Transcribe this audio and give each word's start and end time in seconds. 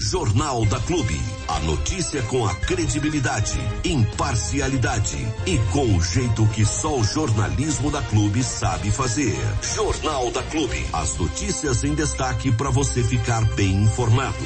Jornal 0.00 0.64
da 0.66 0.78
Clube. 0.78 1.20
A 1.48 1.58
notícia 1.60 2.22
com 2.22 2.46
a 2.46 2.54
credibilidade, 2.54 3.58
imparcialidade 3.84 5.16
e 5.44 5.58
com 5.72 5.96
o 5.96 6.00
jeito 6.00 6.46
que 6.48 6.64
só 6.64 6.96
o 6.96 7.02
jornalismo 7.02 7.90
da 7.90 8.00
Clube 8.02 8.42
sabe 8.44 8.92
fazer. 8.92 9.36
Jornal 9.74 10.30
da 10.30 10.42
Clube. 10.44 10.86
As 10.92 11.16
notícias 11.18 11.82
em 11.82 11.94
destaque 11.94 12.52
para 12.52 12.70
você 12.70 13.02
ficar 13.02 13.44
bem 13.56 13.82
informado. 13.82 14.38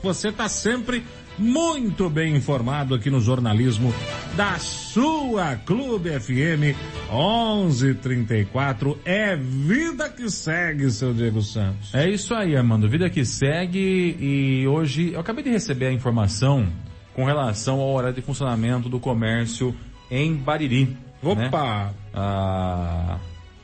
Você 0.00 0.28
está 0.28 0.48
sempre 0.48 1.04
muito 1.38 2.08
bem 2.10 2.36
informado 2.36 2.94
aqui 2.94 3.10
no 3.10 3.20
jornalismo 3.20 3.92
da 4.36 4.58
sua 4.58 5.56
Clube 5.56 6.10
FM 6.10 6.76
1134. 7.10 8.98
É 9.04 9.36
vida 9.36 10.08
que 10.08 10.30
segue, 10.30 10.90
seu 10.90 11.12
Diego 11.12 11.42
Santos. 11.42 11.94
É 11.94 12.08
isso 12.08 12.34
aí, 12.34 12.56
Armando. 12.56 12.88
Vida 12.88 13.08
que 13.10 13.24
segue 13.24 14.16
e 14.18 14.66
hoje 14.66 15.12
eu 15.12 15.20
acabei 15.20 15.42
de 15.44 15.50
receber 15.50 15.86
a 15.86 15.92
informação 15.92 16.66
com 17.14 17.24
relação 17.24 17.80
ao 17.80 17.92
horário 17.92 18.14
de 18.14 18.22
funcionamento 18.22 18.88
do 18.88 18.98
comércio 18.98 19.74
em 20.10 20.34
Bariri. 20.34 20.96
Opa! 21.22 21.40
Né? 21.40 21.94
A, 22.14 23.18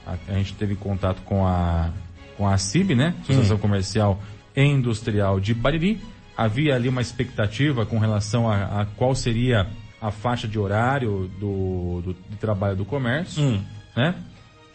a, 0.06 0.14
a, 0.28 0.34
gente 0.34 0.54
teve 0.54 0.74
contato 0.74 1.22
com 1.22 1.46
a, 1.46 1.90
com 2.36 2.46
a 2.48 2.56
CIB, 2.56 2.94
né? 2.94 3.14
Associação. 3.22 3.58
Comercial 3.58 4.20
e 4.56 4.62
Industrial 4.62 5.40
de 5.40 5.54
Bariri 5.54 6.00
havia 6.38 6.76
ali 6.76 6.88
uma 6.88 7.00
expectativa 7.00 7.84
com 7.84 7.98
relação 7.98 8.48
a, 8.48 8.82
a 8.82 8.86
qual 8.86 9.12
seria 9.12 9.66
a 10.00 10.12
faixa 10.12 10.46
de 10.46 10.56
horário 10.56 11.28
do, 11.40 12.00
do, 12.00 12.12
do 12.12 12.36
trabalho 12.38 12.76
do 12.76 12.84
comércio, 12.84 13.42
hum. 13.42 13.60
né? 13.96 14.14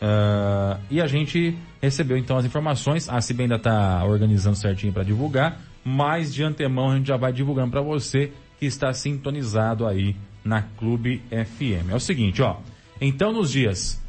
Uh, 0.01 0.77
e 0.91 0.99
a 0.99 1.07
gente 1.07 1.57
recebeu 1.81 2.17
então 2.17 2.35
as 2.35 2.43
informações. 2.43 3.07
A 3.07 3.21
CIB 3.21 3.43
ainda 3.43 3.55
está 3.55 4.03
organizando 4.03 4.57
certinho 4.57 4.91
para 4.91 5.03
divulgar, 5.03 5.61
mas 5.85 6.33
de 6.33 6.43
antemão 6.43 6.91
a 6.91 6.97
gente 6.97 7.07
já 7.07 7.15
vai 7.15 7.31
divulgando 7.31 7.71
para 7.71 7.81
você 7.81 8.33
que 8.59 8.65
está 8.65 8.91
sintonizado 8.91 9.87
aí 9.87 10.17
na 10.43 10.61
Clube 10.61 11.21
FM. 11.29 11.91
É 11.91 11.95
o 11.95 11.99
seguinte, 12.01 12.41
ó. 12.41 12.57
Então 12.99 13.31
nos 13.31 13.49
dias 13.49 14.01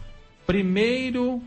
1 0.49 1.41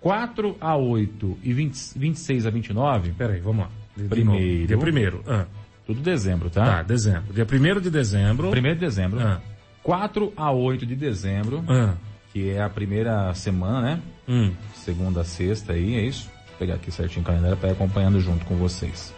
4 0.00 0.56
a 0.60 0.76
8 0.76 1.38
e 1.42 1.52
20, 1.52 1.98
26 1.98 2.46
a 2.46 2.50
29. 2.50 3.12
Peraí, 3.14 3.40
vamos 3.40 3.64
lá. 3.64 3.77
Primeiro. 4.08 4.66
Dia 4.66 4.78
primeiro. 4.78 5.22
Ah. 5.26 5.46
Tudo 5.86 6.00
dezembro, 6.00 6.50
tá? 6.50 6.64
Tá, 6.64 6.82
dezembro. 6.82 7.32
Dia 7.32 7.46
primeiro 7.46 7.80
de 7.80 7.90
dezembro. 7.90 8.50
Primeiro 8.50 8.78
de 8.78 8.84
dezembro. 8.84 9.20
Ah. 9.20 9.40
4 9.82 10.32
a 10.36 10.50
8 10.52 10.84
de 10.84 10.94
dezembro. 10.94 11.64
Ah. 11.66 11.94
Que 12.32 12.50
é 12.50 12.62
a 12.62 12.68
primeira 12.68 13.32
semana, 13.32 13.80
né? 13.80 14.02
Hum. 14.28 14.52
Segunda 14.74 15.22
a 15.22 15.24
sexta 15.24 15.72
aí, 15.72 15.94
é 15.94 16.02
isso? 16.02 16.30
Vou 16.48 16.58
pegar 16.58 16.74
aqui 16.74 16.90
certinho 16.90 17.22
o 17.22 17.24
calendário 17.24 17.56
para 17.56 17.70
ir 17.70 17.72
acompanhando 17.72 18.20
junto 18.20 18.44
com 18.44 18.54
vocês. 18.56 19.14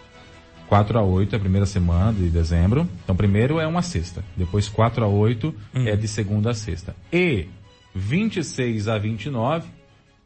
4 0.68 0.96
a 0.96 1.02
8 1.02 1.34
é 1.34 1.36
a 1.36 1.40
primeira 1.40 1.66
semana 1.66 2.12
de 2.12 2.30
dezembro. 2.30 2.88
Então, 3.02 3.16
primeiro 3.16 3.58
é 3.58 3.66
uma 3.66 3.82
sexta. 3.82 4.22
Depois, 4.36 4.68
4 4.68 5.04
a 5.04 5.08
8 5.08 5.52
hum. 5.74 5.88
é 5.88 5.96
de 5.96 6.06
segunda 6.06 6.50
a 6.50 6.54
sexta. 6.54 6.94
E 7.12 7.48
26 7.92 8.86
a 8.86 8.96
29, 8.96 9.68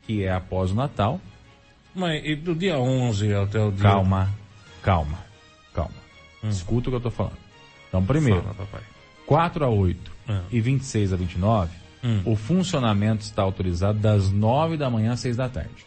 que 0.03 0.23
é 0.23 0.31
após 0.31 0.71
o 0.71 0.75
Natal. 0.75 1.19
Mas 1.95 2.23
e 2.23 2.37
do 2.37 2.55
dia 2.55 2.79
11 2.79 3.33
até 3.33 3.59
o 3.63 3.73
dia... 3.73 3.83
Calma, 3.83 4.29
calma, 4.85 5.19
calma. 5.75 5.95
Hum. 6.43 6.49
Escuta 6.51 6.89
o 6.89 6.93
que 6.93 6.97
eu 6.97 7.01
tô 7.01 7.11
falando. 7.11 7.39
Então, 7.89 8.05
primeiro, 8.05 8.43
Fala, 8.43 8.83
4 9.27 9.65
a 9.65 9.69
8 9.69 10.13
hum. 10.29 10.41
e 10.51 10.61
26 10.61 11.13
a 11.13 11.17
29, 11.17 11.71
hum. 12.05 12.23
o 12.25 12.37
funcionamento 12.37 13.25
está 13.25 13.43
autorizado 13.43 13.99
das 13.99 14.31
9 14.31 14.77
da 14.77 14.91
manhã 14.91 15.13
às 15.13 15.21
6 15.21 15.37
da 15.37 15.49
tarde. 15.49 15.87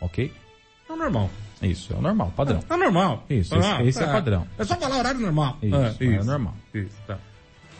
Ok? 0.00 0.32
É 0.88 0.92
o 0.92 0.96
normal. 0.96 1.30
Isso, 1.62 1.92
é 1.92 1.96
o 1.96 2.02
normal, 2.02 2.32
padrão. 2.36 2.60
É, 2.68 2.74
é 2.74 2.76
normal. 2.76 3.24
Isso, 3.30 3.54
esse, 3.54 3.68
ah, 3.68 3.84
esse 3.84 4.02
é. 4.02 4.04
é 4.04 4.12
padrão. 4.12 4.46
É 4.58 4.64
só 4.64 4.76
falar 4.76 4.98
horário 4.98 5.20
normal. 5.20 5.56
Isso, 5.62 5.76
é, 5.76 5.88
isso. 5.90 6.02
é 6.02 6.24
normal. 6.24 6.54
Isso, 6.74 6.96
tá. 7.06 7.18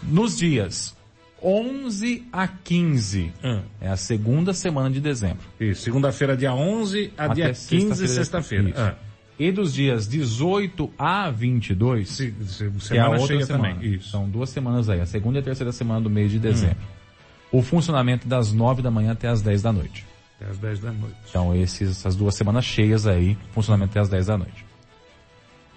Nos 0.04 0.38
dias 0.38 0.96
11 1.42 2.28
a 2.32 2.46
15. 2.46 3.32
Hum. 3.42 3.62
É 3.80 3.88
a 3.88 3.96
segunda 3.96 4.54
semana 4.54 4.88
de 4.88 5.00
dezembro. 5.00 5.44
Isso, 5.58 5.82
segunda-feira, 5.82 6.36
dia 6.36 6.54
11 6.54 7.12
a 7.18 7.24
Até 7.24 7.34
dia 7.34 7.46
15, 7.46 8.06
sexta-feira. 8.06 8.64
Sexta 8.66 8.96
ah. 9.00 9.11
E 9.38 9.50
dos 9.50 9.72
dias 9.72 10.06
18 10.06 10.90
a 10.98 11.30
22, 11.30 12.08
se, 12.08 12.34
se, 12.46 12.70
que 12.70 12.96
é 12.96 13.00
a 13.00 13.08
outra 13.08 13.44
semana. 13.44 13.74
Também. 13.74 13.94
Isso. 13.94 14.10
São 14.10 14.28
duas 14.28 14.50
semanas 14.50 14.88
aí, 14.88 15.00
a 15.00 15.06
segunda 15.06 15.38
e 15.38 15.40
a 15.40 15.42
terceira 15.42 15.72
semana 15.72 16.00
do 16.00 16.10
mês 16.10 16.30
de 16.30 16.38
dezembro. 16.38 16.76
Hum. 16.78 17.58
O 17.58 17.62
funcionamento 17.62 18.28
das 18.28 18.52
9 18.52 18.82
da 18.82 18.90
manhã 18.90 19.12
até 19.12 19.28
as 19.28 19.42
10 19.42 19.62
da 19.62 19.72
noite. 19.72 20.06
Até 20.36 20.50
as 20.50 20.58
10 20.58 20.80
da 20.80 20.92
noite. 20.92 21.16
Então 21.28 21.54
esses, 21.54 21.90
essas 21.90 22.14
duas 22.14 22.34
semanas 22.34 22.64
cheias 22.64 23.06
aí, 23.06 23.36
funcionamento 23.52 23.90
até 23.90 24.00
as 24.00 24.08
10 24.08 24.26
da 24.26 24.38
noite. 24.38 24.64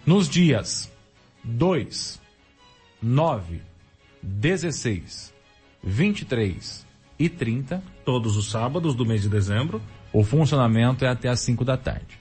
Nos 0.06 0.30
dias 0.30 0.92
2, 1.44 2.22
9, 3.02 3.62
16, 4.22 5.34
23 5.84 6.86
e 7.18 7.30
30. 7.30 7.84
Todos 8.04 8.38
os 8.38 8.50
sábados 8.50 8.96
do 8.96 9.06
mês 9.06 9.22
de 9.22 9.30
dezembro. 9.30 9.82
O 10.14 10.24
funcionamento 10.24 11.04
é 11.04 11.10
até 11.10 11.30
as 11.30 11.40
5 11.42 11.66
da 11.66 11.78
tarde. 11.78 12.20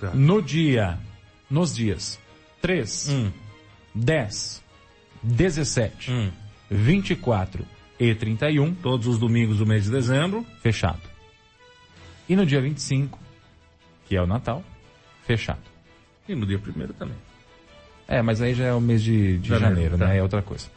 Tá. 0.00 0.10
No 0.14 0.42
dia, 0.42 0.98
nos 1.50 1.74
dias 1.74 2.18
3, 2.60 3.08
hum. 3.10 3.32
10, 3.94 4.62
17, 5.22 6.10
hum. 6.10 6.30
24 6.70 7.64
e 7.98 8.14
31. 8.14 8.74
Todos 8.74 9.06
os 9.06 9.18
domingos 9.18 9.58
do 9.58 9.66
mês 9.66 9.84
de 9.84 9.90
dezembro. 9.90 10.44
Fechado. 10.60 11.00
E 12.28 12.34
no 12.34 12.46
dia 12.46 12.60
25, 12.60 13.18
que 14.06 14.16
é 14.16 14.22
o 14.22 14.26
Natal, 14.26 14.64
fechado. 15.26 15.60
E 16.28 16.34
no 16.34 16.46
dia 16.46 16.58
1 16.58 16.92
também. 16.94 17.16
É, 18.08 18.22
mas 18.22 18.40
aí 18.40 18.54
já 18.54 18.64
é 18.64 18.72
o 18.72 18.80
mês 18.80 19.02
de, 19.02 19.38
de 19.38 19.48
janeiro, 19.48 19.74
janeiro 19.74 19.98
tá. 19.98 20.06
né? 20.06 20.18
É 20.18 20.22
outra 20.22 20.42
coisa. 20.42 20.68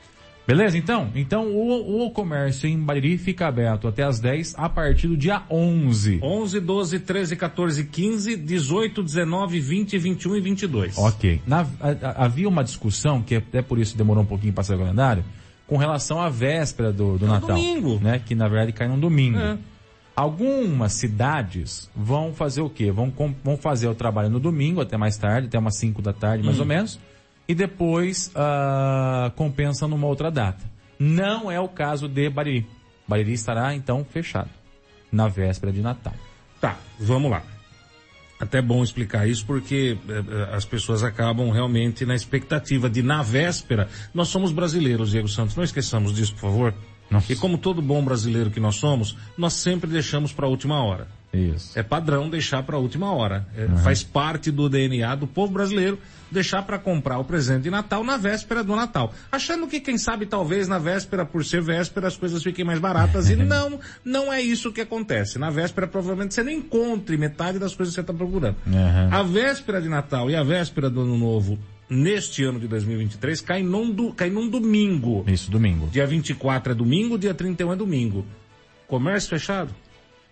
Beleza, 0.47 0.77
então? 0.77 1.09
Então 1.13 1.51
o, 1.51 2.05
o 2.05 2.11
comércio 2.11 2.69
em 2.69 2.79
Bariri 2.79 3.17
fica 3.17 3.47
aberto 3.47 3.85
até 3.85 4.03
as 4.03 4.17
10 4.21 4.55
a 4.57 4.69
partir 4.69 5.09
do 5.09 5.17
dia 5.17 5.43
11. 5.49 6.21
11, 6.23 6.59
12, 6.61 6.99
13, 7.01 7.35
14, 7.35 7.83
15, 7.83 8.37
18, 8.37 9.03
19, 9.03 9.59
20, 9.59 9.97
21 9.97 10.35
e 10.37 10.39
22. 10.39 10.97
Ok. 10.97 11.41
Na, 11.45 11.67
a, 11.81 12.23
havia 12.23 12.47
uma 12.47 12.63
discussão, 12.63 13.21
que 13.21 13.35
até 13.35 13.61
por 13.61 13.77
isso 13.77 13.97
demorou 13.97 14.23
um 14.23 14.25
pouquinho 14.25 14.53
para 14.53 14.63
sair 14.63 14.77
o 14.77 14.79
calendário, 14.79 15.25
com 15.67 15.75
relação 15.75 16.21
à 16.21 16.29
véspera 16.29 16.93
do, 16.93 17.17
do 17.17 17.25
é 17.25 17.27
Natal. 17.27 17.49
domingo. 17.49 17.99
Né? 17.99 18.21
Que 18.25 18.33
na 18.33 18.47
verdade 18.47 18.71
cai 18.71 18.87
num 18.87 18.99
domingo. 18.99 19.37
É. 19.37 19.57
Algumas 20.15 20.93
cidades 20.93 21.91
vão 21.93 22.33
fazer 22.33 22.61
o 22.61 22.69
quê? 22.69 22.89
Vão, 22.89 23.13
vão 23.43 23.57
fazer 23.57 23.89
o 23.89 23.93
trabalho 23.93 24.29
no 24.29 24.39
domingo 24.39 24.79
até 24.79 24.95
mais 24.95 25.17
tarde, 25.17 25.47
até 25.47 25.59
umas 25.59 25.77
5 25.77 26.01
da 26.01 26.13
tarde 26.13 26.43
mais 26.43 26.57
hum. 26.57 26.61
ou 26.61 26.65
menos 26.65 26.97
e 27.47 27.55
depois 27.55 28.31
uh, 28.35 29.31
compensa 29.31 29.87
numa 29.87 30.07
outra 30.07 30.29
data. 30.29 30.63
Não 30.99 31.51
é 31.51 31.59
o 31.59 31.67
caso 31.67 32.07
de 32.07 32.29
Bariri. 32.29 32.67
Bariri 33.07 33.33
estará 33.33 33.73
então 33.73 34.03
fechado 34.03 34.49
na 35.11 35.27
véspera 35.27 35.71
de 35.71 35.81
Natal. 35.81 36.13
Tá, 36.59 36.77
vamos 36.99 37.31
lá. 37.31 37.43
Até 38.39 38.61
bom 38.61 38.83
explicar 38.83 39.27
isso 39.27 39.45
porque 39.45 39.97
eh, 40.07 40.11
eh, 40.11 40.55
as 40.55 40.63
pessoas 40.63 41.03
acabam 41.03 41.49
realmente 41.49 42.05
na 42.05 42.13
expectativa 42.13 42.87
de 42.87 43.01
na 43.01 43.23
véspera. 43.23 43.89
Nós 44.13 44.27
somos 44.27 44.51
brasileiros, 44.51 45.09
Diego 45.09 45.27
Santos. 45.27 45.55
Não 45.55 45.63
esqueçamos 45.63 46.13
disso, 46.13 46.33
por 46.33 46.41
favor. 46.41 46.73
Nossa. 47.09 47.31
E 47.31 47.35
como 47.35 47.57
todo 47.57 47.81
bom 47.81 48.03
brasileiro 48.03 48.51
que 48.51 48.59
nós 48.59 48.75
somos, 48.75 49.15
nós 49.37 49.53
sempre 49.53 49.89
deixamos 49.89 50.33
para 50.33 50.45
a 50.45 50.49
última 50.49 50.83
hora. 50.83 51.07
Isso. 51.33 51.77
É 51.77 51.83
padrão 51.83 52.29
deixar 52.29 52.63
para 52.63 52.77
a 52.77 52.79
última 52.79 53.13
hora. 53.13 53.45
É, 53.55 53.65
uhum. 53.65 53.77
Faz 53.77 54.03
parte 54.03 54.49
do 54.49 54.69
DNA 54.69 55.15
do 55.15 55.27
povo 55.27 55.53
brasileiro 55.53 55.99
deixar 56.31 56.61
para 56.63 56.77
comprar 56.77 57.19
o 57.19 57.23
presente 57.23 57.63
de 57.63 57.69
Natal 57.69 58.03
na 58.03 58.17
véspera 58.17 58.63
do 58.63 58.75
Natal. 58.75 59.13
Achando 59.31 59.67
que, 59.67 59.79
quem 59.79 59.97
sabe, 59.97 60.25
talvez 60.25 60.67
na 60.67 60.77
véspera, 60.77 61.25
por 61.25 61.45
ser 61.45 61.61
véspera, 61.61 62.07
as 62.07 62.17
coisas 62.17 62.43
fiquem 62.43 62.65
mais 62.65 62.79
baratas. 62.79 63.29
e 63.29 63.35
não, 63.37 63.79
não 64.03 64.31
é 64.31 64.41
isso 64.41 64.71
que 64.71 64.81
acontece. 64.81 65.37
Na 65.37 65.49
véspera, 65.49 65.87
provavelmente, 65.87 66.33
você 66.33 66.43
não 66.43 66.51
encontre 66.51 67.17
metade 67.17 67.59
das 67.59 67.75
coisas 67.75 67.93
que 67.93 67.95
você 67.95 68.01
está 68.01 68.13
procurando. 68.13 68.55
Uhum. 68.65 69.13
A 69.13 69.23
véspera 69.23 69.81
de 69.81 69.89
Natal 69.89 70.29
e 70.29 70.35
a 70.35 70.43
véspera 70.43 70.89
do 70.89 71.01
Ano 71.01 71.17
Novo 71.17 71.57
neste 71.89 72.43
ano 72.43 72.59
de 72.59 72.67
2023 72.67 73.41
cai 73.41 73.63
num, 73.63 74.11
cai 74.11 74.29
num 74.29 74.49
domingo. 74.49 75.23
Isso, 75.27 75.49
domingo. 75.49 75.87
Dia 75.87 76.05
24 76.05 76.71
é 76.71 76.75
domingo, 76.75 77.17
dia 77.17 77.33
31 77.33 77.73
é 77.73 77.75
domingo. 77.75 78.25
Comércio 78.87 79.29
fechado? 79.29 79.73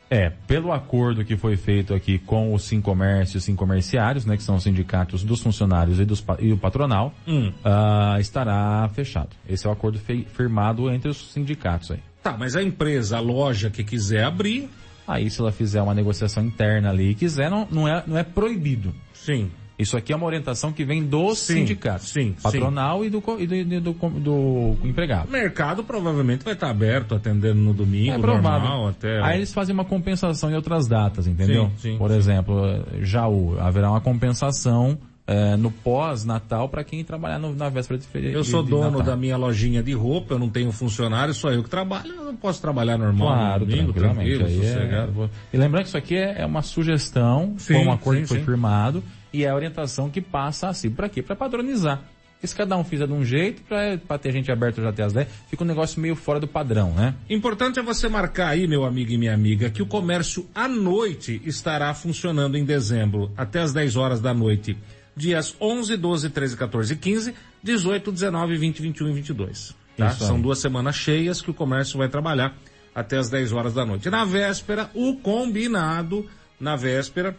É, 0.10 0.30
pelo 0.30 0.72
acordo 0.72 1.26
que 1.26 1.36
foi 1.36 1.58
feito 1.58 1.94
aqui 1.94 2.20
com 2.20 2.54
os 2.54 2.64
Sincomércio 2.64 3.38
e 3.38 3.42
Sim 3.42 3.56
Comerciários, 3.56 4.26
né, 4.26 4.38
que 4.38 4.44
são 4.44 4.56
os 4.56 4.64
sindicatos 4.64 5.24
dos 5.24 5.42
funcionários 5.42 6.00
e, 6.00 6.06
dos, 6.06 6.24
e 6.40 6.52
o 6.54 6.58
patronal, 6.58 7.14
hum. 7.28 7.52
uh, 7.66 8.20
estará 8.20 8.88
fechado. 8.94 9.30
Esse 9.50 9.66
é 9.66 9.70
o 9.70 9.74
acordo 9.74 10.00
firmado 10.00 10.92
entre 10.92 11.10
os 11.10 11.32
sindicatos 11.32 11.92
aí. 11.92 12.00
Tá, 12.22 12.36
mas 12.38 12.56
a 12.56 12.62
empresa, 12.62 13.18
a 13.18 13.20
loja 13.20 13.70
que 13.70 13.84
quiser 13.84 14.24
abrir... 14.24 14.70
Aí 15.08 15.30
se 15.30 15.40
ela 15.40 15.52
fizer 15.52 15.84
uma 15.84 15.94
negociação 15.94 16.44
interna 16.44 16.90
ali 16.90 17.12
e 17.12 17.16
quiser, 17.16 17.48
não, 17.48 17.68
não, 17.70 17.88
é, 17.88 18.04
não 18.08 18.18
é 18.18 18.24
proibido. 18.24 18.92
Sim. 19.14 19.52
Isso 19.78 19.98
aqui 19.98 20.14
é 20.14 20.16
uma 20.16 20.26
orientação 20.26 20.72
que 20.72 20.86
vem 20.86 21.04
dos 21.04 21.40
Sim, 21.40 21.56
sindicatos. 21.56 22.08
sim, 22.10 22.34
Patronal 22.42 23.04
e, 23.04 23.10
do, 23.10 23.22
e 23.38 23.46
do, 23.46 23.82
do, 23.82 23.94
do- 23.94 24.76
do 24.76 24.88
empregado. 24.88 25.28
O 25.28 25.32
mercado 25.32 25.84
provavelmente 25.84 26.46
vai 26.46 26.54
estar 26.54 26.70
aberto, 26.70 27.14
atendendo 27.14 27.60
no 27.60 27.74
domingo, 27.74 28.14
É 28.14 28.18
provável. 28.20 28.70
normal, 28.70 28.88
até... 28.90 29.22
Aí 29.22 29.38
eles 29.38 29.54
fazem 29.54 29.74
uma 29.74 29.84
compensação 29.86 30.50
em 30.50 30.56
outras 30.56 30.88
datas, 30.88 31.28
entendeu? 31.28 31.66
Sim, 31.78 31.92
sim, 31.92 31.98
Por 31.98 32.10
sim. 32.10 32.18
exemplo, 32.18 32.56
Jaú, 33.02 33.58
haverá 33.60 33.92
uma 33.92 34.00
compensação 34.02 34.98
eh, 35.28 35.58
no 35.58 35.72
pós-Natal 35.72 36.70
para 36.70 36.84
quem 36.84 37.04
trabalhar 37.04 37.40
no- 37.40 37.54
na 37.56 37.68
véspera 37.68 38.00
de 38.00 38.06
feriado. 38.06 38.38
Eu 38.38 38.44
sou 38.44 38.62
dono 38.64 39.02
da 39.02 39.16
minha 39.18 39.36
lojinha 39.36 39.82
de 39.82 39.92
roupa, 39.92 40.36
eu 40.36 40.40
não 40.40 40.50
tenho 40.50 40.72
funcionário, 40.72 41.34
só 41.34 41.50
eu 41.52 41.64
que 41.64 41.70
trabalho, 41.70 42.14
eu 42.16 42.26
não 42.26 42.36
posso 42.36 42.62
trabalhar 42.62 42.98
normal 42.98 43.28
Claro, 43.30 43.60
no 43.62 43.66
domingo, 43.66 43.92
tranquilamente. 43.92 44.38
tranquilo, 44.38 45.26
é-. 45.26 45.30
E 45.52 45.58
lembrando 45.58 45.82
que 45.84 45.88
isso 45.90 45.98
aqui 45.98 46.16
é, 46.16 46.42
é 46.42 46.46
uma 46.46 46.62
sugestão, 46.62 47.56
Sim, 47.58 47.74
foi 47.74 47.86
um 47.86 47.92
acordo 47.92 48.18
sim, 48.18 48.22
que 48.24 48.28
foi 48.30 48.40
sim. 48.40 48.46
firmado 48.46 49.04
e 49.36 49.44
é 49.44 49.50
a 49.50 49.56
orientação 49.56 50.10
que 50.10 50.22
passa 50.22 50.70
assim. 50.70 50.90
Para 50.90 51.10
quê? 51.10 51.22
Para 51.22 51.36
padronizar. 51.36 52.02
Porque 52.36 52.48
se 52.48 52.56
cada 52.56 52.78
um 52.78 52.84
fizer 52.86 53.06
de 53.06 53.12
um 53.12 53.24
jeito, 53.24 53.62
para 53.64 54.18
ter 54.18 54.32
gente 54.32 54.50
aberta 54.50 54.82
já 54.82 54.90
até 54.90 55.04
as 55.04 55.12
10, 55.12 55.28
fica 55.50 55.64
um 55.64 55.68
negócio 55.68 56.00
meio 56.00 56.16
fora 56.16 56.40
do 56.40 56.48
padrão, 56.48 56.94
né? 56.94 57.14
Importante 57.30 57.80
é 57.80 57.84
você 57.84 58.08
marcar 58.08 58.50
aí, 58.50 58.66
meu 58.66 58.86
amigo 58.86 59.12
e 59.12 59.18
minha 59.18 59.34
amiga, 59.34 59.70
que 59.70 59.82
o 59.82 59.86
comércio 59.86 60.48
à 60.56 60.68
noite 60.68 61.42
estará 61.46 61.94
funcionando 61.94 62.58
em 62.58 62.64
dezembro, 62.64 63.30
até 63.36 63.60
as 63.60 63.74
10 63.74 63.98
horas 63.98 64.22
da 64.22 64.34
noite. 64.34 64.78
Dias 65.18 65.56
11, 65.60 65.98
12, 65.98 66.30
13, 66.30 66.58
14 66.58 66.94
e 66.94 66.98
15, 66.98 67.34
18, 67.64 68.12
19, 68.12 68.58
20, 68.58 68.82
21 68.82 69.10
e 69.10 69.14
22. 69.14 69.76
Tá? 69.98 70.12
São 70.12 70.40
duas 70.40 70.60
semanas 70.60 70.96
cheias 70.96 71.42
que 71.42 71.52
o 71.52 71.54
comércio 71.54 71.98
vai 71.98 72.08
trabalhar 72.10 72.56
até 72.94 73.18
as 73.18 73.30
10 73.30 73.52
horas 73.54 73.74
da 73.74 73.86
noite. 73.86 74.10
Na 74.10 74.24
véspera, 74.24 74.90
o 74.94 75.16
combinado, 75.18 76.26
na 76.60 76.76
véspera, 76.76 77.36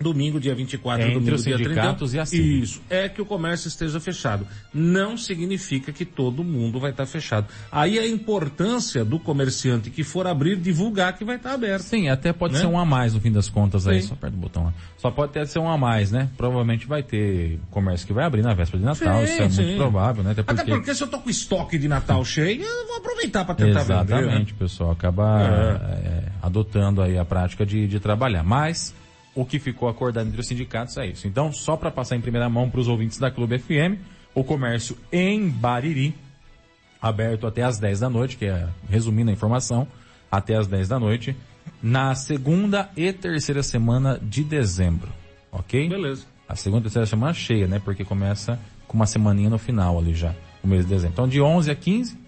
domingo, 0.00 0.40
dia 0.40 0.54
24, 0.54 1.02
Entre 1.02 1.14
domingo, 1.14 1.34
os 1.34 1.44
dia 1.44 1.56
31. 1.56 1.74
sindicatos 1.74 2.14
e 2.14 2.18
a 2.18 2.24
CIB. 2.24 2.62
Isso, 2.62 2.80
é 2.88 3.08
que 3.08 3.20
o 3.20 3.26
comércio 3.26 3.68
esteja 3.68 4.00
fechado. 4.00 4.46
Não 4.72 5.16
significa 5.16 5.92
que 5.92 6.04
todo 6.06 6.42
mundo 6.42 6.80
vai 6.80 6.90
estar 6.90 7.04
fechado. 7.04 7.46
Aí 7.70 7.98
a 7.98 8.06
importância 8.06 9.04
do 9.04 9.18
comerciante 9.18 9.90
que 9.90 10.02
for 10.02 10.26
abrir 10.26 10.56
divulgar 10.56 11.16
que 11.16 11.24
vai 11.24 11.36
estar 11.36 11.52
aberto. 11.52 11.82
Sim, 11.82 12.08
até 12.08 12.32
pode 12.32 12.54
Né? 12.54 12.60
ser 12.60 12.66
um 12.66 12.78
a 12.78 12.84
mais 12.86 13.12
no 13.12 13.20
fim 13.20 13.30
das 13.30 13.48
contas 13.48 13.86
aí, 13.86 14.00
Sim. 14.00 14.08
só 14.08 14.14
aperta 14.14 14.36
o 14.36 14.40
botão 14.40 14.64
lá. 14.64 14.74
Só 14.96 15.10
pode 15.10 15.32
ter 15.32 15.46
ser 15.46 15.58
um 15.58 15.68
a 15.70 15.76
mais, 15.76 16.10
né? 16.10 16.28
Provavelmente 16.36 16.86
vai 16.86 17.02
ter 17.02 17.58
comércio 17.70 18.06
que 18.06 18.12
vai 18.12 18.24
abrir 18.24 18.42
na 18.42 18.54
véspera 18.54 18.78
de 18.78 18.84
Natal, 18.86 19.18
Sim, 19.26 19.32
isso 19.34 19.42
é 19.42 19.48
sim. 19.50 19.64
muito 19.64 19.76
provável, 19.78 20.24
né? 20.24 20.30
Até 20.30 20.42
porque, 20.42 20.60
Até 20.62 20.70
porque 20.76 20.94
se 20.94 21.02
eu 21.02 21.08
tô 21.08 21.18
com 21.18 21.28
estoque 21.28 21.78
de 21.78 21.88
Natal 21.88 22.24
cheio, 22.24 22.62
eu 22.62 22.86
vou 22.86 22.96
aproveitar 22.96 23.44
para 23.44 23.54
tentar 23.54 23.82
vender. 23.82 23.94
né? 24.14 24.20
Exatamente, 24.22 24.52
o 24.52 24.56
pessoal 24.56 24.90
acaba 24.92 25.42
é, 26.02 26.22
adotando 26.42 27.02
aí 27.02 27.18
a 27.18 27.24
prática 27.24 27.66
de, 27.66 27.86
de 27.86 28.00
trabalhar. 28.00 28.42
Mas 28.42 28.94
o 29.34 29.44
que 29.44 29.58
ficou 29.58 29.88
acordado 29.88 30.26
entre 30.26 30.40
os 30.40 30.46
sindicatos 30.46 30.96
é 30.96 31.06
isso. 31.06 31.26
Então, 31.26 31.52
só 31.52 31.76
para 31.76 31.90
passar 31.90 32.16
em 32.16 32.20
primeira 32.20 32.48
mão 32.48 32.68
para 32.68 32.80
os 32.80 32.88
ouvintes 32.88 33.18
da 33.18 33.30
Clube 33.30 33.58
FM, 33.58 34.00
o 34.34 34.44
comércio 34.44 34.96
em 35.12 35.48
Bariri, 35.48 36.14
aberto 37.00 37.46
até 37.46 37.62
às 37.62 37.78
10 37.78 38.00
da 38.00 38.10
noite, 38.10 38.36
que 38.36 38.46
é, 38.46 38.68
resumindo 38.88 39.30
a 39.30 39.32
informação, 39.32 39.86
até 40.30 40.56
às 40.56 40.66
10 40.66 40.88
da 40.88 40.98
noite, 40.98 41.36
na 41.82 42.14
segunda 42.14 42.90
e 42.96 43.12
terceira 43.12 43.62
semana 43.62 44.18
de 44.20 44.44
dezembro. 44.44 45.08
Ok? 45.50 45.88
Beleza. 45.88 46.26
A 46.48 46.54
segunda 46.56 46.80
e 46.80 46.82
terceira 46.84 47.06
semana 47.06 47.32
cheia, 47.32 47.66
né? 47.66 47.80
Porque 47.82 48.04
começa 48.04 48.58
com 48.86 48.96
uma 48.96 49.06
semaninha 49.06 49.48
no 49.48 49.58
final 49.58 49.98
ali 49.98 50.14
já, 50.14 50.34
o 50.62 50.68
mês 50.68 50.84
de 50.84 50.92
dezembro. 50.92 51.14
Então, 51.14 51.28
de 51.28 51.40
11 51.40 51.70
a 51.70 51.74
15, 51.74 52.18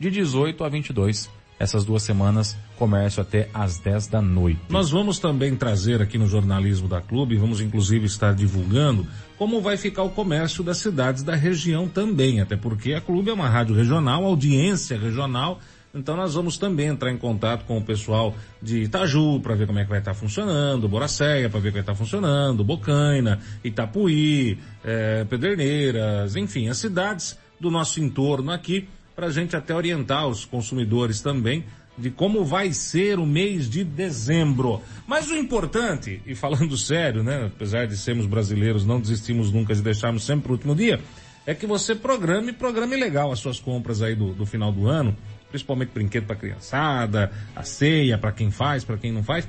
de 0.00 0.10
18 0.10 0.64
a 0.64 0.68
22, 0.68 1.30
essas 1.58 1.84
duas 1.84 2.02
semanas, 2.02 2.56
comércio 2.76 3.20
até 3.20 3.48
às 3.52 3.78
10 3.78 4.06
da 4.06 4.22
noite. 4.22 4.60
Nós 4.68 4.90
vamos 4.90 5.18
também 5.18 5.56
trazer 5.56 6.00
aqui 6.00 6.16
no 6.16 6.28
jornalismo 6.28 6.88
da 6.88 7.00
Clube, 7.00 7.36
vamos 7.36 7.60
inclusive 7.60 8.06
estar 8.06 8.34
divulgando 8.34 9.06
como 9.36 9.60
vai 9.60 9.76
ficar 9.76 10.02
o 10.02 10.10
comércio 10.10 10.64
das 10.64 10.78
cidades 10.78 11.22
da 11.22 11.34
região 11.34 11.88
também, 11.88 12.40
até 12.40 12.56
porque 12.56 12.94
a 12.94 13.00
Clube 13.00 13.30
é 13.30 13.32
uma 13.32 13.48
rádio 13.48 13.74
regional, 13.74 14.24
audiência 14.24 14.98
regional, 14.98 15.60
então 15.94 16.16
nós 16.16 16.34
vamos 16.34 16.58
também 16.58 16.88
entrar 16.88 17.10
em 17.10 17.16
contato 17.16 17.64
com 17.64 17.78
o 17.78 17.82
pessoal 17.82 18.34
de 18.60 18.82
Itaju 18.82 19.40
para 19.40 19.54
ver 19.54 19.66
como 19.66 19.78
é 19.78 19.84
que 19.84 19.90
vai 19.90 20.00
estar 20.00 20.14
funcionando, 20.14 20.88
Boracéia 20.88 21.48
para 21.48 21.60
ver 21.60 21.70
como 21.70 21.72
vai 21.72 21.80
estar 21.82 21.94
funcionando, 21.94 22.64
Bocaina, 22.64 23.38
Itapuí, 23.64 24.58
eh, 24.84 25.24
Pederneiras, 25.28 26.36
enfim, 26.36 26.68
as 26.68 26.78
cidades 26.78 27.38
do 27.58 27.70
nosso 27.70 28.00
entorno 28.00 28.52
aqui, 28.52 28.88
para 29.18 29.26
a 29.26 29.30
gente 29.32 29.56
até 29.56 29.74
orientar 29.74 30.28
os 30.28 30.44
consumidores 30.44 31.20
também 31.20 31.64
de 31.98 32.08
como 32.08 32.44
vai 32.44 32.72
ser 32.72 33.18
o 33.18 33.26
mês 33.26 33.68
de 33.68 33.82
dezembro. 33.82 34.80
Mas 35.08 35.28
o 35.28 35.34
importante, 35.34 36.22
e 36.24 36.36
falando 36.36 36.76
sério, 36.78 37.24
né, 37.24 37.46
apesar 37.46 37.88
de 37.88 37.96
sermos 37.96 38.26
brasileiros, 38.26 38.86
não 38.86 39.00
desistimos 39.00 39.50
nunca 39.50 39.74
de 39.74 39.82
deixarmos 39.82 40.24
sempre 40.24 40.50
o 40.50 40.52
último 40.52 40.72
dia, 40.72 41.00
é 41.44 41.52
que 41.52 41.66
você 41.66 41.96
programe, 41.96 42.52
programe 42.52 42.94
legal 42.94 43.32
as 43.32 43.40
suas 43.40 43.58
compras 43.58 44.02
aí 44.02 44.14
do, 44.14 44.32
do 44.32 44.46
final 44.46 44.70
do 44.70 44.86
ano, 44.86 45.16
principalmente 45.48 45.90
brinquedo 45.92 46.26
para 46.26 46.36
criançada, 46.36 47.32
a 47.56 47.64
ceia 47.64 48.16
para 48.18 48.30
quem 48.30 48.52
faz, 48.52 48.84
para 48.84 48.98
quem 48.98 49.10
não 49.10 49.24
faz, 49.24 49.48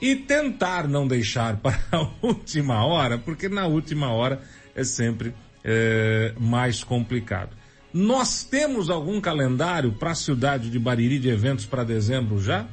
e 0.00 0.14
tentar 0.14 0.86
não 0.86 1.08
deixar 1.08 1.56
para 1.58 1.80
a 1.90 2.08
última 2.22 2.86
hora, 2.86 3.18
porque 3.18 3.48
na 3.48 3.66
última 3.66 4.12
hora 4.12 4.40
é 4.72 4.84
sempre 4.84 5.34
é, 5.64 6.32
mais 6.38 6.84
complicado. 6.84 7.58
Nós 7.92 8.44
temos 8.44 8.88
algum 8.88 9.20
calendário 9.20 9.92
para 9.92 10.12
a 10.12 10.14
cidade 10.14 10.70
de 10.70 10.78
Bariri 10.78 11.18
de 11.18 11.28
eventos 11.28 11.66
para 11.66 11.82
dezembro 11.84 12.40
já? 12.40 12.66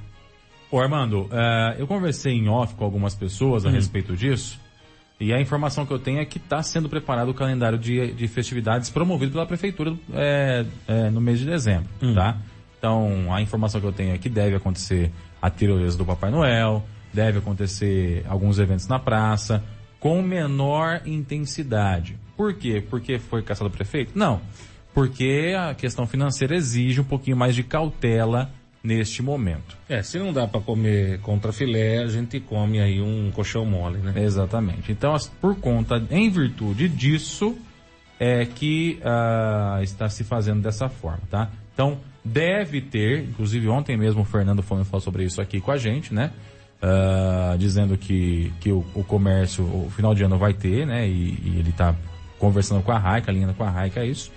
Ô 0.70 0.80
Armando, 0.80 1.28
eh, 1.32 1.76
eu 1.80 1.88
conversei 1.88 2.34
em 2.34 2.48
off 2.50 2.76
com 2.76 2.84
algumas 2.84 3.16
pessoas 3.16 3.66
Hum. 3.66 3.70
a 3.70 3.72
respeito 3.72 4.16
disso, 4.16 4.60
e 5.20 5.34
a 5.34 5.42
informação 5.42 5.86
que 5.86 5.92
eu 5.94 5.98
tenho 5.98 6.20
é 6.20 6.26
que 6.26 6.38
está 6.38 6.62
sendo 6.62 6.88
preparado 6.88 7.30
o 7.30 7.34
calendário 7.34 7.80
de, 7.80 8.12
de 8.14 8.28
festividades 8.28 8.90
promovido 8.90 9.32
pela 9.32 9.46
prefeitura 9.48 9.96
eh, 10.14 10.66
eh, 10.88 11.10
no 11.10 11.20
mês 11.22 11.40
de 11.40 11.46
dezembro, 11.46 11.90
Hum. 12.02 12.14
tá? 12.14 12.38
Então, 12.78 13.34
a 13.34 13.42
informação 13.42 13.82
que 13.82 13.88
eu 13.88 13.94
tenho 13.94 14.14
é 14.14 14.18
que 14.20 14.30
deve 14.30 14.56
acontecer 14.56 15.12
a 15.42 15.50
tirolesa 15.50 15.98
do 15.98 16.06
Papai 16.06 16.30
Noel, 16.30 16.86
deve 17.12 17.40
acontecer 17.40 18.24
alguns 18.28 18.60
eventos 18.60 18.88
na 18.88 19.00
praça, 19.00 19.64
com 20.00 20.22
menor 20.22 21.02
intensidade. 21.08 22.20
Por 22.36 22.54
quê? 22.54 22.84
Porque 22.88 23.18
foi 23.18 23.42
caçado 23.42 23.68
o 23.70 23.72
prefeito? 23.72 24.12
Não. 24.14 24.40
Porque 24.94 25.54
a 25.58 25.74
questão 25.76 26.08
financeira 26.08 26.56
exige 26.56 27.02
um 27.02 27.04
pouquinho 27.04 27.38
mais 27.38 27.54
de 27.54 27.64
cautela 27.64 28.52
neste 28.84 29.22
momento. 29.22 29.78
É, 29.90 30.02
se 30.02 30.18
não 30.18 30.32
dá 30.32 30.48
para 30.48 30.62
comer 30.62 31.20
contra 31.20 31.52
filé, 31.52 32.00
a 32.00 32.08
gente 32.08 32.40
come 32.40 32.80
aí 32.80 33.02
um 33.02 33.30
colchão 33.32 33.66
mole, 33.66 33.98
né? 33.98 34.14
Exatamente. 34.24 34.92
Então, 34.92 35.16
por 35.42 35.56
conta, 35.60 36.02
em 36.10 36.30
virtude 36.30 36.88
disso, 36.88 37.58
é 38.20 38.46
que 38.46 39.00
ah, 39.04 39.80
está 39.82 40.10
se 40.10 40.24
fazendo 40.24 40.62
dessa 40.62 40.90
forma, 40.90 41.22
tá? 41.30 41.50
Então, 41.74 42.00
deve 42.24 42.82
ter, 42.82 43.24
inclusive 43.24 43.68
ontem 43.68 43.98
mesmo 43.98 44.22
o 44.22 44.26
Fernando 44.26 44.64
Fome 44.64 44.84
falou 44.84 45.02
sobre 45.02 45.24
isso 45.24 45.42
aqui 45.42 45.60
com 45.60 45.72
a 45.72 45.78
gente, 45.78 46.14
né? 46.14 46.32
Ah, 46.82 47.56
dizendo 47.58 47.98
que, 47.98 48.54
que 48.60 48.72
o, 48.72 48.86
o 48.96 49.04
comércio, 49.04 49.64
o 49.64 49.90
final 49.90 50.16
de 50.16 50.24
ano 50.24 50.38
vai 50.38 50.54
ter, 50.54 50.86
né? 50.86 51.08
E, 51.08 51.38
e 51.44 51.56
ele 51.60 51.70
está 51.70 51.96
conversando 52.40 52.82
com 52.82 52.92
a 52.92 52.98
Raica, 52.98 53.32
alinhando 53.32 53.54
com 53.54 53.64
a 53.64 53.70
Raica 53.70 54.06
isso. 54.06 54.32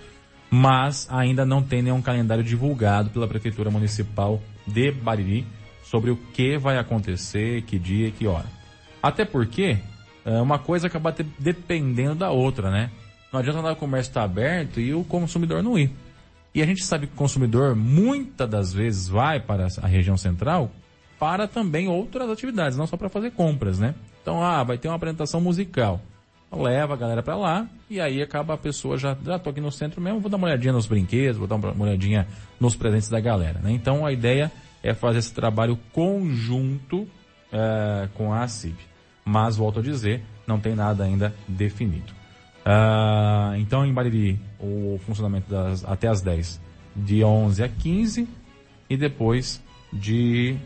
Mas 0.51 1.07
ainda 1.11 1.47
não 1.47 1.63
tem 1.63 1.81
nenhum 1.81 2.03
calendário 2.03 2.43
divulgado 2.43 3.11
pela 3.11 3.29
Prefeitura 3.29 3.71
Municipal 3.71 4.43
de 4.67 4.91
Bariri 4.91 5.47
sobre 5.85 6.11
o 6.11 6.17
que 6.17 6.59
vai 6.59 6.77
acontecer, 6.77 7.63
que 7.63 7.79
dia 7.79 8.09
e 8.09 8.11
que 8.11 8.27
hora. 8.27 8.47
Até 9.03 9.25
porque 9.25 9.79
é, 10.25 10.41
uma 10.41 10.59
coisa 10.59 10.89
acaba 10.89 11.15
dependendo 11.39 12.17
da 12.17 12.31
outra, 12.31 12.71
né? 12.71 12.91
Não 13.33 13.39
adianta 13.39 13.63
nada 13.63 13.75
o 13.75 13.77
comércio 13.77 14.11
estar 14.11 14.25
aberto 14.25 14.81
e 14.81 14.93
o 14.93 15.05
consumidor 15.05 15.63
não 15.63 15.79
ir. 15.79 15.93
E 16.53 16.63
a 16.63 16.67
gente 16.67 16.85
sabe 16.85 17.07
que 17.07 17.13
o 17.13 17.17
consumidor 17.17 17.77
muitas 17.77 18.49
das 18.49 18.73
vezes 18.73 19.09
vai 19.09 19.39
para 19.39 19.69
a 19.81 19.87
região 19.87 20.17
central 20.17 20.71
para 21.19 21.47
também 21.47 21.87
outras 21.87 22.29
atividades, 22.29 22.77
não 22.77 22.87
só 22.87 22.97
para 22.97 23.09
fazer 23.09 23.31
compras, 23.33 23.79
né? 23.79 23.95
Então, 24.23 24.43
ah, 24.43 24.65
vai 24.65 24.79
ter 24.79 24.89
uma 24.89 24.97
apresentação 24.97 25.41
musical. 25.41 26.01
Leva 26.53 26.95
a 26.95 26.97
galera 26.97 27.23
para 27.23 27.37
lá 27.37 27.69
e 27.89 28.01
aí 28.01 28.21
acaba 28.21 28.55
a 28.55 28.59
pessoa 28.59 28.97
já, 28.99 29.17
já 29.25 29.39
tô 29.39 29.51
aqui 29.51 29.61
no 29.61 29.71
centro 29.71 30.01
mesmo, 30.01 30.21
vou 30.21 30.31
dar 30.31 30.37
uma 30.37 30.49
olhadinha 30.49 30.73
nos 30.73 30.87
brinquedos, 30.87 31.37
vou 31.37 31.47
dar 31.47 31.55
uma 31.55 31.85
olhadinha 31.85 32.27
nos 32.59 32.75
presentes 32.75 33.09
da 33.09 33.21
galera, 33.21 33.61
né? 33.61 33.71
Então 33.71 34.05
a 34.05 34.13
ideia 34.13 34.51
é 34.83 34.93
fazer 34.93 35.19
esse 35.19 35.33
trabalho 35.33 35.79
conjunto 35.93 37.07
eh, 37.53 38.09
com 38.15 38.33
a 38.33 38.43
ACIB. 38.43 38.77
Mas, 39.25 39.57
volto 39.57 39.81
a 39.81 39.83
dizer, 39.83 40.23
não 40.47 40.59
tem 40.59 40.75
nada 40.75 41.05
ainda 41.05 41.35
definido. 41.47 42.13
Ah, 42.65 43.55
então, 43.57 43.85
em 43.85 43.93
Bariri, 43.93 44.39
o 44.59 44.99
funcionamento 45.07 45.51
das, 45.51 45.85
até 45.85 46.09
as 46.09 46.21
10, 46.21 46.61
de 46.97 47.23
11 47.25 47.63
a 47.63 47.69
15 47.69 48.29
e 48.89 48.97
depois 48.97 49.63
de 49.93 50.57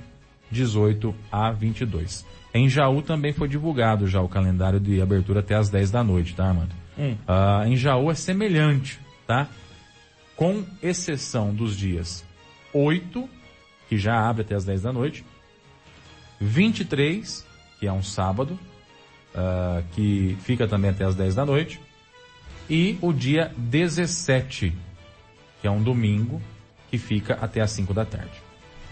18 0.54 1.14
a 1.30 1.50
22. 1.50 2.24
Em 2.54 2.68
Jaú 2.68 3.02
também 3.02 3.32
foi 3.32 3.48
divulgado 3.48 4.06
já 4.06 4.22
o 4.22 4.28
calendário 4.28 4.78
de 4.78 5.02
abertura 5.02 5.40
até 5.40 5.56
as 5.56 5.68
10 5.68 5.90
da 5.90 6.04
noite, 6.04 6.34
tá, 6.34 6.46
Armando? 6.46 6.74
Ah, 7.26 7.64
em 7.66 7.76
Jaú 7.76 8.10
é 8.10 8.14
semelhante, 8.14 9.00
tá? 9.26 9.48
Com 10.36 10.64
exceção 10.80 11.52
dos 11.52 11.76
dias 11.76 12.24
8, 12.72 13.28
que 13.88 13.98
já 13.98 14.28
abre 14.28 14.42
até 14.42 14.54
as 14.54 14.64
10 14.64 14.82
da 14.82 14.92
noite, 14.92 15.24
23, 16.40 17.44
que 17.80 17.86
é 17.86 17.92
um 17.92 18.02
sábado, 18.02 18.58
uh, 19.34 19.82
que 19.92 20.36
fica 20.42 20.66
também 20.66 20.90
até 20.90 21.04
as 21.04 21.14
10 21.14 21.34
da 21.34 21.44
noite. 21.44 21.80
E 22.68 22.98
o 23.02 23.12
dia 23.12 23.52
17, 23.56 24.74
que 25.60 25.66
é 25.66 25.70
um 25.70 25.82
domingo, 25.82 26.40
que 26.90 26.98
fica 26.98 27.34
até 27.34 27.60
as 27.60 27.70
5 27.72 27.92
da 27.92 28.04
tarde. 28.04 28.42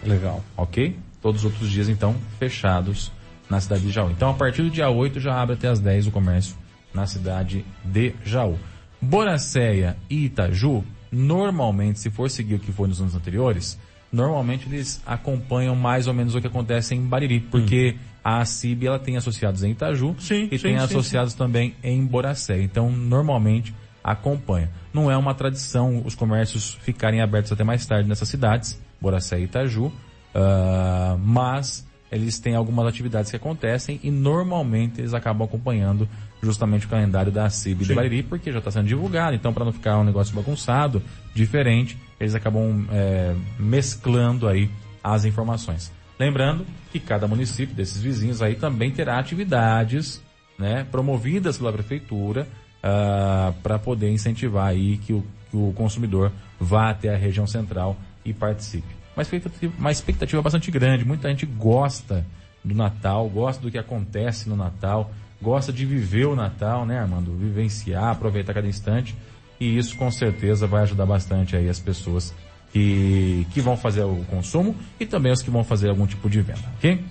Legal. 0.03 0.43
Ok? 0.55 0.95
Todos 1.23 1.43
os 1.43 1.51
outros 1.51 1.71
dias, 1.71 1.89
então, 1.89 2.15
fechados 2.37 3.11
na 3.49 3.59
cidade 3.59 3.81
de 3.81 3.91
Jaú. 3.91 4.11
Então, 4.11 4.29
a 4.29 4.33
partir 4.33 4.61
do 4.61 4.69
dia 4.69 4.89
8 4.89 5.19
já 5.19 5.41
abre 5.41 5.55
até 5.55 5.69
as 5.69 5.79
10 5.79 6.07
o 6.07 6.11
comércio 6.11 6.55
na 6.93 7.07
cidade 7.07 7.65
de 7.83 8.13
Jaú. 8.23 8.59
Boracéia 9.01 9.97
e 10.09 10.25
Itaju, 10.25 10.83
normalmente, 11.11 11.99
se 11.99 12.09
for 12.09 12.29
seguir 12.29 12.55
o 12.55 12.59
que 12.59 12.71
foi 12.71 12.87
nos 12.87 13.01
anos 13.01 13.15
anteriores, 13.15 13.79
normalmente 14.11 14.67
eles 14.67 15.01
acompanham 15.05 15.75
mais 15.75 16.07
ou 16.07 16.13
menos 16.13 16.35
o 16.35 16.41
que 16.41 16.47
acontece 16.47 16.93
em 16.93 17.01
Bariri, 17.01 17.39
porque 17.39 17.95
hum. 17.95 17.99
a 18.23 18.45
CIB 18.45 18.87
ela 18.87 18.99
tem 18.99 19.17
associados 19.17 19.63
em 19.63 19.71
Itaju 19.71 20.15
sim, 20.19 20.49
e 20.51 20.57
sim, 20.57 20.63
tem 20.63 20.77
sim, 20.77 20.83
associados 20.83 21.33
também 21.33 21.73
em 21.83 22.05
Boracéia. 22.05 22.61
Então, 22.61 22.91
normalmente 22.91 23.73
acompanha. 24.03 24.69
Não 24.93 25.09
é 25.09 25.17
uma 25.17 25.33
tradição 25.33 26.01
os 26.05 26.15
comércios 26.15 26.73
ficarem 26.81 27.21
abertos 27.21 27.51
até 27.51 27.63
mais 27.63 27.85
tarde 27.85 28.09
nessas 28.09 28.27
cidades, 28.27 28.79
Boracéia 28.99 29.41
e 29.41 29.45
Itaju, 29.45 29.91
uh, 30.35 31.17
mas 31.19 31.85
eles 32.11 32.39
têm 32.39 32.55
algumas 32.55 32.85
atividades 32.85 33.31
que 33.31 33.37
acontecem 33.37 33.99
e 34.03 34.11
normalmente 34.11 35.01
eles 35.01 35.13
acabam 35.13 35.47
acompanhando 35.47 36.07
justamente 36.43 36.85
o 36.85 36.89
calendário 36.89 37.31
da 37.31 37.49
CIB 37.49 37.85
de 37.85 37.95
Bariri, 37.95 38.21
porque 38.21 38.51
já 38.51 38.59
está 38.59 38.69
sendo 38.69 38.87
divulgado, 38.87 39.35
então 39.35 39.51
para 39.51 39.65
não 39.65 39.71
ficar 39.71 39.97
um 39.97 40.03
negócio 40.03 40.35
bagunçado, 40.35 41.01
diferente, 41.33 41.97
eles 42.19 42.35
acabam 42.35 42.85
é, 42.91 43.33
mesclando 43.57 44.47
aí 44.47 44.69
as 45.03 45.25
informações. 45.25 45.91
Lembrando 46.19 46.65
que 46.91 46.99
cada 46.99 47.27
município 47.27 47.75
desses 47.75 48.01
vizinhos 48.01 48.41
aí 48.41 48.55
também 48.55 48.91
terá 48.91 49.17
atividades 49.17 50.21
né, 50.57 50.85
promovidas 50.91 51.57
pela 51.57 51.73
prefeitura 51.73 52.43
uh, 52.43 52.47
ah, 52.83 53.53
para 53.63 53.79
poder 53.79 54.11
incentivar 54.11 54.67
aí 54.67 54.97
que 54.97 55.13
o, 55.13 55.25
que 55.49 55.57
o 55.57 55.73
consumidor 55.73 56.31
vá 56.59 56.91
até 56.91 57.13
a 57.13 57.17
região 57.17 57.47
central 57.47 57.97
e 58.23 58.31
participe. 58.33 59.02
Uma 59.15 59.21
expectativa, 59.21 59.73
uma 59.77 59.91
expectativa 59.91 60.41
bastante 60.41 60.71
grande, 60.71 61.05
muita 61.05 61.29
gente 61.29 61.45
gosta 61.45 62.25
do 62.63 62.73
Natal, 62.73 63.29
gosta 63.29 63.61
do 63.61 63.69
que 63.69 63.77
acontece 63.77 64.49
no 64.49 64.55
Natal, 64.55 65.11
gosta 65.41 65.71
de 65.71 65.85
viver 65.85 66.25
o 66.25 66.35
Natal, 66.35 66.85
né, 66.85 66.99
Armando? 66.99 67.35
Vivenciar, 67.35 68.09
aproveitar 68.09 68.53
cada 68.53 68.67
instante. 68.67 69.15
E 69.59 69.77
isso 69.77 69.95
com 69.97 70.09
certeza 70.09 70.65
vai 70.65 70.83
ajudar 70.83 71.05
bastante 71.05 71.55
aí 71.55 71.69
as 71.69 71.79
pessoas 71.79 72.33
que, 72.71 73.45
que 73.51 73.61
vão 73.61 73.77
fazer 73.77 74.03
o 74.03 74.25
consumo 74.29 74.75
e 74.99 75.05
também 75.05 75.31
os 75.31 75.41
que 75.41 75.51
vão 75.51 75.63
fazer 75.63 75.89
algum 75.89 76.07
tipo 76.07 76.29
de 76.29 76.41
venda, 76.41 76.63
ok? 76.77 77.03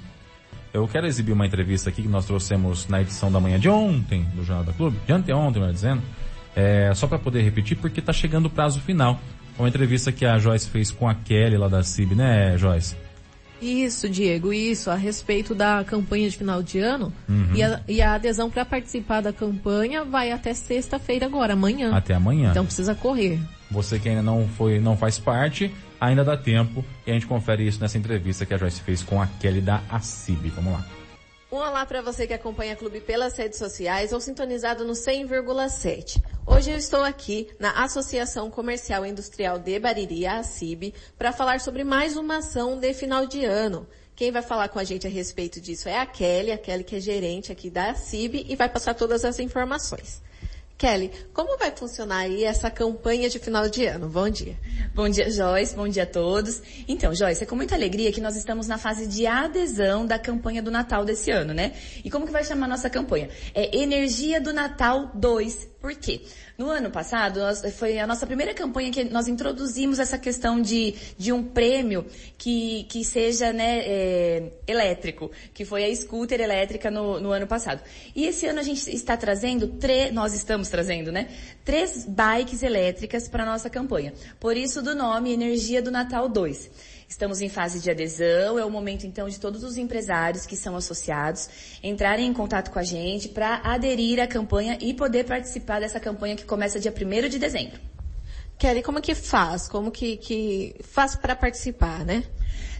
Eu 0.73 0.89
quero 0.89 1.07
exibir 1.07 1.33
uma 1.33 1.47
entrevista 1.47 1.91
aqui 1.91 2.03
que 2.03 2.09
nós 2.09 2.25
trouxemos 2.25 2.89
na 2.89 3.01
edição 3.01 3.31
da 3.31 3.39
manhã 3.39 3.61
de 3.61 3.69
ontem 3.69 4.25
do 4.35 4.43
Jornal 4.43 4.65
da 4.65 4.73
Clube, 4.73 4.99
de 5.07 5.13
anteontem, 5.13 5.61
melhor 5.61 5.73
dizendo, 5.73 6.03
é, 6.57 6.93
só 6.95 7.07
para 7.07 7.19
poder 7.19 7.43
repetir, 7.43 7.77
porque 7.77 8.01
está 8.01 8.13
chegando 8.13 8.47
o 8.47 8.51
prazo 8.51 8.81
final. 8.81 9.21
Uma 9.59 9.69
entrevista 9.69 10.11
que 10.11 10.25
a 10.25 10.39
Joyce 10.39 10.69
fez 10.69 10.91
com 10.91 11.09
a 11.09 11.15
Kelly 11.15 11.57
lá 11.57 11.69
da 11.69 11.83
CIB, 11.83 12.15
né, 12.15 12.57
Joyce? 12.57 12.97
Isso, 13.63 14.09
Diego, 14.09 14.53
isso, 14.53 14.91
a 14.91 14.97
respeito 14.97 15.55
da 15.55 15.85
campanha 15.85 16.29
de 16.29 16.37
final 16.37 16.63
de 16.65 16.81
ano. 16.81 17.13
Uhum. 17.29 17.55
E, 17.55 17.63
a, 17.63 17.81
e, 17.87 18.03
a, 18.03 18.15
adesão 18.15 18.51
para 18.51 18.65
participar 18.65 19.21
da 19.21 19.33
campanha 19.33 20.05
vai 20.05 20.33
até 20.33 20.53
sexta-feira 20.53 21.27
agora, 21.27 21.53
amanhã. 21.53 21.95
Até 21.95 22.15
amanhã. 22.15 22.51
Então 22.51 22.65
precisa 22.65 22.93
correr. 22.93 23.39
Você 23.71 24.01
que 24.01 24.09
ainda 24.09 24.23
não 24.23 24.49
foi, 24.49 24.81
não 24.81 24.97
faz 24.97 25.17
parte, 25.21 25.73
ainda 26.01 26.25
dá 26.25 26.37
tempo. 26.37 26.85
E 27.07 27.13
a 27.13 27.15
gente 27.15 27.27
confere 27.27 27.65
isso 27.65 27.81
nessa 27.81 27.97
entrevista 27.97 28.45
que 28.45 28.53
a 28.53 28.59
Joyce 28.59 28.81
fez 28.81 29.01
com 29.01 29.23
a 29.23 29.29
Kelly 29.29 29.61
da 29.61 29.81
ACIB. 29.89 30.49
Vamos 30.49 30.73
lá. 30.73 30.85
Um 31.53 31.59
olá 31.59 31.85
para 31.85 32.01
você 32.01 32.27
que 32.27 32.33
acompanha 32.33 32.73
o 32.73 32.79
Clube 32.79 32.99
pelas 33.03 33.37
redes 33.37 33.59
sociais 33.59 34.11
ou 34.15 34.19
sintonizado 34.19 34.87
no 34.87 34.95
100,7. 34.95 36.19
Hoje 36.47 36.71
eu 36.71 36.79
estou 36.79 37.05
aqui 37.05 37.51
na 37.59 37.85
Associação 37.85 38.51
Comercial 38.51 39.05
e 39.05 39.11
Industrial 39.11 39.59
de 39.59 39.79
Bariri, 39.79 40.25
a 40.25 40.39
ACIB, 40.39 40.95
para 41.19 41.31
falar 41.31 41.61
sobre 41.61 41.85
mais 41.85 42.17
uma 42.17 42.39
ação 42.39 42.81
de 42.81 42.95
final 42.95 43.27
de 43.27 43.45
ano. 43.45 43.87
Quem 44.17 44.33
vai 44.33 44.41
falar 44.41 44.71
com 44.71 44.79
a 44.79 44.85
gente 44.85 45.07
a 45.07 45.11
respeito 45.11 45.61
disso 45.61 45.91
é 45.91 45.99
a 45.99 46.07
Kelly, 46.07 46.53
a 46.53 46.57
Kelly 46.57 46.85
que 46.85 46.97
é 46.97 47.01
gerente 47.01 47.53
aqui 47.53 47.69
da 47.69 47.91
ACIB 47.91 48.47
e 48.49 48.57
vai 48.57 48.71
passar 48.71 48.95
todas 48.95 49.23
as 49.23 49.39
informações. 49.39 50.23
Kelly, 50.83 51.13
como 51.33 51.57
vai 51.57 51.71
funcionar 51.71 52.23
aí 52.23 52.43
essa 52.43 52.69
campanha 52.69 53.31
de 53.31 53.39
final 53.39 53.69
de 53.69 53.87
ano? 53.87 54.09
Bom 54.09 54.29
dia. 54.29 54.59
Bom 54.93 55.09
dia, 55.09 55.31
Joyce. 55.31 55.77
Bom 55.77 55.87
dia 55.87 56.03
a 56.03 56.07
todos. 56.07 56.61
Então, 56.89 57.15
Joyce, 57.15 57.45
é 57.45 57.47
com 57.47 57.55
muita 57.55 57.77
alegria 57.77 58.11
que 58.11 58.21
nós 58.21 58.35
estamos 58.35 58.67
na 58.67 58.77
fase 58.77 59.07
de 59.07 59.25
adesão 59.25 60.05
da 60.05 60.19
campanha 60.19 60.61
do 60.61 60.73
Natal 60.73 61.05
desse 61.05 61.31
ano, 61.31 61.55
né? 61.55 61.75
E 62.05 62.11
como 62.11 62.27
que 62.27 62.33
vai 62.33 62.43
chamar 62.43 62.67
a 62.67 62.71
nossa 62.71 62.91
campanha? 62.91 63.29
É 63.55 63.79
Energia 63.81 64.41
do 64.41 64.53
Natal 64.53 65.13
2. 65.15 65.69
Por 65.81 65.95
quê? 65.95 66.23
No 66.63 66.71
ano 66.71 66.93
passado, 66.93 67.41
nós, 67.41 67.61
foi 67.75 67.99
a 67.99 68.07
nossa 68.07 68.25
primeira 68.25 68.55
campanha 68.55 68.93
que 68.93 69.03
nós 69.03 69.27
introduzimos 69.27 69.99
essa 69.99 70.17
questão 70.17 70.63
de, 70.63 70.95
de 71.19 71.33
um 71.33 71.43
prêmio 71.43 72.07
que, 72.39 72.85
que 72.85 73.05
seja 73.05 73.53
né, 73.53 73.81
é, 73.81 74.53
elétrico, 74.65 75.29
que 75.53 75.65
foi 75.65 75.85
a 75.85 75.97
scooter 75.97 76.41
elétrica 76.41 76.89
no, 76.89 77.19
no 77.19 77.33
ano 77.33 77.49
passado. 77.49 77.83
E 78.15 78.27
esse 78.27 78.47
ano 78.47 78.61
a 78.61 78.63
gente 78.63 78.89
está 78.95 79.17
trazendo, 79.17 79.67
tre, 79.67 80.13
nós 80.13 80.35
estamos 80.35 80.69
trazendo, 80.69 81.11
né, 81.11 81.31
três 81.65 82.07
bikes 82.07 82.63
elétricas 82.63 83.27
para 83.27 83.43
a 83.43 83.47
nossa 83.47 83.69
campanha. 83.69 84.15
Por 84.39 84.57
isso 84.57 84.81
do 84.81 84.95
nome 84.95 85.33
Energia 85.33 85.83
do 85.83 85.91
Natal 85.91 86.29
2. 86.29 86.92
Estamos 87.13 87.43
em 87.43 87.49
fase 87.51 87.79
de 87.79 87.91
adesão, 87.91 88.59
é 88.59 88.65
o 88.65 88.71
momento 88.71 89.07
então 89.07 89.29
de 89.29 89.39
todos 89.39 89.63
os 89.63 89.77
empresários 89.77 90.47
que 90.47 90.57
são 90.57 90.75
associados 90.75 91.47
entrarem 91.83 92.27
em 92.27 92.33
contato 92.33 92.71
com 92.71 92.79
a 92.79 92.83
gente 92.83 93.29
para 93.29 93.57
aderir 93.57 94.19
à 94.19 94.27
campanha 94.27 94.79
e 94.81 94.95
poder 94.95 95.25
participar 95.25 95.81
dessa 95.81 96.01
campanha 96.01 96.35
que 96.35 96.47
começa 96.47 96.81
dia 96.81 96.91
1 96.91 97.29
de 97.29 97.39
dezembro. 97.39 97.79
Kelly, 98.59 98.83
como 98.83 98.99
que 99.03 99.15
faz? 99.15 99.69
Como 99.69 99.91
que, 99.91 100.17
que 100.17 100.75
faz 100.83 101.15
para 101.15 101.37
participar, 101.37 102.03
né? 102.03 102.25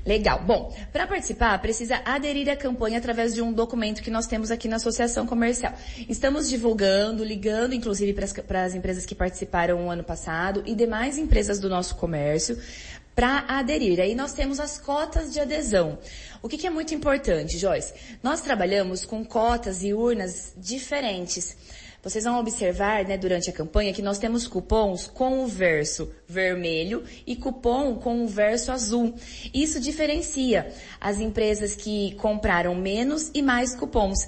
Legal. 0.05 0.43
Bom, 0.45 0.75
para 0.93 1.07
participar, 1.07 1.57
precisa 1.61 2.01
aderir 2.05 2.49
à 2.49 2.57
campanha 2.57 2.99
através 2.99 3.33
de 3.35 3.41
um 3.41 3.53
documento 3.53 4.03
que 4.03 4.11
nós 4.11 4.27
temos 4.27 4.51
aqui 4.51 4.67
na 4.67 4.77
Associação 4.77 5.27
Comercial. 5.27 5.73
Estamos 6.09 6.49
divulgando, 6.49 7.23
ligando 7.23 7.73
inclusive 7.73 8.13
para 8.47 8.65
as 8.65 8.75
empresas 8.75 9.07
que 9.07 9.15
participaram 9.15 9.87
o 9.87 9.91
ano 9.91 10.03
passado 10.03 10.63
e 10.67 10.75
demais 10.75 11.19
empresas 11.19 11.61
do 11.61 11.69
nosso 11.69 11.95
comércio 11.95 12.59
para 13.15 13.45
aderir. 13.49 14.01
Aí 14.01 14.15
nós 14.15 14.33
temos 14.33 14.59
as 14.59 14.79
cotas 14.79 15.33
de 15.33 15.41
adesão. 15.41 15.99
O 16.43 16.49
que, 16.49 16.59
que, 16.59 16.67
é 16.67 16.71
muito 16.71 16.95
importante, 16.95 17.59
Joyce? 17.59 17.95
Nós 18.23 18.41
trabalhamos 18.41 19.05
com 19.05 19.25
cotas 19.25 19.83
e 19.83 19.93
urnas 19.93 20.53
diferentes. 20.57 21.57
Vocês 22.03 22.25
vão 22.25 22.41
observar, 22.41 23.05
né, 23.05 23.17
durante 23.17 23.49
a 23.49 23.53
campanha 23.53 23.93
que 23.93 24.03
nós 24.03 24.19
temos 24.19 24.49
cupons 24.49 25.07
com 25.07 25.45
o 25.45 25.47
verso 25.47 26.11
vermelho 26.27 27.05
e 27.25 27.37
cupom 27.37 27.95
com 27.95 28.25
o 28.25 28.27
verso 28.27 28.73
azul. 28.73 29.15
Isso 29.55 29.79
diferencia 29.79 30.73
as 31.01 31.21
empresas 31.21 31.77
que 31.77 32.17
compraram 32.17 32.75
menos 32.75 33.31
e 33.33 33.41
mais 33.41 33.77
cupons. 33.77 34.19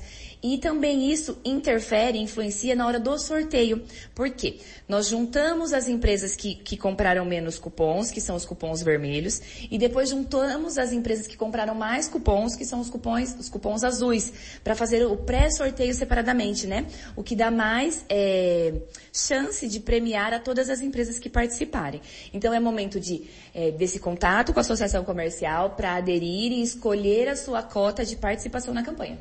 E 0.44 0.58
também 0.58 1.10
isso 1.10 1.38
interfere, 1.42 2.18
influencia 2.18 2.74
na 2.74 2.86
hora 2.86 3.00
do 3.00 3.18
sorteio. 3.18 3.82
Por 4.14 4.28
quê? 4.28 4.58
Nós 4.86 5.08
juntamos 5.08 5.72
as 5.72 5.88
empresas 5.88 6.36
que, 6.36 6.54
que 6.54 6.76
compraram 6.76 7.24
menos 7.24 7.58
cupons, 7.58 8.10
que 8.10 8.20
são 8.20 8.36
os 8.36 8.44
cupons 8.44 8.82
vermelhos, 8.82 9.40
e 9.70 9.78
depois 9.78 10.10
juntamos 10.10 10.76
as 10.76 10.92
empresas 10.92 11.26
que 11.26 11.34
compraram 11.34 11.74
mais 11.74 12.08
cupons, 12.08 12.54
que 12.54 12.66
são 12.66 12.78
os 12.78 12.90
cupons, 12.90 13.34
os 13.40 13.48
cupons 13.48 13.82
azuis, 13.82 14.34
para 14.62 14.74
fazer 14.74 15.06
o 15.06 15.16
pré-sorteio 15.16 15.94
separadamente, 15.94 16.66
né? 16.66 16.84
O 17.16 17.22
que 17.22 17.34
dá 17.34 17.50
mais 17.50 18.04
é, 18.10 18.74
chance 19.14 19.66
de 19.66 19.80
premiar 19.80 20.34
a 20.34 20.38
todas 20.38 20.68
as 20.68 20.82
empresas 20.82 21.18
que 21.18 21.30
participarem. 21.30 22.02
Então 22.34 22.52
é 22.52 22.60
momento 22.60 23.00
de 23.00 23.22
é, 23.54 23.70
desse 23.70 23.98
contato 23.98 24.52
com 24.52 24.58
a 24.58 24.60
associação 24.60 25.04
comercial 25.04 25.70
para 25.70 25.94
aderir 25.94 26.52
e 26.52 26.62
escolher 26.62 27.30
a 27.30 27.36
sua 27.36 27.62
cota 27.62 28.04
de 28.04 28.14
participação 28.14 28.74
na 28.74 28.82
campanha. 28.82 29.18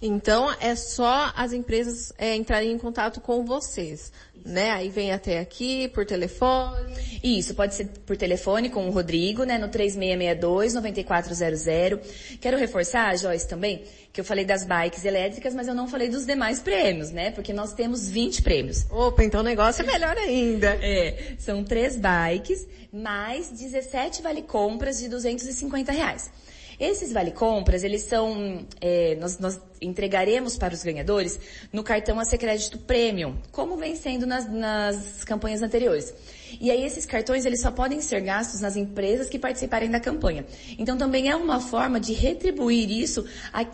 Então 0.00 0.48
é 0.60 0.76
só 0.76 1.32
as 1.34 1.52
empresas 1.54 2.12
é, 2.18 2.34
entrarem 2.34 2.72
em 2.72 2.78
contato 2.78 3.20
com 3.20 3.46
vocês, 3.46 4.12
né? 4.44 4.70
Aí 4.72 4.90
vem 4.90 5.10
até 5.10 5.38
aqui 5.38 5.88
por 5.88 6.04
telefone. 6.04 6.92
Isso, 7.24 7.54
pode 7.54 7.74
ser 7.74 7.88
por 8.04 8.14
telefone 8.14 8.68
com 8.68 8.86
o 8.86 8.90
Rodrigo, 8.90 9.44
né? 9.44 9.56
No 9.56 9.70
3662-9400. 9.70 12.38
Quero 12.40 12.58
reforçar, 12.58 13.16
Joyce, 13.16 13.48
também, 13.48 13.84
que 14.12 14.20
eu 14.20 14.24
falei 14.24 14.44
das 14.44 14.66
bikes 14.66 15.02
elétricas, 15.04 15.54
mas 15.54 15.66
eu 15.66 15.74
não 15.74 15.88
falei 15.88 16.10
dos 16.10 16.26
demais 16.26 16.60
prêmios, 16.60 17.10
né? 17.10 17.30
Porque 17.30 17.54
nós 17.54 17.72
temos 17.72 18.06
20 18.06 18.42
prêmios. 18.42 18.84
Opa, 18.90 19.24
então 19.24 19.40
o 19.40 19.44
negócio 19.44 19.82
é 19.82 19.86
melhor 19.86 20.18
ainda. 20.18 20.76
É, 20.86 21.34
são 21.38 21.64
três 21.64 21.96
bikes, 21.96 22.68
mais 22.92 23.48
17 23.50 24.22
vale 24.22 24.42
compras 24.42 24.98
de 24.98 25.08
250 25.08 25.90
reais. 25.90 26.30
Esses 26.78 27.12
vale 27.12 27.30
compras, 27.30 27.82
eles 27.82 28.02
são, 28.02 28.66
é, 28.80 29.16
nós, 29.16 29.38
nós 29.38 29.58
entregaremos 29.80 30.58
para 30.58 30.74
os 30.74 30.82
ganhadores 30.82 31.38
no 31.72 31.82
cartão 31.82 32.20
AC 32.20 32.36
Crédito 32.38 32.78
Premium, 32.78 33.36
como 33.50 33.76
vem 33.76 33.96
sendo 33.96 34.26
nas, 34.26 34.50
nas 34.50 35.24
campanhas 35.24 35.62
anteriores. 35.62 36.12
E 36.60 36.70
aí 36.70 36.84
esses 36.84 37.06
cartões, 37.06 37.44
eles 37.44 37.60
só 37.60 37.70
podem 37.70 38.00
ser 38.00 38.20
gastos 38.20 38.60
nas 38.60 38.76
empresas 38.76 39.28
que 39.28 39.38
participarem 39.38 39.90
da 39.90 39.98
campanha. 39.98 40.44
Então 40.78 40.96
também 40.96 41.30
é 41.30 41.36
uma 41.36 41.60
forma 41.60 41.98
de 41.98 42.12
retribuir 42.12 42.90
isso 42.90 43.24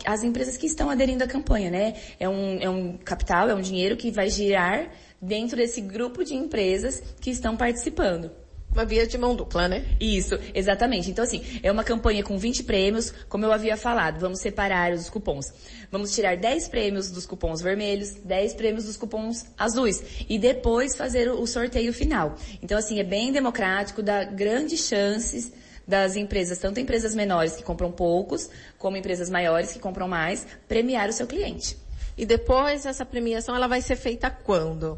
às 0.05 0.23
empresas 0.23 0.57
que 0.57 0.65
estão 0.65 0.89
aderindo 0.89 1.23
à 1.23 1.27
campanha, 1.27 1.69
né? 1.69 1.95
É 2.19 2.27
um, 2.27 2.57
é 2.59 2.69
um 2.69 2.97
capital, 2.97 3.49
é 3.49 3.55
um 3.55 3.61
dinheiro 3.61 3.97
que 3.97 4.11
vai 4.11 4.29
girar 4.29 4.89
dentro 5.21 5.57
desse 5.57 5.81
grupo 5.81 6.23
de 6.23 6.35
empresas 6.35 7.01
que 7.19 7.29
estão 7.29 7.55
participando. 7.55 8.42
Uma 8.73 8.85
via 8.85 9.05
de 9.05 9.19
mão 9.19 9.35
dupla, 9.35 9.67
né? 9.67 9.85
Isso, 9.99 10.37
exatamente. 10.51 11.11
Então, 11.11 11.23
assim, 11.23 11.43
é 11.61 11.71
uma 11.71 11.83
campanha 11.83 12.23
com 12.23 12.39
20 12.39 12.63
prêmios, 12.63 13.13
como 13.29 13.45
eu 13.45 13.51
havia 13.51 13.77
falado. 13.77 14.19
Vamos 14.19 14.39
separar 14.39 14.91
os 14.93 15.11
cupons. 15.11 15.53
Vamos 15.91 16.13
tirar 16.15 16.35
10 16.35 16.69
prêmios 16.69 17.11
dos 17.11 17.25
cupons 17.27 17.61
vermelhos, 17.61 18.09
10 18.25 18.55
prêmios 18.55 18.85
dos 18.85 18.97
cupons 18.97 19.45
azuis. 19.55 20.03
E 20.27 20.39
depois 20.39 20.95
fazer 20.95 21.29
o 21.29 21.45
sorteio 21.45 21.93
final. 21.93 22.35
Então, 22.63 22.75
assim, 22.75 22.99
é 22.99 23.03
bem 23.03 23.31
democrático, 23.31 24.01
dá 24.01 24.23
grandes 24.23 24.87
chances 24.87 25.53
das 25.87 26.15
empresas, 26.15 26.57
tanto 26.57 26.79
empresas 26.79 27.13
menores 27.13 27.55
que 27.55 27.61
compram 27.61 27.91
poucos, 27.91 28.49
como 28.79 28.97
empresas 28.97 29.29
maiores 29.29 29.71
que 29.71 29.79
compram 29.79 30.07
mais, 30.07 30.47
premiar 30.67 31.09
o 31.09 31.13
seu 31.13 31.27
cliente. 31.27 31.77
E 32.17 32.25
depois 32.25 32.87
essa 32.87 33.05
premiação 33.05 33.55
ela 33.55 33.67
vai 33.67 33.81
ser 33.81 33.97
feita 33.97 34.31
quando? 34.31 34.97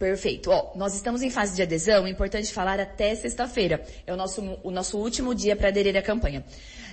Perfeito. 0.00 0.50
Ó, 0.50 0.72
nós 0.76 0.94
estamos 0.94 1.20
em 1.20 1.28
fase 1.28 1.54
de 1.54 1.60
adesão, 1.60 2.06
é 2.06 2.10
importante 2.10 2.50
falar 2.50 2.80
até 2.80 3.14
sexta-feira. 3.14 3.84
É 4.06 4.14
o 4.14 4.16
nosso, 4.16 4.58
o 4.64 4.70
nosso 4.70 4.96
último 4.96 5.34
dia 5.34 5.54
para 5.54 5.68
aderir 5.68 5.94
à 5.94 6.00
campanha. 6.00 6.42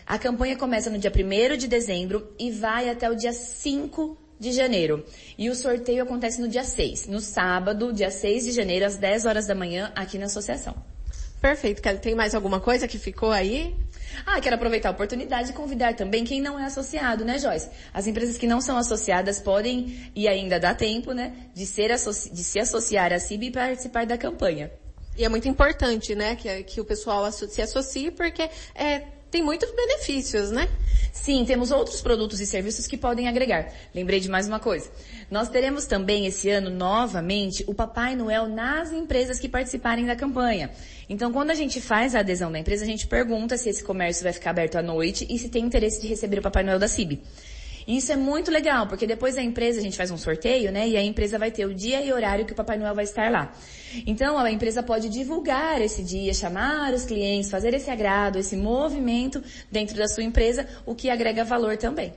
A 0.06 0.20
campanha 0.20 0.58
começa 0.58 0.90
no 0.90 0.98
dia 1.00 1.10
1 1.10 1.56
de 1.56 1.70
dezembro 1.70 2.36
e 2.38 2.52
vai 2.52 2.90
até 2.90 3.10
o 3.10 3.16
dia 3.16 3.32
5 3.32 4.18
de 4.38 4.52
janeiro. 4.52 5.06
E 5.38 5.50
o 5.50 5.56
sorteio 5.56 6.04
acontece 6.04 6.42
no 6.42 6.50
dia 6.50 6.66
6, 6.66 7.08
no 7.08 7.22
sábado, 7.22 7.94
dia 7.94 8.12
6 8.12 8.44
de 8.44 8.52
janeiro, 8.52 8.86
às 8.86 8.98
10 8.98 9.26
horas 9.26 9.48
da 9.48 9.56
manhã, 9.56 9.90
aqui 9.96 10.18
na 10.18 10.26
associação. 10.26 10.76
Perfeito, 11.40 11.82
Kelly. 11.82 12.00
Tem 12.00 12.14
mais 12.14 12.36
alguma 12.36 12.60
coisa 12.60 12.90
que 12.90 13.00
ficou 13.00 13.32
aí? 13.32 13.74
Ah, 14.26 14.40
quero 14.42 14.56
aproveitar 14.56 14.90
a 14.90 14.92
oportunidade 14.92 15.52
e 15.52 15.54
convidar 15.54 15.96
também 15.96 16.24
quem 16.24 16.42
não 16.42 16.60
é 16.60 16.66
associado, 16.66 17.24
né, 17.24 17.40
Joyce? 17.40 17.70
As 17.94 18.08
empresas 18.08 18.38
que 18.38 18.48
não 18.48 18.62
são 18.62 18.78
associadas 18.78 19.40
podem, 19.40 20.12
e 20.16 20.28
ainda 20.28 20.60
dá 20.60 20.74
tempo, 20.74 21.12
né, 21.12 21.34
de, 21.54 21.66
ser 21.66 21.90
de 21.90 22.44
se 22.44 22.60
associar 22.60 23.14
à 23.14 23.20
CIB 23.20 23.48
e 23.48 23.52
participar 23.52 24.06
da 24.06 24.18
campanha. 24.18 24.72
E 25.18 25.24
é 25.26 25.30
muito 25.30 25.48
importante, 25.48 26.14
né, 26.14 26.36
que, 26.36 26.64
que 26.64 26.82
o 26.82 26.86
pessoal 26.86 27.32
se 27.32 27.62
associe, 27.62 28.12
porque 28.12 28.50
é, 28.76 29.04
tem 29.38 29.44
muitos 29.44 29.70
benefícios, 29.72 30.50
né? 30.50 30.68
Sim, 31.14 31.46
temos 31.46 31.70
outros 31.70 32.02
produtos 32.02 32.42
e 32.42 32.46
serviços 32.46 32.88
que 32.88 32.98
podem 32.98 33.28
agregar. 33.28 33.72
Lembrei 33.94 34.20
de 34.20 34.28
mais 34.28 34.48
uma 34.48 34.60
coisa. 34.60 34.90
Nós 35.30 35.48
teremos 35.48 35.86
também 35.86 36.26
esse 36.26 36.50
ano, 36.50 36.72
novamente, 36.72 37.64
o 37.68 37.74
Papai 37.74 38.16
Noel 38.16 38.48
nas 38.48 38.92
empresas 38.92 39.38
que 39.38 39.48
participarem 39.48 40.08
da 40.08 40.16
campanha. 40.16 40.72
Então, 41.08 41.32
quando 41.32 41.52
a 41.52 41.54
gente 41.54 41.80
faz 41.80 42.16
a 42.16 42.22
adesão 42.22 42.52
da 42.52 42.58
empresa, 42.58 42.84
a 42.84 42.88
gente 42.88 43.06
pergunta 43.06 43.58
se 43.58 43.70
esse 43.70 43.84
comércio 43.84 44.24
vai 44.24 44.34
ficar 44.34 44.50
aberto 44.50 44.76
à 44.76 44.82
noite 44.82 45.28
e 45.30 45.38
se 45.38 45.50
tem 45.50 45.64
interesse 45.64 46.02
de 46.02 46.08
receber 46.08 46.40
o 46.40 46.42
Papai 46.42 46.64
Noel 46.64 46.80
da 46.80 46.88
CIB. 46.88 47.22
E 47.88 47.96
isso 47.98 48.12
é 48.12 48.18
muito 48.18 48.52
legal, 48.52 48.86
porque 48.86 49.08
depois 49.08 49.38
a 49.38 49.42
empresa, 49.42 49.80
a 49.80 49.82
gente 49.82 49.96
faz 49.96 50.12
um 50.12 50.18
sorteio, 50.18 50.74
né? 50.74 50.86
E 50.90 50.98
a 50.98 51.02
empresa 51.02 51.40
vai 51.40 51.50
ter 51.50 51.66
o 51.66 51.74
dia 51.74 52.04
e 52.04 52.12
horário 52.12 52.46
que 52.46 52.52
o 52.52 52.56
Papai 52.56 52.78
Noel 52.78 52.94
vai 52.94 53.06
estar 53.06 53.32
lá. 53.32 53.54
Então, 54.06 54.38
a 54.38 54.52
empresa 54.52 54.84
pode 54.84 55.08
divulgar 55.08 55.82
esse 55.82 56.04
dia, 56.04 56.34
chamar 56.34 56.94
os 56.94 57.06
clientes, 57.06 57.50
fazer 57.50 57.74
esse 57.74 57.90
agrado, 57.90 58.38
esse 58.38 58.58
movimento 58.58 59.42
dentro 59.72 59.96
da 59.96 60.08
sua 60.08 60.24
empresa, 60.24 60.68
o 60.86 60.94
que 60.94 61.10
agrega 61.10 61.46
valor 61.46 61.78
também. 61.78 62.14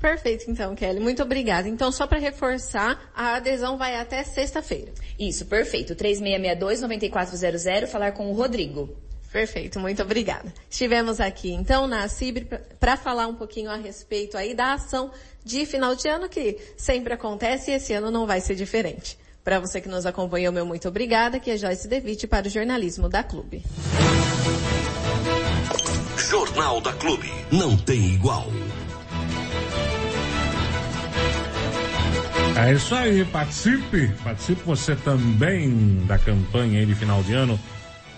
Perfeito, 0.00 0.48
então, 0.48 0.74
Kelly. 0.76 1.00
Muito 1.00 1.20
obrigada. 1.22 1.68
Então, 1.68 1.90
só 1.90 2.06
para 2.06 2.18
reforçar, 2.18 3.10
a 3.12 3.34
adesão 3.34 3.76
vai 3.76 3.96
até 3.96 4.22
sexta-feira. 4.22 4.92
Isso, 5.18 5.46
perfeito. 5.46 5.96
3662-9400, 5.96 7.86
falar 7.88 8.12
com 8.12 8.30
o 8.30 8.34
Rodrigo. 8.34 8.96
Perfeito, 9.32 9.80
muito 9.80 10.02
obrigada. 10.02 10.52
Estivemos 10.70 11.18
aqui 11.18 11.50
então 11.52 11.86
na 11.86 12.06
CIB 12.06 12.46
para 12.78 12.98
falar 12.98 13.26
um 13.26 13.34
pouquinho 13.34 13.70
a 13.70 13.76
respeito 13.76 14.36
aí 14.36 14.52
da 14.54 14.74
ação 14.74 15.10
de 15.42 15.64
final 15.64 15.94
de 15.94 16.06
ano 16.06 16.28
que 16.28 16.58
sempre 16.76 17.14
acontece 17.14 17.70
e 17.70 17.74
esse 17.74 17.94
ano 17.94 18.10
não 18.10 18.26
vai 18.26 18.42
ser 18.42 18.54
diferente. 18.54 19.16
Para 19.42 19.58
você 19.58 19.80
que 19.80 19.88
nos 19.88 20.04
acompanhou, 20.04 20.52
meu 20.52 20.66
muito 20.66 20.86
obrigada, 20.86 21.40
que 21.40 21.50
é 21.50 21.56
Joyce 21.56 21.88
Devitt 21.88 22.26
para 22.26 22.46
o 22.46 22.50
jornalismo 22.50 23.08
da 23.08 23.24
Clube. 23.24 23.64
Jornal 26.16 26.80
da 26.80 26.92
Clube, 26.92 27.32
não 27.50 27.76
tem 27.76 28.14
igual. 28.14 28.46
É 32.54 32.74
isso 32.74 32.94
aí, 32.94 33.24
participe, 33.24 34.08
participe 34.22 34.62
você 34.62 34.94
também 34.94 36.04
da 36.06 36.18
campanha 36.18 36.84
de 36.84 36.94
final 36.94 37.22
de 37.22 37.32
ano 37.32 37.58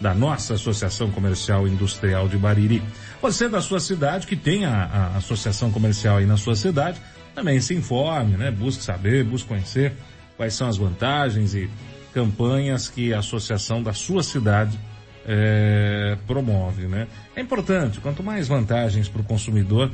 da 0.01 0.15
nossa 0.15 0.55
Associação 0.55 1.11
Comercial 1.11 1.67
Industrial 1.67 2.29
de 2.29 2.37
Bariri. 2.37 2.83
Você 3.23 3.49
da 3.49 3.61
sua 3.61 3.81
cidade, 3.81 4.27
que 4.27 4.37
tem 4.37 4.65
a, 4.65 4.85
a 4.85 5.17
associação 5.17 5.71
comercial 5.71 6.19
aí 6.19 6.27
na 6.27 6.37
sua 6.37 6.57
cidade, 6.57 7.01
também 7.35 7.61
se 7.61 7.75
informe, 7.75 8.37
né? 8.37 8.51
Busque 8.51 8.83
saber, 8.83 9.25
busque 9.25 9.49
conhecer 9.49 9.93
quais 10.37 10.55
são 10.55 10.69
as 10.69 10.77
vantagens 10.77 11.55
e 11.55 11.71
campanhas 12.13 12.89
que 12.89 13.13
a 13.13 13.19
associação 13.19 13.83
da 13.83 13.93
sua 13.93 14.23
cidade 14.23 14.79
é, 15.27 16.17
promove, 16.27 16.87
né? 16.87 17.09
É 17.35 17.41
importante, 17.41 18.01
quanto 18.01 18.23
mais 18.23 18.47
vantagens 18.49 19.09
para 19.09 19.21
o 19.21 19.25
consumidor, 19.25 19.91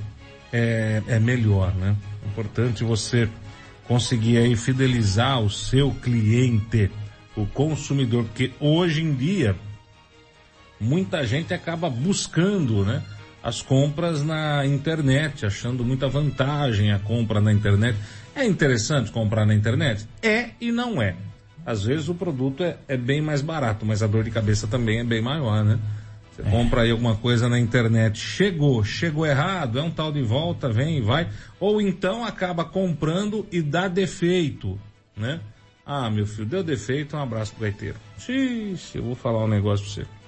é, 0.52 1.02
é 1.06 1.18
melhor, 1.18 1.74
né? 1.74 1.96
É 2.24 2.28
importante 2.28 2.84
você 2.84 3.28
conseguir 3.86 4.38
aí 4.38 4.54
fidelizar 4.56 5.40
o 5.40 5.50
seu 5.50 5.90
cliente, 5.92 6.90
o 7.36 7.46
consumidor, 7.46 8.24
porque 8.24 8.52
hoje 8.60 9.02
em 9.02 9.14
dia 9.14 9.56
muita 10.80 11.26
gente 11.26 11.52
acaba 11.52 11.90
buscando, 11.90 12.84
né? 12.84 13.02
As 13.42 13.62
compras 13.62 14.24
na 14.24 14.64
internet, 14.66 15.46
achando 15.46 15.84
muita 15.84 16.08
vantagem 16.08 16.92
a 16.92 16.98
compra 16.98 17.40
na 17.40 17.52
internet. 17.52 17.98
É 18.34 18.44
interessante 18.44 19.10
comprar 19.10 19.46
na 19.46 19.54
internet? 19.54 20.06
É 20.22 20.50
e 20.60 20.72
não 20.72 21.00
é. 21.00 21.14
Às 21.64 21.84
vezes 21.84 22.08
o 22.08 22.14
produto 22.14 22.64
é, 22.64 22.76
é 22.88 22.96
bem 22.96 23.20
mais 23.20 23.42
barato, 23.42 23.84
mas 23.84 24.02
a 24.02 24.06
dor 24.06 24.24
de 24.24 24.30
cabeça 24.30 24.66
também 24.66 25.00
é 25.00 25.04
bem 25.04 25.20
maior, 25.20 25.64
né? 25.64 25.78
Você 26.32 26.42
é. 26.42 26.50
compra 26.50 26.82
aí 26.82 26.90
alguma 26.90 27.16
coisa 27.16 27.48
na 27.48 27.58
internet, 27.58 28.18
chegou, 28.18 28.82
chegou 28.84 29.26
errado, 29.26 29.78
é 29.78 29.82
um 29.82 29.90
tal 29.90 30.10
de 30.10 30.22
volta, 30.22 30.70
vem 30.70 30.98
e 30.98 31.00
vai. 31.00 31.28
Ou 31.58 31.80
então 31.80 32.24
acaba 32.24 32.64
comprando 32.64 33.46
e 33.52 33.60
dá 33.60 33.88
defeito, 33.88 34.78
né? 35.16 35.40
Ah, 35.84 36.10
meu 36.10 36.26
filho, 36.26 36.46
deu 36.46 36.62
defeito, 36.62 37.16
um 37.16 37.20
abraço 37.20 37.52
pro 37.52 37.62
gaiteiro. 37.62 37.96
Xixi, 38.18 38.98
eu 38.98 39.04
vou 39.04 39.14
falar 39.14 39.44
um 39.44 39.48
negócio 39.48 39.84
pra 39.84 39.94
você. 39.94 40.19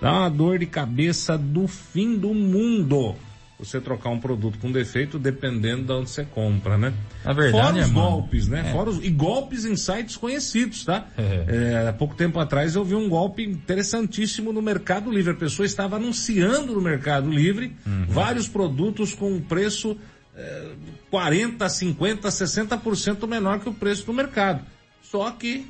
Dá 0.00 0.12
uma 0.12 0.30
dor 0.30 0.58
de 0.58 0.66
cabeça 0.66 1.36
do 1.36 1.68
fim 1.68 2.16
do 2.16 2.32
mundo. 2.34 3.14
Você 3.58 3.78
trocar 3.78 4.08
um 4.08 4.18
produto 4.18 4.58
com 4.58 4.72
defeito 4.72 5.18
dependendo 5.18 5.84
de 5.84 5.92
onde 5.92 6.08
você 6.08 6.24
compra, 6.24 6.78
né? 6.78 6.94
Na 7.22 7.34
verdade, 7.34 7.62
Fora 7.62 7.84
os 7.84 7.90
golpes, 7.90 8.48
né? 8.48 8.64
É. 8.66 8.72
Fora 8.72 8.88
os, 8.88 9.04
e 9.04 9.10
golpes 9.10 9.66
em 9.66 9.76
sites 9.76 10.16
conhecidos, 10.16 10.82
tá? 10.82 11.06
É. 11.18 11.84
É, 11.84 11.88
há 11.88 11.92
pouco 11.92 12.14
tempo 12.14 12.40
atrás 12.40 12.74
eu 12.74 12.82
vi 12.82 12.94
um 12.94 13.08
golpe 13.08 13.44
interessantíssimo 13.44 14.50
no 14.50 14.62
Mercado 14.62 15.10
Livre. 15.10 15.32
A 15.32 15.36
pessoa 15.36 15.66
estava 15.66 15.96
anunciando 15.96 16.72
no 16.72 16.80
Mercado 16.80 17.30
Livre 17.30 17.76
uhum. 17.86 18.06
vários 18.08 18.48
produtos 18.48 19.14
com 19.14 19.30
um 19.30 19.40
preço 19.40 19.94
é, 20.34 20.70
40, 21.10 21.68
50, 21.68 22.28
60% 22.28 23.26
menor 23.28 23.60
que 23.60 23.68
o 23.68 23.74
preço 23.74 24.06
do 24.06 24.14
mercado. 24.14 24.64
Só 25.02 25.30
que 25.32 25.66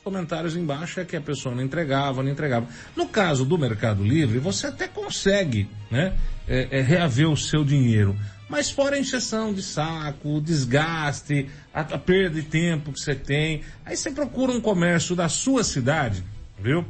comentários 0.00 0.56
embaixo 0.56 1.00
é 1.00 1.04
que 1.04 1.16
a 1.16 1.20
pessoa 1.20 1.54
não 1.54 1.62
entregava, 1.62 2.22
não 2.22 2.30
entregava. 2.30 2.66
No 2.96 3.06
caso 3.08 3.44
do 3.44 3.58
Mercado 3.58 4.02
Livre, 4.02 4.38
você 4.38 4.66
até 4.66 4.88
consegue, 4.88 5.68
né, 5.90 6.14
é, 6.48 6.68
é, 6.70 6.80
reaver 6.80 7.30
o 7.30 7.36
seu 7.36 7.64
dinheiro. 7.64 8.16
Mas 8.48 8.70
fora 8.70 8.96
a 8.96 8.98
injeção 8.98 9.54
de 9.54 9.62
saco, 9.62 10.36
o 10.36 10.40
desgaste, 10.40 11.48
a, 11.72 11.80
a 11.82 11.98
perda 11.98 12.40
de 12.40 12.42
tempo 12.42 12.92
que 12.92 12.98
você 12.98 13.14
tem, 13.14 13.62
aí 13.84 13.96
você 13.96 14.10
procura 14.10 14.50
um 14.50 14.60
comércio 14.60 15.14
da 15.14 15.28
sua 15.28 15.62
cidade, 15.62 16.24
viu? 16.58 16.84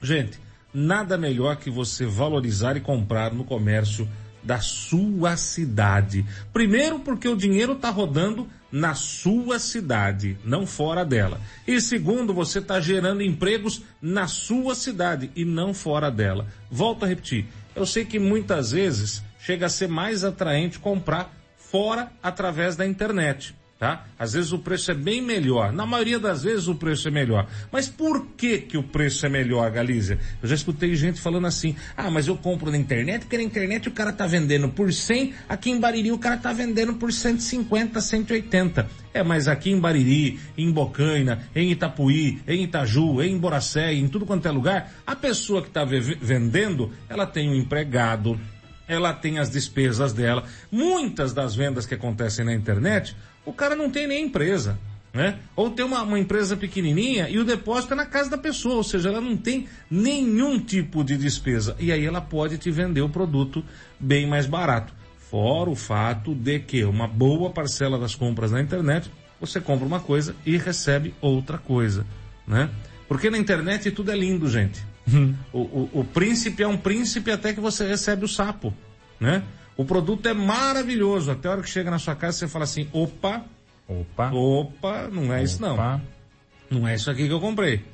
Gente, 0.00 0.40
nada 0.74 1.16
melhor 1.16 1.56
que 1.56 1.70
você 1.70 2.04
valorizar 2.04 2.76
e 2.76 2.80
comprar 2.80 3.32
no 3.32 3.44
comércio 3.44 4.08
da 4.42 4.60
sua 4.60 5.36
cidade. 5.36 6.24
Primeiro 6.52 6.98
porque 6.98 7.28
o 7.28 7.36
dinheiro 7.36 7.72
está 7.72 7.90
rodando 7.90 8.48
na 8.70 8.94
sua 8.94 9.58
cidade, 9.58 10.36
não 10.44 10.66
fora 10.66 11.04
dela. 11.04 11.40
E 11.66 11.80
segundo, 11.80 12.32
você 12.32 12.58
está 12.58 12.80
gerando 12.80 13.22
empregos 13.22 13.82
na 14.00 14.26
sua 14.26 14.74
cidade 14.74 15.30
e 15.36 15.44
não 15.44 15.74
fora 15.74 16.10
dela. 16.10 16.46
Volto 16.70 17.04
a 17.04 17.08
repetir. 17.08 17.46
Eu 17.76 17.84
sei 17.84 18.04
que 18.04 18.18
muitas 18.18 18.72
vezes 18.72 19.22
chega 19.38 19.66
a 19.66 19.70
ser 19.70 19.88
mais 19.88 20.24
atraente 20.24 20.78
comprar 20.78 21.34
fora 21.56 22.10
através 22.22 22.76
da 22.76 22.86
internet. 22.86 23.54
Tá? 23.82 24.06
Às 24.16 24.34
vezes 24.34 24.52
o 24.52 24.60
preço 24.60 24.92
é 24.92 24.94
bem 24.94 25.20
melhor. 25.20 25.72
Na 25.72 25.84
maioria 25.84 26.20
das 26.20 26.44
vezes 26.44 26.68
o 26.68 26.74
preço 26.76 27.08
é 27.08 27.10
melhor. 27.10 27.48
Mas 27.72 27.88
por 27.88 28.26
que 28.36 28.58
que 28.58 28.78
o 28.78 28.82
preço 28.84 29.26
é 29.26 29.28
melhor, 29.28 29.68
Galícia? 29.72 30.20
Eu 30.40 30.48
já 30.48 30.54
escutei 30.54 30.94
gente 30.94 31.20
falando 31.20 31.48
assim, 31.48 31.74
ah, 31.96 32.08
mas 32.08 32.28
eu 32.28 32.36
compro 32.36 32.70
na 32.70 32.76
internet, 32.76 33.22
porque 33.22 33.36
na 33.36 33.42
internet 33.42 33.88
o 33.88 33.90
cara 33.90 34.12
tá 34.12 34.24
vendendo 34.24 34.68
por 34.68 34.92
100, 34.92 35.34
aqui 35.48 35.72
em 35.72 35.80
Bariri 35.80 36.12
o 36.12 36.18
cara 36.18 36.36
tá 36.36 36.52
vendendo 36.52 36.94
por 36.94 37.12
150, 37.12 38.00
180. 38.00 38.88
É, 39.12 39.20
mas 39.24 39.48
aqui 39.48 39.72
em 39.72 39.80
Bariri, 39.80 40.38
em 40.56 40.70
Bocaina, 40.70 41.42
em 41.52 41.72
Itapuí, 41.72 42.40
em 42.46 42.62
Itaju, 42.62 43.20
em 43.20 43.36
Boracé, 43.36 43.92
em 43.92 44.06
tudo 44.06 44.24
quanto 44.24 44.46
é 44.46 44.52
lugar, 44.52 44.92
a 45.04 45.16
pessoa 45.16 45.60
que 45.60 45.66
está 45.66 45.84
vendendo, 45.84 46.92
ela 47.08 47.26
tem 47.26 47.50
um 47.50 47.54
empregado, 47.56 48.38
ela 48.86 49.12
tem 49.12 49.40
as 49.40 49.50
despesas 49.50 50.12
dela. 50.12 50.44
Muitas 50.70 51.32
das 51.32 51.54
vendas 51.56 51.84
que 51.84 51.94
acontecem 51.94 52.44
na 52.44 52.54
internet, 52.54 53.16
o 53.44 53.52
cara 53.52 53.74
não 53.74 53.90
tem 53.90 54.06
nem 54.06 54.24
empresa. 54.24 54.78
Né? 55.12 55.38
Ou 55.54 55.70
tem 55.70 55.84
uma, 55.84 56.02
uma 56.02 56.18
empresa 56.18 56.56
pequenininha 56.56 57.28
e 57.28 57.38
o 57.38 57.44
depósito 57.44 57.92
é 57.92 57.96
na 57.96 58.06
casa 58.06 58.30
da 58.30 58.38
pessoa, 58.38 58.76
ou 58.76 58.84
seja, 58.84 59.10
ela 59.10 59.20
não 59.20 59.36
tem 59.36 59.68
nenhum 59.90 60.58
tipo 60.58 61.04
de 61.04 61.18
despesa. 61.18 61.76
E 61.78 61.92
aí 61.92 62.04
ela 62.04 62.20
pode 62.20 62.56
te 62.56 62.70
vender 62.70 63.02
o 63.02 63.10
produto 63.10 63.62
bem 64.00 64.26
mais 64.26 64.46
barato. 64.46 64.94
Fora 65.30 65.68
o 65.68 65.76
fato 65.76 66.34
de 66.34 66.58
que 66.60 66.84
uma 66.84 67.06
boa 67.06 67.50
parcela 67.50 67.98
das 67.98 68.14
compras 68.14 68.52
na 68.52 68.60
internet, 68.62 69.10
você 69.38 69.60
compra 69.60 69.86
uma 69.86 70.00
coisa 70.00 70.34
e 70.46 70.56
recebe 70.56 71.14
outra 71.20 71.58
coisa, 71.58 72.06
né? 72.46 72.70
Porque 73.06 73.28
na 73.28 73.36
internet 73.36 73.90
tudo 73.90 74.10
é 74.10 74.16
lindo, 74.16 74.48
gente. 74.48 74.82
o, 75.52 75.58
o, 75.58 75.90
o 75.92 76.04
príncipe 76.04 76.62
é 76.62 76.68
um 76.68 76.76
príncipe 76.76 77.30
até 77.30 77.52
que 77.52 77.60
você 77.60 77.86
recebe 77.86 78.24
o 78.24 78.28
sapo, 78.28 78.72
né? 79.20 79.42
O 79.82 79.84
produto 79.84 80.26
é 80.28 80.32
maravilhoso. 80.32 81.30
Até 81.32 81.48
a 81.48 81.52
hora 81.52 81.62
que 81.62 81.68
chega 81.68 81.90
na 81.90 81.98
sua 81.98 82.14
casa, 82.14 82.38
você 82.38 82.48
fala 82.48 82.64
assim, 82.64 82.88
opa, 82.92 83.44
Opa. 83.88 84.30
opa, 84.32 85.08
não 85.10 85.24
é 85.32 85.36
Opa. 85.38 85.42
isso 85.42 85.60
não. 85.60 86.00
Não 86.70 86.86
é 86.86 86.94
isso 86.94 87.10
aqui 87.10 87.26
que 87.26 87.32
eu 87.32 87.40
comprei. 87.40 87.84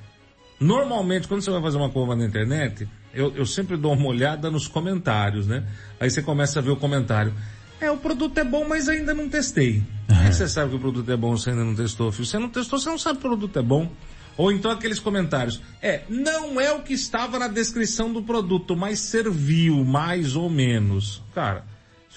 Normalmente, 0.60 1.26
quando 1.26 1.40
você 1.40 1.50
vai 1.50 1.62
fazer 1.62 1.78
uma 1.78 1.88
compra 1.88 2.14
na 2.14 2.26
internet, 2.26 2.86
eu, 3.14 3.34
eu 3.34 3.46
sempre 3.46 3.76
dou 3.76 3.94
uma 3.94 4.06
olhada 4.06 4.50
nos 4.50 4.68
comentários, 4.68 5.46
né? 5.46 5.64
Aí 5.98 6.10
você 6.10 6.20
começa 6.20 6.58
a 6.58 6.62
ver 6.62 6.70
o 6.70 6.76
comentário. 6.76 7.32
É, 7.80 7.90
o 7.90 7.96
produto 7.96 8.36
é 8.36 8.44
bom, 8.44 8.66
mas 8.68 8.88
ainda 8.88 9.14
não 9.14 9.28
testei. 9.28 9.82
Aí 10.08 10.32
você 10.32 10.46
sabe 10.46 10.70
que 10.70 10.76
o 10.76 10.80
produto 10.80 11.10
é 11.10 11.16
bom, 11.16 11.36
você 11.36 11.50
ainda 11.50 11.64
não 11.64 11.74
testou, 11.74 12.12
filho. 12.12 12.26
Você 12.26 12.38
não 12.38 12.48
testou, 12.50 12.78
você 12.78 12.90
não 12.90 12.98
sabe 12.98 13.18
que 13.18 13.26
o 13.26 13.28
produto 13.30 13.58
é 13.58 13.62
bom. 13.62 13.90
Ou 14.36 14.52
então 14.52 14.70
aqueles 14.70 14.98
comentários. 15.00 15.60
É, 15.82 16.02
não 16.08 16.60
é 16.60 16.72
o 16.72 16.82
que 16.82 16.92
estava 16.92 17.38
na 17.38 17.48
descrição 17.48 18.12
do 18.12 18.22
produto, 18.22 18.76
mas 18.76 18.98
serviu 19.00 19.84
mais 19.84 20.36
ou 20.36 20.48
menos. 20.50 21.22
Cara, 21.34 21.64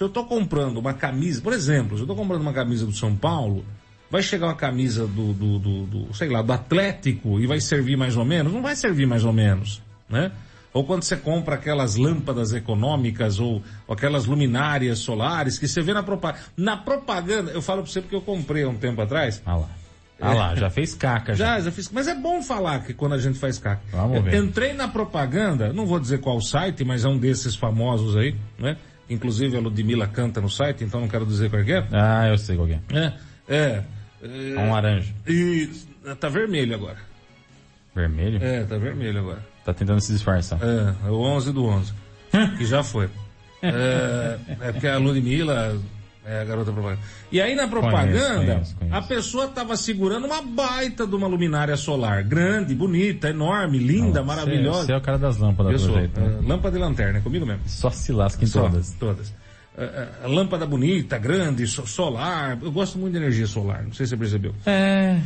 se 0.01 0.05
eu 0.05 0.09
tô 0.09 0.25
comprando 0.25 0.77
uma 0.77 0.95
camisa, 0.95 1.39
por 1.39 1.53
exemplo, 1.53 1.95
se 1.95 2.01
eu 2.01 2.07
tô 2.07 2.15
comprando 2.15 2.41
uma 2.41 2.53
camisa 2.53 2.87
do 2.87 2.91
São 2.91 3.15
Paulo, 3.15 3.63
vai 4.09 4.23
chegar 4.23 4.47
uma 4.47 4.55
camisa 4.55 5.05
do, 5.05 5.31
do, 5.31 5.59
do, 5.59 5.85
do, 5.85 6.13
sei 6.15 6.27
lá, 6.27 6.41
do 6.41 6.51
Atlético 6.51 7.39
e 7.39 7.45
vai 7.45 7.61
servir 7.61 7.95
mais 7.95 8.17
ou 8.17 8.25
menos? 8.25 8.51
Não 8.51 8.63
vai 8.63 8.75
servir 8.75 9.05
mais 9.05 9.23
ou 9.23 9.31
menos, 9.31 9.79
né? 10.09 10.31
Ou 10.73 10.83
quando 10.85 11.03
você 11.03 11.15
compra 11.15 11.53
aquelas 11.53 11.97
lâmpadas 11.97 12.51
econômicas 12.51 13.39
ou, 13.39 13.61
ou 13.85 13.93
aquelas 13.93 14.25
luminárias 14.25 14.97
solares 14.99 15.59
que 15.59 15.67
você 15.67 15.83
vê 15.83 15.93
na 15.93 16.01
propaganda. 16.01 16.43
Na 16.57 16.77
propaganda, 16.77 17.51
eu 17.51 17.61
falo 17.61 17.83
pra 17.83 17.91
você 17.91 18.01
porque 18.01 18.15
eu 18.15 18.21
comprei 18.21 18.63
há 18.63 18.69
um 18.69 18.77
tempo 18.77 18.99
atrás. 19.01 19.39
Ah 19.45 19.55
lá. 19.55 19.69
Ah 20.19 20.33
lá, 20.33 20.55
já 20.55 20.71
fez 20.71 20.95
caca 20.95 21.35
já. 21.35 21.57
Já, 21.57 21.65
já 21.65 21.71
fiz. 21.71 21.91
Mas 21.91 22.07
é 22.07 22.15
bom 22.15 22.41
falar 22.41 22.79
que 22.85 22.93
quando 22.93 23.13
a 23.13 23.17
gente 23.19 23.37
faz 23.37 23.59
caca. 23.59 23.81
Vamos 23.91 24.23
ver. 24.23 24.35
Entrei 24.35 24.73
na 24.73 24.87
propaganda, 24.87 25.71
não 25.71 25.85
vou 25.85 25.99
dizer 25.99 26.21
qual 26.21 26.41
site, 26.41 26.83
mas 26.83 27.05
é 27.05 27.07
um 27.07 27.19
desses 27.19 27.55
famosos 27.55 28.15
aí, 28.15 28.35
né? 28.57 28.77
Inclusive 29.09 29.57
a 29.57 29.59
Ludmilla 29.59 30.07
canta 30.07 30.39
no 30.39 30.49
site, 30.49 30.83
então 30.83 31.01
não 31.01 31.07
quero 31.07 31.25
dizer 31.25 31.49
qual 31.49 31.63
que 31.63 31.73
é. 31.73 31.85
Ah, 31.91 32.27
eu 32.29 32.37
sei 32.37 32.55
qual 32.55 32.67
que 32.67 32.73
é. 32.73 32.81
É, 32.89 33.13
é. 33.49 33.83
É 34.23 34.59
um 34.59 34.71
laranja. 34.71 35.13
E 35.27 35.69
tá 36.19 36.29
vermelho 36.29 36.75
agora. 36.75 36.97
Vermelho? 37.93 38.41
É, 38.41 38.63
tá 38.63 38.77
vermelho 38.77 39.19
agora. 39.19 39.45
Tá 39.65 39.73
tentando 39.73 39.99
se 39.99 40.13
disfarçar. 40.13 40.59
É, 40.61 41.07
é 41.07 41.09
o 41.09 41.19
11 41.19 41.51
do 41.51 41.65
11. 41.65 41.93
que 42.57 42.65
já 42.65 42.83
foi. 42.83 43.09
É, 43.63 44.39
é 44.59 44.71
porque 44.71 44.87
a 44.87 44.97
Ludmilla 44.97 45.79
é 46.25 46.41
a 46.41 46.43
garota 46.45 46.71
propaganda. 46.71 47.01
E 47.31 47.41
aí 47.41 47.55
na 47.55 47.67
propaganda, 47.67 48.53
conheço, 48.53 48.75
conheço. 48.75 48.95
a 48.95 49.01
pessoa 49.01 49.47
tava 49.47 49.75
segurando 49.75 50.25
uma 50.25 50.41
baita 50.41 51.07
de 51.07 51.15
uma 51.15 51.27
luminária 51.27 51.75
solar. 51.75 52.23
Grande, 52.23 52.75
bonita, 52.75 53.29
enorme, 53.29 53.79
linda, 53.79 54.23
maravilhosa. 54.23 54.85
Você 54.85 54.93
é 54.93 54.97
o 54.97 55.01
cara 55.01 55.17
das 55.17 55.37
lâmpadas, 55.37 55.81
sou. 55.81 55.95
jeito. 55.95 56.19
né? 56.19 56.39
é, 56.41 56.47
lâmpada 56.47 56.77
e 56.77 56.81
lanterna, 56.81 57.19
é 57.19 57.21
comigo 57.21 57.45
mesmo. 57.45 57.63
Só 57.65 57.89
se 57.89 58.11
lasca 58.11 58.43
em 58.43 58.47
Só, 58.47 58.63
todas. 58.63 58.91
Todas. 58.99 59.33
É, 59.77 59.83
é, 59.83 60.09
a 60.25 60.27
lâmpada 60.27 60.65
bonita, 60.65 61.17
grande, 61.17 61.65
so- 61.65 61.87
solar. 61.87 62.57
Eu 62.61 62.71
gosto 62.71 62.99
muito 62.99 63.13
de 63.13 63.19
energia 63.19 63.47
solar, 63.47 63.83
não 63.83 63.93
sei 63.93 64.05
se 64.05 64.11
você 64.11 64.17
percebeu. 64.17 64.53
É. 64.65 65.19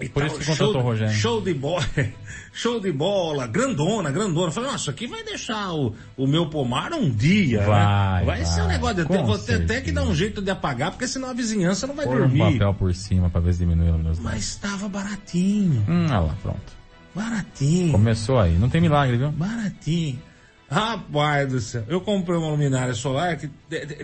E 0.00 0.08
Por 0.08 0.24
isso 0.24 0.38
que 0.38 0.44
contratou 0.46 0.72
show, 0.72 0.80
o 0.80 0.84
Rogério. 0.84 1.14
Show 1.14 1.40
de 1.40 1.54
bola, 1.54 1.84
show 2.52 2.80
de 2.80 2.90
bola, 2.90 3.46
grandona, 3.46 4.10
grandona. 4.10 4.50
Falei, 4.50 4.70
nossa, 4.72 4.90
aqui 4.90 5.06
vai 5.06 5.22
deixar 5.22 5.72
o, 5.74 5.94
o 6.16 6.26
meu 6.26 6.46
pomar 6.50 6.92
um 6.92 7.08
dia, 7.10 7.62
Vai, 7.62 8.20
né? 8.20 8.26
Vai, 8.26 8.44
ser 8.44 8.62
um 8.62 8.64
vai, 8.64 8.72
negócio, 8.74 8.96
de, 9.06 9.22
vou 9.22 9.38
ter 9.38 9.62
até 9.62 9.80
que 9.80 9.92
dar 9.92 10.02
um 10.02 10.14
jeito 10.14 10.42
de 10.42 10.50
apagar, 10.50 10.90
porque 10.90 11.06
senão 11.06 11.30
a 11.30 11.32
vizinhança 11.32 11.86
não 11.86 11.94
vai 11.94 12.06
um 12.06 12.10
dormir. 12.18 12.52
papel 12.54 12.74
por 12.74 12.92
cima 12.94 13.30
pra 13.30 13.40
ver 13.40 13.52
se 13.52 13.60
diminui 13.60 13.88
a 13.88 13.92
luminosidade. 13.92 14.34
Mas 14.34 14.44
estava 14.48 14.88
baratinho, 14.88 15.84
Hum, 15.88 16.06
ah 16.10 16.18
lá, 16.20 16.36
pronto. 16.42 16.72
baratinho, 17.14 17.92
Começou 17.92 18.40
aí. 18.40 18.58
Não 18.58 18.68
tem 18.68 18.80
milagre, 18.80 19.16
viu? 19.16 19.30
baratinho. 19.30 20.20
Rapaz 20.68 21.48
do 21.52 21.60
céu, 21.60 21.84
eu 21.86 22.00
comprei 22.00 22.36
uma 22.38 22.48
luminária 22.50 22.94
solar 22.94 23.36
que, 23.36 23.48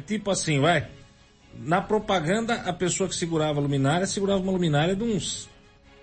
tipo 0.07 0.31
assim, 0.31 0.61
vai, 0.61 0.87
na 1.59 1.81
propaganda 1.81 2.55
a 2.67 2.73
pessoa 2.75 3.09
que 3.09 3.15
segurava 3.17 3.59
a 3.59 3.63
luminária, 3.63 4.07
segurava 4.07 4.41
uma 4.43 4.53
luminária 4.53 4.95
de 4.95 5.03
uns, 5.03 5.49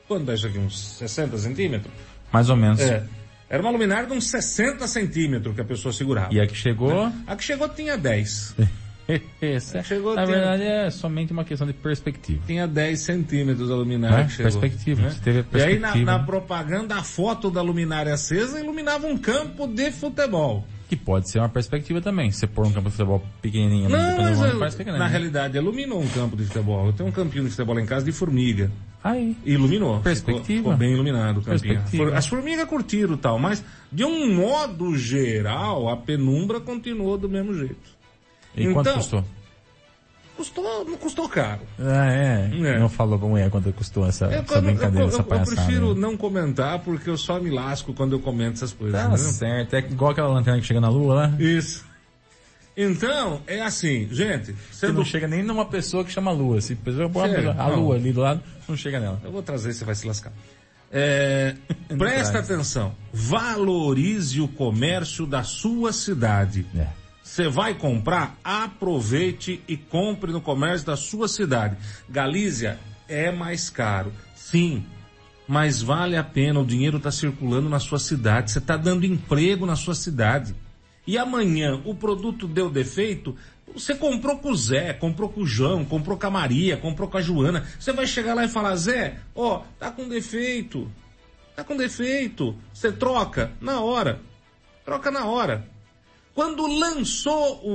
quanto 0.08 0.32
é 0.32 0.36
isso 0.36 0.48
aqui, 0.48 0.58
uns 0.60 0.78
60 0.98 1.38
centímetros? 1.38 1.94
Mais 2.32 2.50
ou 2.50 2.56
menos. 2.56 2.80
É. 2.82 3.04
Era 3.50 3.62
uma 3.62 3.72
luminária 3.72 4.08
de 4.08 4.14
uns 4.14 4.28
60 4.28 4.88
centímetros 4.88 5.54
que 5.54 5.62
a 5.62 5.66
pessoa 5.66 5.94
segurava. 5.94 6.34
E 6.34 6.40
a 6.40 6.48
que 6.48 6.56
chegou... 6.56 7.12
A 7.28 7.36
que 7.36 7.44
chegou 7.44 7.70
tinha 7.70 7.96
10. 7.98 8.56
Esse 9.40 9.78
é- 9.78 9.84
Chegou 9.84 10.16
Na 10.16 10.24
a 10.24 10.26
ter- 10.26 10.32
verdade 10.32 10.64
é 10.64 10.90
somente 10.90 11.32
uma 11.32 11.44
questão 11.46 11.68
de 11.68 11.74
perspectiva. 11.74 12.42
Tinha 12.48 12.68
10 12.68 13.00
centímetros 13.00 13.70
a 13.70 13.76
luminária 13.76 14.24
É, 14.24 14.26
que 14.26 14.32
chegou. 14.32 14.52
perspectiva. 14.60 15.02
né? 15.04 15.16
Teve 15.24 15.40
a 15.40 15.42
E 15.42 15.62
aí 15.62 15.74
na, 15.80 15.90
perspectiva. 15.90 16.12
na 16.12 16.20
propaganda 16.24 16.96
a 16.96 17.04
foto 17.04 17.52
da 17.52 17.62
luminária 17.62 18.12
acesa 18.16 18.60
iluminava 18.60 19.06
um 19.06 19.16
campo 19.16 19.68
de 19.68 19.92
futebol. 19.92 20.68
Que 20.98 21.04
pode 21.04 21.30
ser 21.30 21.40
uma 21.40 21.50
perspectiva 21.50 22.00
também. 22.02 22.32
Você 22.32 22.48
pôr 22.48 22.66
um 22.66 22.72
campo 22.72 22.90
de 22.90 22.96
futebol 22.96 23.22
pequenininho 23.42 23.90
Não, 23.90 24.22
mas 24.22 24.40
no 24.40 24.46
eu- 24.46 24.60
parece 24.60 24.84
na 24.84 24.98
né? 24.98 25.08
realidade 25.08 25.58
iluminou 25.58 26.02
um 26.02 26.08
campo 26.08 26.36
de 26.38 26.46
futebol. 26.46 26.86
Eu 26.88 26.94
tenho 26.94 27.10
um 27.10 27.12
campinho 27.12 27.44
de 27.44 27.50
futebol 27.52 27.80
em 27.80 27.86
casa 27.86 28.06
de 28.06 28.12
formiga. 28.12 28.72
Aí. 29.04 29.36
Iluminou. 29.46 30.00
Perspectiva. 30.00 30.44
Ficou, 30.46 30.58
ficou 30.72 30.78
bem 30.78 30.94
iluminado 30.94 31.40
o 31.40 31.44
campinho. 31.44 31.82
As 32.16 32.26
formigas 32.28 32.68
curtiram 32.68 33.16
tal, 33.18 33.38
mas 33.38 33.64
de 33.92 34.04
um 34.04 34.34
modo 34.36 34.98
geral, 34.98 35.90
a 35.90 35.98
penumbra 35.98 36.60
continuou 36.60 37.18
do 37.18 37.30
mesmo 37.30 37.54
jeito. 37.54 37.96
E 38.56 38.64
quanto 38.72 38.88
Então, 38.90 38.96
custou? 39.00 39.24
Custou, 40.36 40.84
não 40.86 40.98
custou 40.98 41.30
caro. 41.30 41.62
Ah, 41.80 42.12
é. 42.12 42.50
É. 42.54 42.80
Não 42.80 42.90
falou 42.90 43.18
pra 43.18 43.28
mulher 43.28 43.50
quanto 43.50 43.72
custou 43.72 44.06
essa, 44.06 44.26
Eu, 44.26 44.42
essa 44.42 44.60
brincadeira, 44.62 45.06
eu- 45.06 45.08
essa 45.08 45.18
eu- 45.18 45.20
eu 45.22 45.26
palhaçada. 45.26 45.56
prefiro 45.56 45.96
né? 45.96 46.02
não 46.02 46.18
comentar 46.18 46.80
porque 46.80 47.10
eu 47.10 47.18
só 47.18 47.40
me 47.40 47.50
lasco 47.50 47.94
quando 47.94 48.14
eu 48.14 48.20
comento 48.20 48.56
essas 48.56 48.74
coisas. 48.74 49.00
Tá 49.00 49.08
entendeu? 49.08 49.32
certo. 49.32 49.74
É 49.76 49.80
igual 49.80 50.12
aquela 50.12 50.28
lanterna 50.28 50.60
que 50.60 50.68
chega 50.68 50.82
na 50.82 50.90
lua 50.90 51.14
lá. 51.16 51.28
Isso. 51.40 51.86
Então, 52.78 53.40
é 53.48 53.62
assim, 53.62 54.10
gente, 54.12 54.52
Você 54.70 54.88
sendo... 54.88 54.96
não 54.96 55.06
chega 55.06 55.26
nem 55.30 55.42
numa 55.42 55.64
pessoa 55.66 56.04
que 56.04 56.12
chama 56.12 56.32
lua. 56.34 56.60
Se 56.60 56.76
pessoa 56.76 57.08
uma 57.08 57.28
Sério? 57.30 57.52
a 57.52 57.70
Não. 57.70 57.76
lua 57.80 57.96
ali 57.96 58.12
do 58.12 58.20
lado, 58.20 58.44
não 58.68 58.76
chega 58.76 59.00
nela. 59.00 59.22
Eu 59.24 59.32
vou 59.32 59.42
trazer, 59.42 59.72
você 59.74 59.86
vai 59.86 59.96
se 59.96 60.06
lascar. 60.06 60.34
É, 60.92 61.56
presta 61.98 62.32
traz. 62.34 62.52
atenção. 62.52 62.94
Valorize 63.14 64.42
o 64.42 64.48
comércio 64.50 65.26
da 65.26 65.44
sua 65.44 65.94
cidade. 65.94 66.66
É. 66.76 66.88
Você 67.26 67.50
vai 67.50 67.74
comprar? 67.74 68.38
Aproveite 68.44 69.60
e 69.68 69.76
compre 69.76 70.32
no 70.32 70.40
comércio 70.40 70.86
da 70.86 70.96
sua 70.96 71.28
cidade. 71.28 71.76
Galícia 72.08 72.80
é 73.10 73.32
mais 73.32 73.68
caro, 73.68 74.14
sim, 74.36 74.86
mas 75.48 75.82
vale 75.82 76.16
a 76.16 76.24
pena. 76.24 76.60
O 76.60 76.66
dinheiro 76.66 76.98
está 76.98 77.10
circulando 77.10 77.68
na 77.68 77.80
sua 77.80 77.98
cidade. 77.98 78.52
Você 78.52 78.60
está 78.60 78.78
dando 78.78 79.08
emprego 79.08 79.66
na 79.66 79.76
sua 79.76 79.96
cidade. 79.96 80.56
E 81.06 81.18
amanhã 81.18 81.82
o 81.84 81.96
produto 81.96 82.48
deu 82.48 82.70
defeito. 82.70 83.36
Você 83.74 83.96
comprou 83.96 84.38
com 84.38 84.52
o 84.52 84.56
Zé, 84.56 84.94
comprou 84.94 85.28
com 85.28 85.42
o 85.42 85.48
João, 85.48 85.84
comprou 85.84 86.20
com 86.20 86.28
a 86.28 86.32
Maria, 86.32 86.78
comprou 86.78 87.10
com 87.10 87.18
a 87.18 87.22
Joana. 87.22 87.66
Você 87.80 87.92
vai 87.92 88.06
chegar 88.06 88.36
lá 88.36 88.46
e 88.46 88.50
falar, 88.50 88.76
Zé, 88.76 89.18
ó, 89.34 89.64
tá 89.80 89.90
com 89.90 90.08
defeito. 90.08 90.90
Tá 91.56 91.64
com 91.64 91.76
defeito. 91.76 92.56
Você 92.72 92.92
troca 92.92 93.52
na 93.60 93.82
hora. 93.82 94.22
Troca 94.86 95.10
na 95.10 95.26
hora. 95.26 95.75
Quando 96.36 96.68
lançou 96.68 97.62
o, 97.64 97.72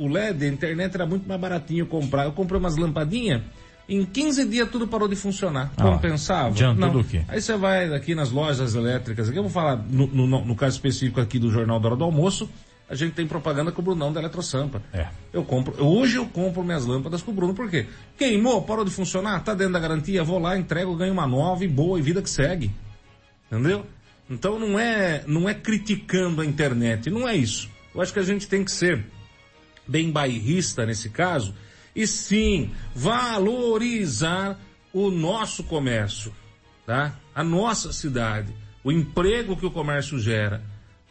o, 0.00 0.04
o- 0.04 0.08
LED, 0.08 0.44
a 0.44 0.48
internet 0.48 0.94
era 0.94 1.04
muito 1.04 1.28
mais 1.28 1.40
baratinho 1.40 1.84
comprar. 1.84 2.24
Eu 2.24 2.32
comprei 2.32 2.58
umas 2.58 2.76
lampadinhas, 2.76 3.42
em 3.88 4.04
15 4.04 4.44
dias 4.46 4.70
tudo 4.70 4.86
parou 4.86 5.08
de 5.08 5.16
funcionar. 5.16 5.72
Ah, 5.76 5.82
Compensava? 5.82 6.48
adiantou 6.50 6.90
do 6.90 7.02
quê? 7.04 7.22
Aí 7.26 7.42
você 7.42 7.56
vai 7.56 7.92
aqui 7.92 8.14
nas 8.14 8.30
lojas 8.30 8.74
elétricas, 8.76 9.28
aqui 9.28 9.36
eu 9.38 9.42
vou 9.42 9.50
falar 9.50 9.76
no, 9.76 10.06
no- 10.06 10.44
no 10.44 10.54
caso 10.54 10.76
específico 10.76 11.20
aqui 11.20 11.38
do 11.40 11.50
Jornal 11.50 11.80
da 11.80 11.88
Hora 11.88 11.96
do 11.96 12.04
Almoço, 12.04 12.48
a 12.88 12.94
gente 12.94 13.14
tem 13.14 13.26
propaganda 13.26 13.72
com 13.72 13.82
o 13.82 13.84
Brunão 13.84 14.12
da 14.12 14.20
Eletrosampa. 14.20 14.80
É. 14.92 15.08
Eu 15.32 15.42
compro, 15.42 15.74
hoje 15.84 16.16
eu 16.16 16.26
compro 16.26 16.62
minhas 16.62 16.86
lâmpadas 16.86 17.20
com 17.20 17.32
o 17.32 17.34
Bruno, 17.34 17.52
por 17.52 17.68
quê? 17.68 17.86
Queimou, 18.16 18.62
parou 18.62 18.84
de 18.84 18.90
funcionar, 18.92 19.42
tá 19.42 19.54
dentro 19.54 19.72
da 19.72 19.80
garantia, 19.80 20.22
vou 20.22 20.38
lá, 20.38 20.56
entrego, 20.56 20.94
ganho 20.94 21.12
uma 21.12 21.26
nova 21.26 21.64
e 21.64 21.68
boa 21.68 21.98
e 21.98 22.02
vida 22.02 22.22
que 22.22 22.30
segue. 22.30 22.70
Entendeu? 23.50 23.84
Então 24.30 24.58
não 24.58 24.78
é, 24.78 25.24
não 25.26 25.48
é 25.48 25.54
criticando 25.54 26.40
a 26.42 26.46
internet, 26.46 27.10
não 27.10 27.26
é 27.28 27.34
isso. 27.34 27.68
Eu 27.98 28.02
acho 28.02 28.12
que 28.12 28.20
a 28.20 28.22
gente 28.24 28.46
tem 28.46 28.62
que 28.62 28.70
ser 28.70 29.04
bem 29.84 30.12
bairrista 30.12 30.86
nesse 30.86 31.10
caso 31.10 31.52
e 31.96 32.06
sim 32.06 32.70
valorizar 32.94 34.56
o 34.92 35.10
nosso 35.10 35.64
comércio, 35.64 36.32
tá? 36.86 37.16
A 37.34 37.42
nossa 37.42 37.92
cidade, 37.92 38.54
o 38.84 38.92
emprego 38.92 39.56
que 39.56 39.66
o 39.66 39.70
comércio 39.72 40.16
gera, 40.16 40.62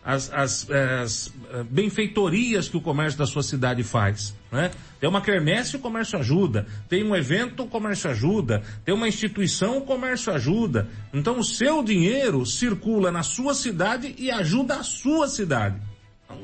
as, 0.01 0.31
as, 0.31 0.71
as 0.71 1.33
eh, 1.51 1.63
benfeitorias 1.69 2.69
que 2.69 2.77
o 2.77 2.81
comércio 2.81 3.19
da 3.19 3.25
sua 3.25 3.43
cidade 3.43 3.83
faz, 3.83 4.33
né? 4.49 4.71
Tem 4.97 5.09
uma 5.09 5.19
quermesse, 5.19 5.75
o 5.75 5.79
comércio 5.79 6.17
ajuda. 6.17 6.67
Tem 6.87 7.03
um 7.03 7.13
evento, 7.13 7.63
o 7.63 7.67
comércio 7.67 8.09
ajuda. 8.09 8.63
Tem 8.85 8.95
uma 8.95 9.09
instituição, 9.09 9.79
o 9.79 9.81
comércio 9.81 10.31
ajuda. 10.31 10.87
Então 11.13 11.37
o 11.37 11.43
seu 11.43 11.83
dinheiro 11.83 12.45
circula 12.45 13.11
na 13.11 13.23
sua 13.23 13.53
cidade 13.53 14.15
e 14.17 14.31
ajuda 14.31 14.75
a 14.75 14.83
sua 14.83 15.27
cidade. 15.27 15.86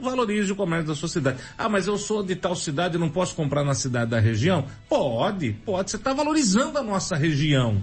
Valorize 0.02 0.52
o 0.52 0.56
comércio 0.56 0.88
da 0.88 0.96
sua 0.96 1.10
cidade. 1.10 1.40
Ah, 1.58 1.68
mas 1.68 1.88
eu 1.88 1.98
sou 1.98 2.24
de 2.24 2.36
tal 2.36 2.56
cidade 2.56 2.96
e 2.96 3.00
não 3.00 3.10
posso 3.10 3.36
comprar 3.36 3.64
na 3.64 3.74
cidade 3.74 4.12
da 4.12 4.20
região? 4.20 4.66
Pode, 4.88 5.54
pode. 5.66 5.92
Você 5.92 5.98
está 5.98 6.14
valorizando 6.14 6.78
a 6.78 6.84
nossa 6.84 7.16
região. 7.16 7.82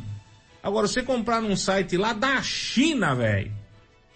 Agora, 0.63 0.87
você 0.87 1.03
comprar 1.03 1.41
num 1.41 1.57
site 1.57 1.97
lá 1.97 2.13
da 2.13 2.43
China, 2.43 3.15
velho, 3.15 3.53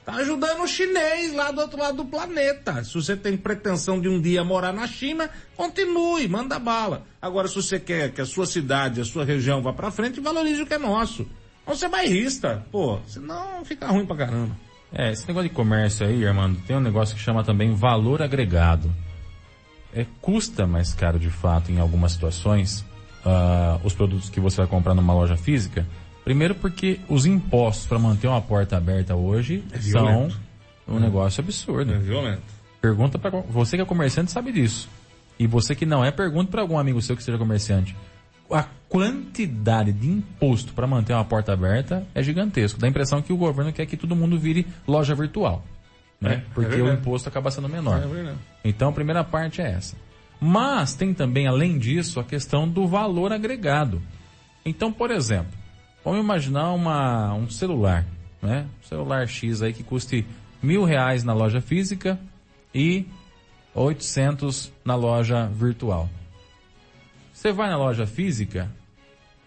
tá 0.05 0.15
ajudando 0.15 0.63
o 0.63 0.67
chinês 0.67 1.33
lá 1.35 1.51
do 1.51 1.61
outro 1.61 1.79
lado 1.79 1.97
do 1.99 2.05
planeta. 2.05 2.85
Se 2.85 2.95
você 2.95 3.17
tem 3.17 3.37
pretensão 3.37 4.01
de 4.01 4.09
um 4.09 4.21
dia 4.21 4.45
morar 4.45 4.73
na 4.73 4.87
China, 4.87 5.31
continue, 5.57 6.29
manda 6.29 6.59
bala. 6.59 7.07
Agora, 7.21 7.49
se 7.49 7.55
você 7.55 7.79
quer 7.81 8.13
que 8.13 8.21
a 8.21 8.27
sua 8.27 8.47
cidade, 8.47 9.01
a 9.01 9.05
sua 9.05 9.25
região 9.25 9.63
vá 9.63 9.73
para 9.73 9.91
frente, 9.91 10.21
valorize 10.21 10.63
o 10.63 10.67
que 10.67 10.75
é 10.75 10.79
nosso. 10.79 11.27
Não 11.67 11.75
ser 11.75 11.89
bairrista, 11.89 12.67
pô, 12.71 12.99
senão 13.07 13.65
fica 13.65 13.87
ruim 13.87 14.05
pra 14.05 14.17
caramba. 14.17 14.55
É, 14.95 15.11
esse 15.11 15.27
negócio 15.27 15.49
de 15.49 15.55
comércio 15.55 16.07
aí, 16.07 16.25
Armando, 16.25 16.61
tem 16.61 16.77
um 16.77 16.81
negócio 16.81 17.17
que 17.17 17.21
chama 17.21 17.43
também 17.43 17.75
valor 17.75 18.23
agregado. 18.23 18.91
É, 19.93 20.07
custa 20.21 20.67
mais 20.67 20.95
caro 20.95 21.19
de 21.19 21.31
fato 21.31 21.73
em 21.73 21.81
algumas 21.81 22.13
situações 22.13 22.85
uh, 23.25 23.85
os 23.85 23.93
produtos 23.93 24.31
que 24.31 24.41
você 24.41 24.59
vai 24.59 24.67
comprar 24.67 24.95
numa 24.95 25.13
loja 25.13 25.37
física. 25.37 25.87
Primeiro 26.23 26.55
porque 26.55 27.01
os 27.09 27.27
impostos 27.27 27.87
para 27.87 27.99
manter 27.99 28.29
uma 28.29 28.41
porta 28.41 28.77
aberta 28.77 29.15
hoje 29.15 29.63
É 29.73 29.79
são 29.81 30.31
um 30.87 30.99
negócio 30.99 31.43
absurdo. 31.43 31.93
É 31.93 31.99
violento. 31.99 32.43
Pergunta 32.81 33.19
para 33.19 33.31
você 33.31 33.77
que 33.77 33.83
é 33.83 33.87
comerciante 33.87 34.31
sabe 34.31 34.53
disso. 34.53 34.89
E 35.39 35.47
você 35.47 35.75
que 35.75 35.85
não 35.85 36.05
é, 36.05 36.11
pergunta 36.11 36.51
para 36.51 36.63
algum 36.63 36.79
amigo 36.79 37.03
seu 37.03 37.17
que 37.17 37.23
seja 37.23 37.37
comerciante. 37.37 37.97
A 38.51 38.67
quantidade 38.95 39.93
de 39.93 40.09
imposto 40.09 40.73
para 40.73 40.87
manter 40.87 41.15
uma 41.15 41.25
porta 41.25 41.53
aberta 41.53 42.07
é 42.15 42.23
gigantesco. 42.23 42.79
Dá 42.79 42.87
a 42.87 42.91
impressão 42.91 43.21
que 43.21 43.33
o 43.33 43.37
governo 43.37 43.73
quer 43.73 43.87
que 43.87 43.97
todo 43.97 44.15
mundo 44.15 44.39
vire 44.39 44.65
loja 44.87 45.17
virtual. 45.17 45.65
Né? 46.21 46.31
É, 46.31 46.37
é 46.37 46.43
Porque 46.55 46.75
o 46.77 46.85
verdade. 46.85 47.01
imposto 47.01 47.29
acaba 47.29 47.51
sendo 47.51 47.69
menor. 47.69 47.99
É. 47.99 48.35
Então 48.65 48.91
a 48.91 48.93
primeira 48.93 49.25
parte 49.25 49.61
é 49.61 49.69
essa. 49.69 49.97
Mas 50.41 50.95
tem 50.95 51.13
também, 51.13 51.49
além 51.49 51.77
disso, 51.77 52.21
a 52.21 52.25
questão 52.25 52.69
do 52.69 52.87
valor 52.87 53.33
agregado. 53.33 54.01
Então, 54.65 54.93
por 54.93 55.11
exemplo, 55.11 55.51
vamos 56.05 56.21
imaginar 56.21 56.71
uma, 56.71 57.35
um 57.35 57.51
celular, 57.51 58.07
né? 58.41 58.65
Um 58.81 58.87
celular 58.87 59.27
X 59.27 59.61
aí 59.61 59.73
que 59.73 59.83
custe 59.83 60.25
mil 60.63 60.85
reais 60.85 61.25
na 61.25 61.35
loja 61.35 61.61
física 61.61 62.17
e 62.73 63.07
800 63.75 64.73
na 64.85 64.95
loja 64.95 65.49
virtual. 65.49 66.09
Você 67.33 67.53
vai 67.53 67.69
na 67.69 67.77
loja 67.77 68.07
física 68.07 68.71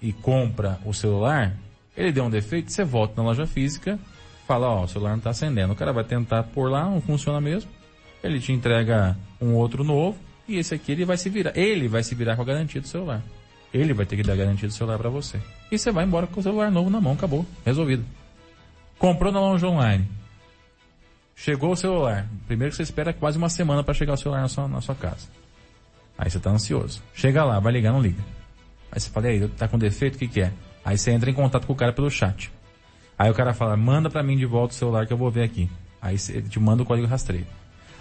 e 0.01 0.13
compra 0.13 0.79
o 0.85 0.93
celular, 0.93 1.55
ele 1.95 2.11
deu 2.11 2.25
um 2.25 2.29
defeito, 2.29 2.71
você 2.71 2.83
volta 2.83 3.13
na 3.17 3.27
loja 3.27 3.47
física, 3.47 3.99
fala, 4.47 4.69
ó, 4.69 4.83
o 4.83 4.87
celular 4.87 5.11
não 5.11 5.17
está 5.17 5.31
acendendo. 5.31 5.73
O 5.73 5.75
cara 5.75 5.91
vai 5.91 6.03
tentar 6.03 6.43
pôr 6.43 6.69
lá, 6.69 6.85
não 6.85 7.01
funciona 7.01 7.41
mesmo. 7.41 7.69
Ele 8.23 8.39
te 8.39 8.51
entrega 8.51 9.17
um 9.41 9.53
outro 9.53 9.83
novo 9.83 10.17
e 10.47 10.57
esse 10.57 10.73
aqui 10.73 10.91
ele 10.91 11.05
vai 11.05 11.17
se 11.17 11.29
virar. 11.29 11.57
Ele 11.57 11.87
vai 11.87 12.03
se 12.03 12.15
virar 12.15 12.35
com 12.35 12.41
a 12.41 12.45
garantia 12.45 12.79
do 12.79 12.87
celular. 12.87 13.21
Ele 13.73 13.93
vai 13.93 14.05
ter 14.05 14.15
que 14.15 14.23
dar 14.23 14.33
a 14.33 14.37
garantia 14.37 14.67
do 14.67 14.73
celular 14.73 14.97
para 14.97 15.09
você. 15.09 15.39
E 15.71 15.77
você 15.77 15.91
vai 15.91 16.05
embora 16.05 16.25
com 16.25 16.39
o 16.39 16.43
celular 16.43 16.71
novo 16.71 16.89
na 16.89 17.01
mão, 17.01 17.13
acabou, 17.13 17.45
resolvido. 17.65 18.05
Comprou 18.97 19.31
na 19.31 19.39
loja 19.39 19.67
online. 19.67 20.07
Chegou 21.35 21.71
o 21.71 21.75
celular. 21.75 22.27
Primeiro 22.47 22.71
que 22.71 22.77
você 22.77 22.83
espera 22.83 23.13
quase 23.13 23.37
uma 23.37 23.49
semana 23.49 23.83
para 23.83 23.93
chegar 23.93 24.13
o 24.13 24.17
celular 24.17 24.41
na 24.41 24.47
sua, 24.47 24.67
na 24.67 24.81
sua 24.81 24.95
casa. 24.95 25.27
Aí 26.17 26.29
você 26.29 26.39
tá 26.39 26.49
ansioso. 26.49 27.03
Chega 27.13 27.43
lá, 27.43 27.59
vai 27.59 27.73
ligar, 27.73 27.91
não 27.91 28.01
liga. 28.01 28.23
Aí 28.91 28.99
você 28.99 29.09
fala, 29.09 29.27
e 29.27 29.43
aí, 29.43 29.47
tá 29.49 29.67
com 29.67 29.77
defeito, 29.77 30.15
o 30.15 30.17
que 30.19 30.27
que 30.27 30.41
é? 30.41 30.51
Aí 30.83 30.97
você 30.97 31.11
entra 31.11 31.29
em 31.29 31.33
contato 31.33 31.67
com 31.67 31.73
o 31.73 31.75
cara 31.75 31.91
pelo 31.91 32.09
chat. 32.09 32.51
Aí 33.17 33.29
o 33.29 33.33
cara 33.33 33.53
fala, 33.53 33.75
manda 33.75 34.09
pra 34.09 34.23
mim 34.23 34.37
de 34.37 34.45
volta 34.45 34.73
o 34.73 34.77
celular 34.77 35.05
que 35.05 35.13
eu 35.13 35.17
vou 35.17 35.29
ver 35.29 35.43
aqui. 35.43 35.69
Aí 36.01 36.17
você, 36.17 36.33
ele 36.33 36.49
te 36.49 36.59
manda 36.59 36.83
o 36.83 36.85
código 36.85 37.07
rastreio. 37.07 37.47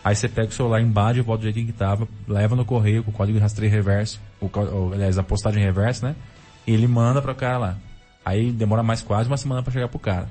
Aí 0.04 0.14
você 0.14 0.28
pega 0.28 0.48
o 0.48 0.52
celular, 0.52 0.80
embala 0.80 1.14
de 1.14 1.20
volta 1.20 1.40
do 1.40 1.44
jeitinho 1.44 1.66
que 1.66 1.72
tava, 1.72 2.06
leva 2.28 2.54
no 2.54 2.64
correio 2.64 3.02
com 3.02 3.10
o 3.10 3.14
código 3.14 3.38
rastreio 3.38 3.72
reverso, 3.72 4.20
o, 4.40 4.48
ou, 4.72 4.92
aliás, 4.92 5.18
a 5.18 5.22
postagem 5.22 5.62
reversa, 5.62 6.08
né? 6.08 6.16
E 6.66 6.72
ele 6.72 6.86
manda 6.86 7.20
pro 7.20 7.34
cara 7.34 7.58
lá. 7.58 7.76
Aí 8.24 8.52
demora 8.52 8.82
mais 8.82 9.02
quase 9.02 9.28
uma 9.28 9.36
semana 9.36 9.62
pra 9.62 9.72
chegar 9.72 9.88
pro 9.88 9.98
cara. 9.98 10.28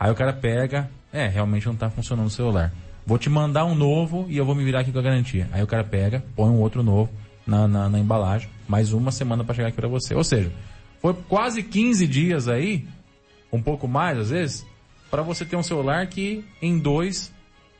Aí 0.00 0.10
o 0.10 0.14
cara 0.14 0.32
pega, 0.32 0.88
é, 1.12 1.26
realmente 1.26 1.66
não 1.66 1.74
tá 1.74 1.90
funcionando 1.90 2.26
o 2.26 2.30
celular. 2.30 2.72
Vou 3.06 3.18
te 3.18 3.28
mandar 3.28 3.64
um 3.64 3.74
novo 3.74 4.26
e 4.28 4.36
eu 4.36 4.46
vou 4.46 4.54
me 4.54 4.64
virar 4.64 4.80
aqui 4.80 4.92
com 4.92 4.98
a 4.98 5.02
garantia. 5.02 5.48
Aí 5.52 5.62
o 5.62 5.66
cara 5.66 5.84
pega, 5.84 6.22
põe 6.36 6.48
um 6.48 6.60
outro 6.60 6.82
novo 6.82 7.10
na, 7.48 7.66
na, 7.66 7.88
na 7.88 7.98
embalagem, 7.98 8.50
mais 8.68 8.92
uma 8.92 9.10
semana 9.10 9.42
pra 9.42 9.54
chegar 9.54 9.68
aqui 9.68 9.76
pra 9.76 9.88
você. 9.88 10.14
Ou 10.14 10.22
seja, 10.22 10.52
foi 11.00 11.14
quase 11.14 11.62
15 11.62 12.06
dias 12.06 12.46
aí, 12.46 12.86
um 13.50 13.62
pouco 13.62 13.88
mais 13.88 14.18
às 14.18 14.30
vezes, 14.30 14.66
para 15.10 15.22
você 15.22 15.46
ter 15.46 15.56
um 15.56 15.62
celular 15.62 16.06
que 16.08 16.44
em 16.60 16.78
dois 16.78 17.32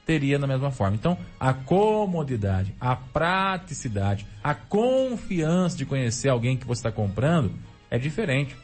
teria 0.07 0.39
da 0.39 0.47
mesma 0.47 0.71
forma. 0.71 0.97
Então, 0.97 1.19
a 1.39 1.53
comodidade, 1.53 2.75
a 2.81 2.97
praticidade, 2.97 4.27
a 4.43 4.55
confiança 4.55 5.77
de 5.77 5.85
conhecer 5.85 6.31
alguém 6.31 6.57
que 6.57 6.67
você 6.67 6.79
está 6.79 6.91
comprando 6.91 7.53
é 7.91 7.99
diferente. 7.99 8.57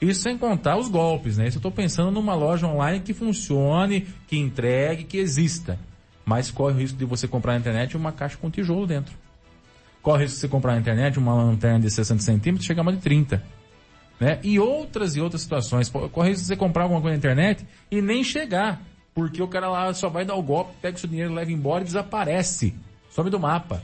Isso 0.00 0.20
sem 0.20 0.38
contar 0.38 0.76
os 0.76 0.88
golpes, 0.88 1.38
né? 1.38 1.48
Isso 1.48 1.56
eu 1.56 1.58
estou 1.60 1.72
pensando 1.72 2.12
numa 2.12 2.34
loja 2.34 2.68
online 2.68 3.00
que 3.00 3.12
funcione, 3.12 4.06
que 4.28 4.38
entregue, 4.38 5.02
que 5.02 5.16
exista. 5.16 5.76
Mas 6.24 6.52
corre 6.52 6.74
o 6.74 6.78
risco 6.78 6.98
de 6.98 7.04
você 7.04 7.26
comprar 7.26 7.54
na 7.54 7.58
internet 7.58 7.96
uma 7.96 8.12
caixa 8.12 8.36
com 8.36 8.50
tijolo 8.50 8.86
dentro. 8.86 9.25
Corre 10.06 10.22
risco 10.22 10.36
de 10.36 10.40
você 10.42 10.48
comprar 10.48 10.74
na 10.74 10.78
internet 10.78 11.18
uma 11.18 11.34
lanterna 11.34 11.80
de 11.80 11.90
60 11.90 12.22
centímetros 12.22 12.64
chegar 12.64 12.82
a 12.82 12.84
uma 12.84 12.92
de 12.92 12.98
30 12.98 13.42
né? 14.20 14.38
E 14.40 14.56
outras 14.56 15.16
e 15.16 15.20
outras 15.20 15.42
situações. 15.42 15.88
Corre 15.88 16.28
risco 16.28 16.42
de 16.42 16.46
você 16.46 16.56
comprar 16.56 16.84
alguma 16.84 17.00
coisa 17.00 17.14
na 17.14 17.18
internet 17.18 17.66
e 17.90 18.00
nem 18.00 18.22
chegar. 18.22 18.80
Porque 19.12 19.42
o 19.42 19.48
cara 19.48 19.68
lá 19.68 19.92
só 19.94 20.08
vai 20.08 20.24
dar 20.24 20.36
o 20.36 20.42
golpe, 20.44 20.74
pega 20.80 20.96
o 20.96 21.00
seu 21.00 21.08
dinheiro, 21.08 21.34
leva 21.34 21.50
embora 21.50 21.82
e 21.82 21.86
desaparece. 21.86 22.72
Some 23.10 23.30
do 23.30 23.40
mapa. 23.40 23.82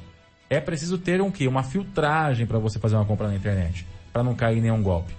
É 0.49 0.61
preciso 0.61 0.97
ter 0.97 1.21
um 1.21 1.29
quê? 1.29 1.49
Uma 1.49 1.65
filtragem 1.65 2.47
para 2.47 2.61
você 2.61 2.79
fazer 2.79 2.95
uma 2.95 3.05
compra 3.05 3.27
na 3.27 3.35
internet. 3.35 3.85
para 4.13 4.23
não 4.23 4.37
cair 4.37 4.61
nenhum 4.61 4.81
golpe. 4.81 5.13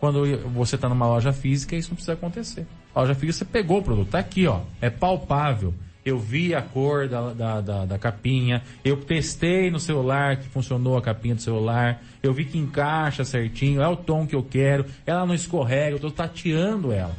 Quando 0.00 0.24
você 0.48 0.74
está 0.74 0.88
numa 0.88 1.06
loja 1.06 1.32
física, 1.32 1.76
isso 1.76 1.90
não 1.90 1.94
precisa 1.94 2.14
acontecer. 2.14 2.66
A 2.92 3.00
loja 3.00 3.14
física, 3.14 3.44
você 3.44 3.44
pegou 3.44 3.78
o 3.78 3.82
produto. 3.82 4.08
Tá 4.08 4.18
aqui, 4.18 4.44
ó. 4.48 4.62
É 4.80 4.90
palpável. 4.90 5.72
Eu 6.08 6.18
vi 6.18 6.54
a 6.54 6.62
cor 6.62 7.06
da, 7.06 7.34
da, 7.34 7.60
da, 7.60 7.84
da 7.84 7.98
capinha, 7.98 8.62
eu 8.82 8.96
testei 8.96 9.70
no 9.70 9.78
celular 9.78 10.38
que 10.38 10.48
funcionou 10.48 10.96
a 10.96 11.02
capinha 11.02 11.34
do 11.34 11.42
celular, 11.42 12.02
eu 12.22 12.32
vi 12.32 12.46
que 12.46 12.56
encaixa 12.56 13.24
certinho, 13.24 13.82
é 13.82 13.86
o 13.86 13.94
tom 13.94 14.26
que 14.26 14.34
eu 14.34 14.42
quero, 14.42 14.86
ela 15.04 15.26
não 15.26 15.34
escorrega, 15.34 15.96
eu 15.96 16.00
tô 16.00 16.10
tateando 16.10 16.92
ela. 16.92 17.14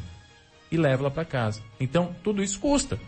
E 0.71 0.77
levo 0.77 1.03
ela 1.03 1.11
para 1.11 1.23
casa. 1.23 1.61
Então, 1.79 2.15
tudo 2.23 2.41
isso 2.41 2.59
custa. 2.59 2.99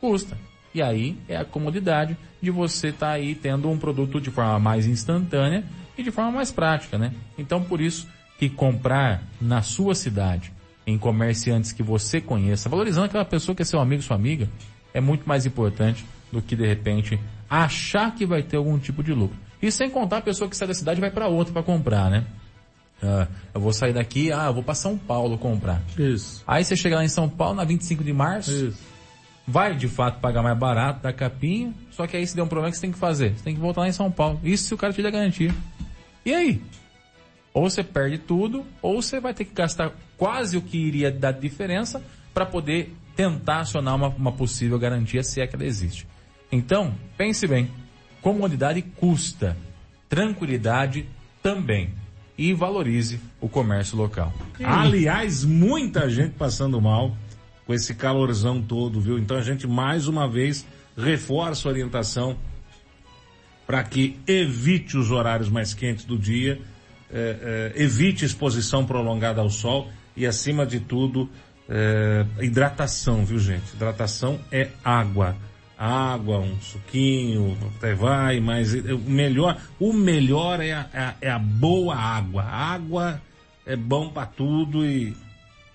Custa. 0.00 0.36
E 0.74 0.82
aí 0.82 1.16
é 1.28 1.36
a 1.36 1.44
comodidade 1.44 2.16
de 2.42 2.50
você 2.50 2.88
estar 2.88 3.06
tá 3.06 3.12
aí 3.12 3.36
tendo 3.36 3.70
um 3.70 3.78
produto 3.78 4.20
de 4.20 4.32
forma 4.32 4.58
mais 4.58 4.86
instantânea 4.86 5.62
e 5.96 6.02
de 6.02 6.10
forma 6.10 6.32
mais 6.32 6.50
prática, 6.50 6.98
né? 6.98 7.12
Então, 7.38 7.62
por 7.62 7.80
isso 7.80 8.08
que 8.40 8.48
comprar 8.48 9.22
na 9.40 9.62
sua 9.62 9.94
cidade, 9.94 10.52
em 10.84 10.98
comerciantes 10.98 11.70
que 11.70 11.82
você 11.82 12.20
conheça, 12.20 12.68
valorizando 12.68 13.06
aquela 13.06 13.24
pessoa 13.24 13.54
que 13.54 13.62
é 13.62 13.64
seu 13.64 13.78
amigo, 13.78 14.02
sua 14.02 14.16
amiga, 14.16 14.48
é 14.98 15.00
muito 15.00 15.28
mais 15.28 15.46
importante 15.46 16.04
do 16.30 16.42
que 16.42 16.54
de 16.54 16.66
repente 16.66 17.18
achar 17.48 18.14
que 18.14 18.26
vai 18.26 18.42
ter 18.42 18.56
algum 18.56 18.78
tipo 18.78 19.02
de 19.02 19.12
lucro. 19.12 19.36
E 19.60 19.70
sem 19.72 19.90
contar 19.90 20.18
a 20.18 20.20
pessoa 20.20 20.48
que 20.48 20.56
sai 20.56 20.68
da 20.68 20.74
cidade 20.74 21.00
vai 21.00 21.10
para 21.10 21.26
outra 21.26 21.52
para 21.52 21.62
comprar, 21.62 22.10
né? 22.10 22.24
Ah, 23.02 23.28
eu 23.54 23.60
vou 23.60 23.72
sair 23.72 23.92
daqui, 23.92 24.32
ah, 24.32 24.46
eu 24.46 24.54
vou 24.54 24.62
para 24.62 24.74
São 24.74 24.98
Paulo 24.98 25.38
comprar. 25.38 25.80
Isso. 25.96 26.42
Aí 26.46 26.64
você 26.64 26.76
chega 26.76 26.96
lá 26.96 27.04
em 27.04 27.08
São 27.08 27.28
Paulo, 27.28 27.54
na 27.54 27.64
25 27.64 28.02
de 28.02 28.12
março, 28.12 28.50
Isso. 28.50 28.78
vai 29.46 29.74
de 29.74 29.88
fato 29.88 30.20
pagar 30.20 30.42
mais 30.42 30.58
barato 30.58 31.02
da 31.02 31.12
capinha, 31.12 31.72
só 31.90 32.06
que 32.06 32.16
aí 32.16 32.26
se 32.26 32.34
der 32.34 32.42
um 32.42 32.48
problema, 32.48 32.70
que 32.70 32.76
você 32.76 32.82
tem 32.82 32.92
que 32.92 32.98
fazer? 32.98 33.34
Você 33.36 33.44
tem 33.44 33.54
que 33.54 33.60
voltar 33.60 33.82
lá 33.82 33.88
em 33.88 33.92
São 33.92 34.10
Paulo. 34.10 34.40
Isso 34.42 34.64
se 34.64 34.74
o 34.74 34.76
cara 34.76 34.92
te 34.92 35.02
der 35.02 35.12
garantia. 35.12 35.54
E 36.24 36.34
aí? 36.34 36.62
Ou 37.54 37.68
você 37.68 37.82
perde 37.82 38.18
tudo, 38.18 38.64
ou 38.82 39.00
você 39.00 39.20
vai 39.20 39.32
ter 39.32 39.44
que 39.44 39.54
gastar 39.54 39.92
quase 40.16 40.56
o 40.56 40.60
que 40.60 40.76
iria 40.76 41.10
dar 41.10 41.32
diferença 41.32 42.02
para 42.34 42.44
poder 42.44 42.94
tentar 43.18 43.62
acionar 43.62 43.96
uma, 43.96 44.10
uma 44.10 44.30
possível 44.30 44.78
garantia, 44.78 45.24
se 45.24 45.40
é 45.40 45.46
que 45.48 45.56
ela 45.56 45.64
existe. 45.64 46.06
Então, 46.52 46.94
pense 47.16 47.48
bem. 47.48 47.68
Comodidade 48.22 48.80
custa. 48.80 49.56
Tranquilidade 50.08 51.04
também. 51.42 51.90
E 52.38 52.54
valorize 52.54 53.18
o 53.40 53.48
comércio 53.48 53.96
local. 53.96 54.32
Aliás, 54.62 55.44
muita 55.44 56.08
gente 56.08 56.34
passando 56.34 56.80
mal 56.80 57.16
com 57.66 57.74
esse 57.74 57.92
calorzão 57.92 58.62
todo, 58.62 59.00
viu? 59.00 59.18
Então 59.18 59.36
a 59.36 59.42
gente 59.42 59.66
mais 59.66 60.06
uma 60.06 60.28
vez 60.28 60.64
reforça 60.96 61.68
a 61.68 61.72
orientação 61.72 62.38
para 63.66 63.82
que 63.82 64.16
evite 64.28 64.96
os 64.96 65.10
horários 65.10 65.48
mais 65.48 65.74
quentes 65.74 66.04
do 66.04 66.16
dia, 66.16 66.60
eh, 67.10 67.72
eh, 67.76 67.82
evite 67.82 68.24
exposição 68.24 68.86
prolongada 68.86 69.40
ao 69.40 69.50
sol 69.50 69.90
e 70.16 70.24
acima 70.24 70.64
de 70.64 70.80
tudo, 70.80 71.28
eh, 71.68 72.24
hidratação, 72.40 73.24
viu 73.24 73.38
gente? 73.38 73.74
Hidratação 73.74 74.40
é 74.50 74.68
água 74.84 75.36
água, 75.78 76.40
um 76.40 76.60
suquinho, 76.60 77.56
até 77.76 77.94
vai, 77.94 78.40
mas 78.40 78.74
o 78.74 78.98
melhor, 78.98 79.56
o 79.78 79.92
melhor 79.92 80.60
é 80.60 80.72
a, 80.72 81.14
é 81.20 81.30
a 81.30 81.38
boa 81.38 81.94
água. 81.94 82.42
A 82.42 82.72
água 82.72 83.22
é 83.64 83.76
bom 83.76 84.08
para 84.08 84.26
tudo 84.26 84.84
e 84.84 85.16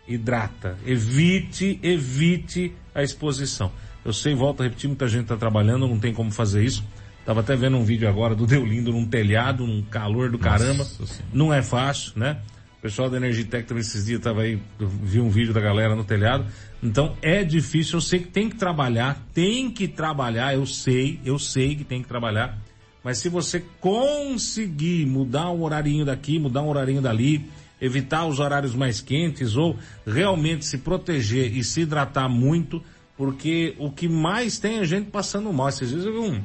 hidrata. 0.05 0.77
Evite, 0.85 1.79
evite 1.81 2.73
a 2.93 3.01
exposição. 3.01 3.71
Eu 4.03 4.11
sei, 4.11 4.35
volto 4.35 4.59
a 4.59 4.63
repetir, 4.65 4.89
muita 4.89 5.07
gente 5.07 5.23
está 5.23 5.37
trabalhando, 5.37 5.87
não 5.87 5.97
tem 5.97 6.13
como 6.13 6.29
fazer 6.29 6.65
isso. 6.65 6.83
Tava 7.25 7.39
até 7.39 7.55
vendo 7.55 7.77
um 7.77 7.85
vídeo 7.85 8.09
agora 8.09 8.35
do 8.35 8.45
Deolindo 8.45 8.91
num 8.91 9.05
telhado, 9.05 9.65
num 9.65 9.81
calor 9.83 10.29
do 10.29 10.37
caramba. 10.37 10.85
Não 11.31 11.53
é 11.53 11.61
fácil, 11.61 12.11
né? 12.17 12.39
Pessoal 12.83 13.09
da 13.09 13.15
Energitec 13.15 13.65
também 13.65 13.79
esses 13.79 14.03
dias 14.03 14.19
tava 14.19 14.41
aí, 14.41 14.61
vi 14.77 15.21
um 15.21 15.29
vídeo 15.29 15.53
da 15.53 15.61
galera 15.61 15.95
no 15.95 16.03
telhado. 16.03 16.45
Então 16.83 17.15
é 17.21 17.41
difícil, 17.41 17.95
eu 17.95 18.01
sei 18.01 18.19
que 18.19 18.27
tem 18.27 18.49
que 18.49 18.57
trabalhar, 18.57 19.25
tem 19.33 19.71
que 19.71 19.87
trabalhar, 19.87 20.53
eu 20.53 20.65
sei, 20.65 21.17
eu 21.23 21.39
sei 21.39 21.77
que 21.77 21.85
tem 21.85 22.01
que 22.01 22.09
trabalhar. 22.09 22.57
Mas 23.01 23.19
se 23.19 23.29
você 23.29 23.63
conseguir 23.79 25.05
mudar 25.05 25.49
um 25.49 25.63
horarinho 25.63 26.03
daqui, 26.03 26.37
mudar 26.37 26.61
um 26.61 26.67
horarinho 26.67 27.01
dali, 27.01 27.49
evitar 27.79 28.25
os 28.25 28.41
horários 28.41 28.75
mais 28.75 28.99
quentes 28.99 29.55
ou 29.55 29.77
realmente 30.05 30.65
se 30.65 30.79
proteger 30.79 31.55
e 31.55 31.63
se 31.63 31.83
hidratar 31.83 32.27
muito, 32.27 32.83
porque 33.15 33.75
o 33.79 33.89
que 33.91 34.09
mais 34.09 34.59
tem 34.59 34.79
é 34.79 34.83
gente 34.83 35.09
passando 35.09 35.53
mal. 35.53 35.69
Esses 35.69 35.87
dias 35.87 36.03
eu 36.03 36.11
vi 36.11 36.19
um, 36.19 36.43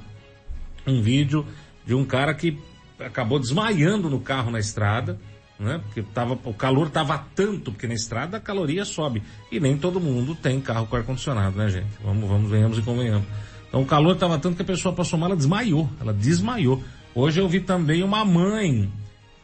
um 0.86 1.02
vídeo 1.02 1.44
de 1.84 1.96
um 1.96 2.04
cara 2.04 2.32
que 2.32 2.56
acabou 3.00 3.40
desmaiando 3.40 4.08
no 4.08 4.20
carro 4.20 4.52
na 4.52 4.60
estrada, 4.60 5.18
né? 5.58 5.80
Porque 5.84 6.02
tava, 6.02 6.38
o 6.44 6.54
calor 6.54 6.88
tava 6.90 7.18
tanto, 7.34 7.72
porque 7.72 7.86
na 7.86 7.94
estrada 7.94 8.36
a 8.36 8.40
caloria 8.40 8.84
sobe. 8.84 9.22
E 9.50 9.58
nem 9.58 9.76
todo 9.76 10.00
mundo 10.00 10.34
tem 10.34 10.60
carro 10.60 10.86
com 10.86 10.96
ar-condicionado, 10.96 11.56
né, 11.56 11.68
gente? 11.68 11.88
Vamos, 12.04 12.28
vamos, 12.28 12.50
venhamos 12.50 12.78
e 12.78 12.82
convenhamos. 12.82 13.26
Então 13.68 13.82
o 13.82 13.86
calor 13.86 14.16
tava 14.16 14.38
tanto 14.38 14.56
que 14.56 14.62
a 14.62 14.64
pessoa 14.64 14.94
passou 14.94 15.18
mal, 15.18 15.28
ela 15.28 15.36
desmaiou. 15.36 15.88
Ela 16.00 16.12
desmaiou. 16.12 16.82
Hoje 17.14 17.40
eu 17.40 17.48
vi 17.48 17.60
também 17.60 18.02
uma 18.02 18.24
mãe 18.24 18.90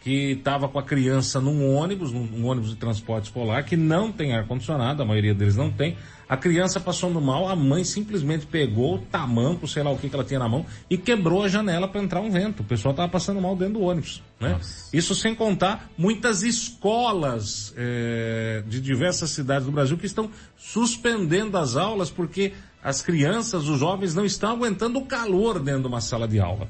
que 0.04 0.32
estava 0.32 0.68
com 0.68 0.78
a 0.78 0.82
criança 0.82 1.40
num 1.40 1.74
ônibus, 1.74 2.12
num 2.12 2.44
ônibus 2.44 2.68
de 2.68 2.76
transporte 2.76 3.24
escolar, 3.24 3.64
que 3.64 3.74
não 3.74 4.12
tem 4.12 4.34
ar-condicionado, 4.34 5.02
a 5.02 5.06
maioria 5.06 5.34
deles 5.34 5.56
não 5.56 5.70
tem. 5.70 5.96
A 6.28 6.36
criança 6.36 6.78
passando 6.78 7.18
mal, 7.22 7.48
a 7.48 7.56
mãe 7.56 7.84
simplesmente 7.84 8.44
pegou 8.44 8.96
o 8.96 8.98
tamanco, 8.98 9.66
sei 9.66 9.82
lá 9.82 9.90
o 9.90 9.96
que, 9.96 10.10
que 10.10 10.14
ela 10.14 10.22
tinha 10.22 10.38
na 10.38 10.46
mão, 10.46 10.66
e 10.90 10.98
quebrou 10.98 11.42
a 11.42 11.48
janela 11.48 11.88
para 11.88 12.02
entrar 12.02 12.20
um 12.20 12.30
vento. 12.30 12.60
O 12.60 12.64
pessoal 12.64 12.92
estava 12.92 13.08
passando 13.08 13.40
mal 13.40 13.56
dentro 13.56 13.74
do 13.74 13.80
ônibus. 13.80 14.22
Né? 14.38 14.60
Isso 14.92 15.14
sem 15.14 15.34
contar 15.34 15.90
muitas 15.96 16.42
escolas 16.42 17.72
é, 17.74 18.62
de 18.66 18.82
diversas 18.82 19.30
cidades 19.30 19.64
do 19.64 19.72
Brasil 19.72 19.96
que 19.96 20.04
estão 20.04 20.28
suspendendo 20.54 21.56
as 21.56 21.76
aulas 21.76 22.10
porque 22.10 22.52
as 22.82 23.00
crianças, 23.00 23.66
os 23.70 23.80
jovens 23.80 24.14
não 24.14 24.26
estão 24.26 24.50
aguentando 24.50 24.98
o 24.98 25.06
calor 25.06 25.58
dentro 25.58 25.80
de 25.80 25.86
uma 25.86 26.02
sala 26.02 26.28
de 26.28 26.38
aula 26.38 26.68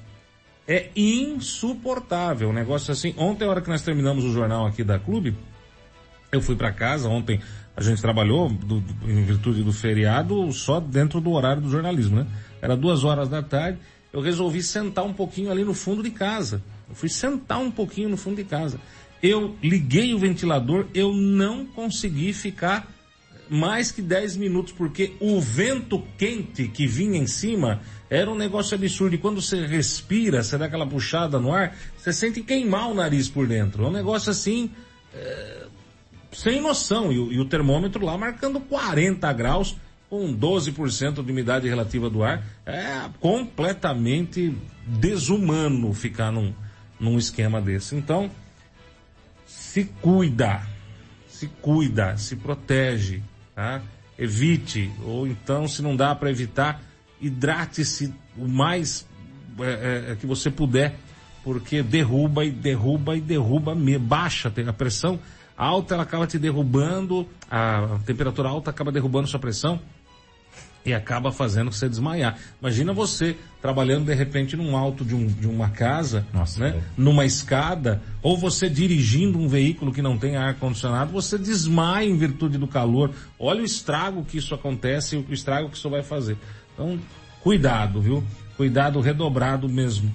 é 0.66 0.90
insuportável. 0.96 2.50
Um 2.50 2.53
negócio 2.53 2.92
assim. 2.92 3.14
Ontem, 3.16 3.44
a 3.44 3.50
hora 3.50 3.61
que 3.61 3.68
nós 3.68 3.83
terminamos 3.83 4.24
o 4.24 4.33
jornal 4.33 4.66
aqui 4.66 4.83
da 4.83 4.98
clube, 4.98 5.37
eu 6.33 6.40
fui 6.40 6.57
para 6.57 6.72
casa. 6.72 7.09
Ontem 7.09 7.40
a 7.77 7.83
gente 7.83 8.00
trabalhou, 8.00 8.48
do, 8.48 8.81
do, 8.81 9.11
em 9.11 9.24
virtude 9.24 9.62
do 9.62 9.72
feriado, 9.72 10.50
só 10.53 10.81
dentro 10.81 11.20
do 11.20 11.31
horário 11.33 11.62
do 11.62 11.70
jornalismo, 11.70 12.16
né? 12.16 12.27
Era 12.62 12.77
duas 12.77 13.05
horas 13.05 13.29
da 13.29 13.42
tarde. 13.42 13.79
Eu 14.12 14.20
resolvi 14.20 14.62
sentar 14.62 15.05
um 15.05 15.12
pouquinho 15.12 15.50
ali 15.50 15.64
no 15.64 15.74
fundo 15.74 16.03
de 16.03 16.11
casa. 16.11 16.62
Eu 16.88 16.94
fui 16.94 17.09
sentar 17.09 17.59
um 17.59 17.70
pouquinho 17.70 18.09
no 18.09 18.16
fundo 18.16 18.37
de 18.37 18.44
casa. 18.44 18.79
Eu 19.22 19.57
liguei 19.62 20.14
o 20.14 20.18
ventilador, 20.18 20.87
eu 20.94 21.12
não 21.12 21.64
consegui 21.64 22.33
ficar 22.33 22.93
mais 23.48 23.92
que 23.92 24.02
10 24.02 24.37
minutos, 24.37 24.72
porque 24.72 25.14
o 25.20 25.40
vento 25.40 26.02
quente 26.16 26.68
que 26.68 26.87
vinha 26.87 27.18
em 27.18 27.26
cima 27.26 27.80
era 28.09 28.30
um 28.30 28.35
negócio 28.35 28.74
absurdo. 28.74 29.14
E 29.14 29.18
quando 29.18 29.40
você 29.40 29.66
respira, 29.66 30.42
você 30.42 30.57
dá 30.57 30.66
aquela 30.66 30.87
puxada 30.87 31.38
no 31.38 31.52
ar, 31.52 31.76
você 31.96 32.12
sente 32.12 32.40
queimar 32.42 32.90
o 32.90 32.94
nariz 32.94 33.28
por 33.28 33.46
dentro. 33.46 33.85
É 33.85 33.88
um 33.88 33.92
negócio 33.92 34.30
assim, 34.30 34.70
é, 35.14 35.66
sem 36.33 36.61
noção. 36.61 37.12
E, 37.12 37.16
e, 37.16 37.40
o 37.40 37.44
termômetro 37.44 38.04
lá 38.04 38.16
marcando 38.16 38.61
40 38.61 39.33
graus, 39.33 39.76
com 40.09 40.35
12% 40.35 41.24
de 41.24 41.33
umidade 41.33 41.68
relativa 41.68 42.09
do 42.09 42.22
ar. 42.22 42.44
É 42.64 43.09
completamente 43.20 44.57
desumano 44.87 45.92
ficar 45.92 46.30
num, 46.30 46.52
num 47.00 47.18
esquema 47.18 47.61
desse. 47.61 47.96
Então, 47.96 48.30
se 49.46 49.85
cuida, 50.00 50.62
se 51.28 51.48
cuida, 51.61 52.16
se 52.16 52.37
protege, 52.37 53.22
tá? 53.55 53.83
Evite, 54.19 54.90
ou 55.03 55.27
então, 55.27 55.67
se 55.67 55.83
não 55.83 55.97
dá 55.97 56.14
para 56.14 56.31
evitar, 56.31 56.81
hidrate-se 57.21 58.14
o 58.37 58.47
mais 58.47 59.07
é, 59.61 60.12
é, 60.12 60.17
que 60.17 60.27
você 60.27 60.51
puder, 60.51 60.95
porque 61.43 61.83
derruba 61.83 62.45
e 62.45 62.51
derruba 62.51 63.17
e 63.17 63.21
derruba, 63.21 63.75
baixa 63.99 64.53
a 64.67 64.73
pressão 64.73 65.19
alta, 65.57 65.95
ela 65.95 66.03
acaba 66.03 66.27
te 66.27 66.38
derrubando, 66.38 67.29
a 67.51 67.99
temperatura 68.05 68.49
alta 68.49 68.71
acaba 68.71 68.90
derrubando 68.90 69.29
sua 69.29 69.40
pressão 69.40 69.81
e 70.85 70.92
acaba 70.92 71.33
fazendo 71.33 71.73
você 71.73 71.88
desmaiar. 71.88 72.38
Imagina 72.61 72.92
você 72.92 73.37
trabalhando 73.61 74.07
de 74.07 74.14
repente 74.14 74.57
num 74.57 74.77
alto 74.77 75.05
de, 75.05 75.14
um, 75.14 75.27
de 75.27 75.47
uma 75.47 75.70
casa, 75.70 76.27
Nossa, 76.33 76.61
né? 76.61 76.77
É. 76.77 76.83
Numa 76.97 77.25
escada, 77.25 78.03
ou 78.23 78.37
você 78.37 78.68
dirigindo 78.68 79.38
um 79.38 79.49
veículo 79.49 79.92
que 79.92 80.03
não 80.03 80.18
tem 80.18 80.37
ar 80.37 80.55
condicionado, 80.55 81.11
você 81.12 81.38
desmaia 81.38 82.07
em 82.07 82.16
virtude 82.16 82.59
do 82.59 82.68
calor. 82.68 83.11
Olha 83.38 83.62
o 83.62 83.64
estrago 83.64 84.25
que 84.25 84.37
isso 84.37 84.55
acontece, 84.55 85.16
o 85.16 85.33
estrago 85.33 85.70
que 85.70 85.77
isso 85.77 85.88
vai 85.88 86.03
fazer. 86.03 86.37
Então, 86.75 86.99
cuidado, 87.40 88.03
viu? 88.03 88.23
Cuidado 88.57 89.01
redobrado 89.01 89.68
mesmo. 89.68 90.12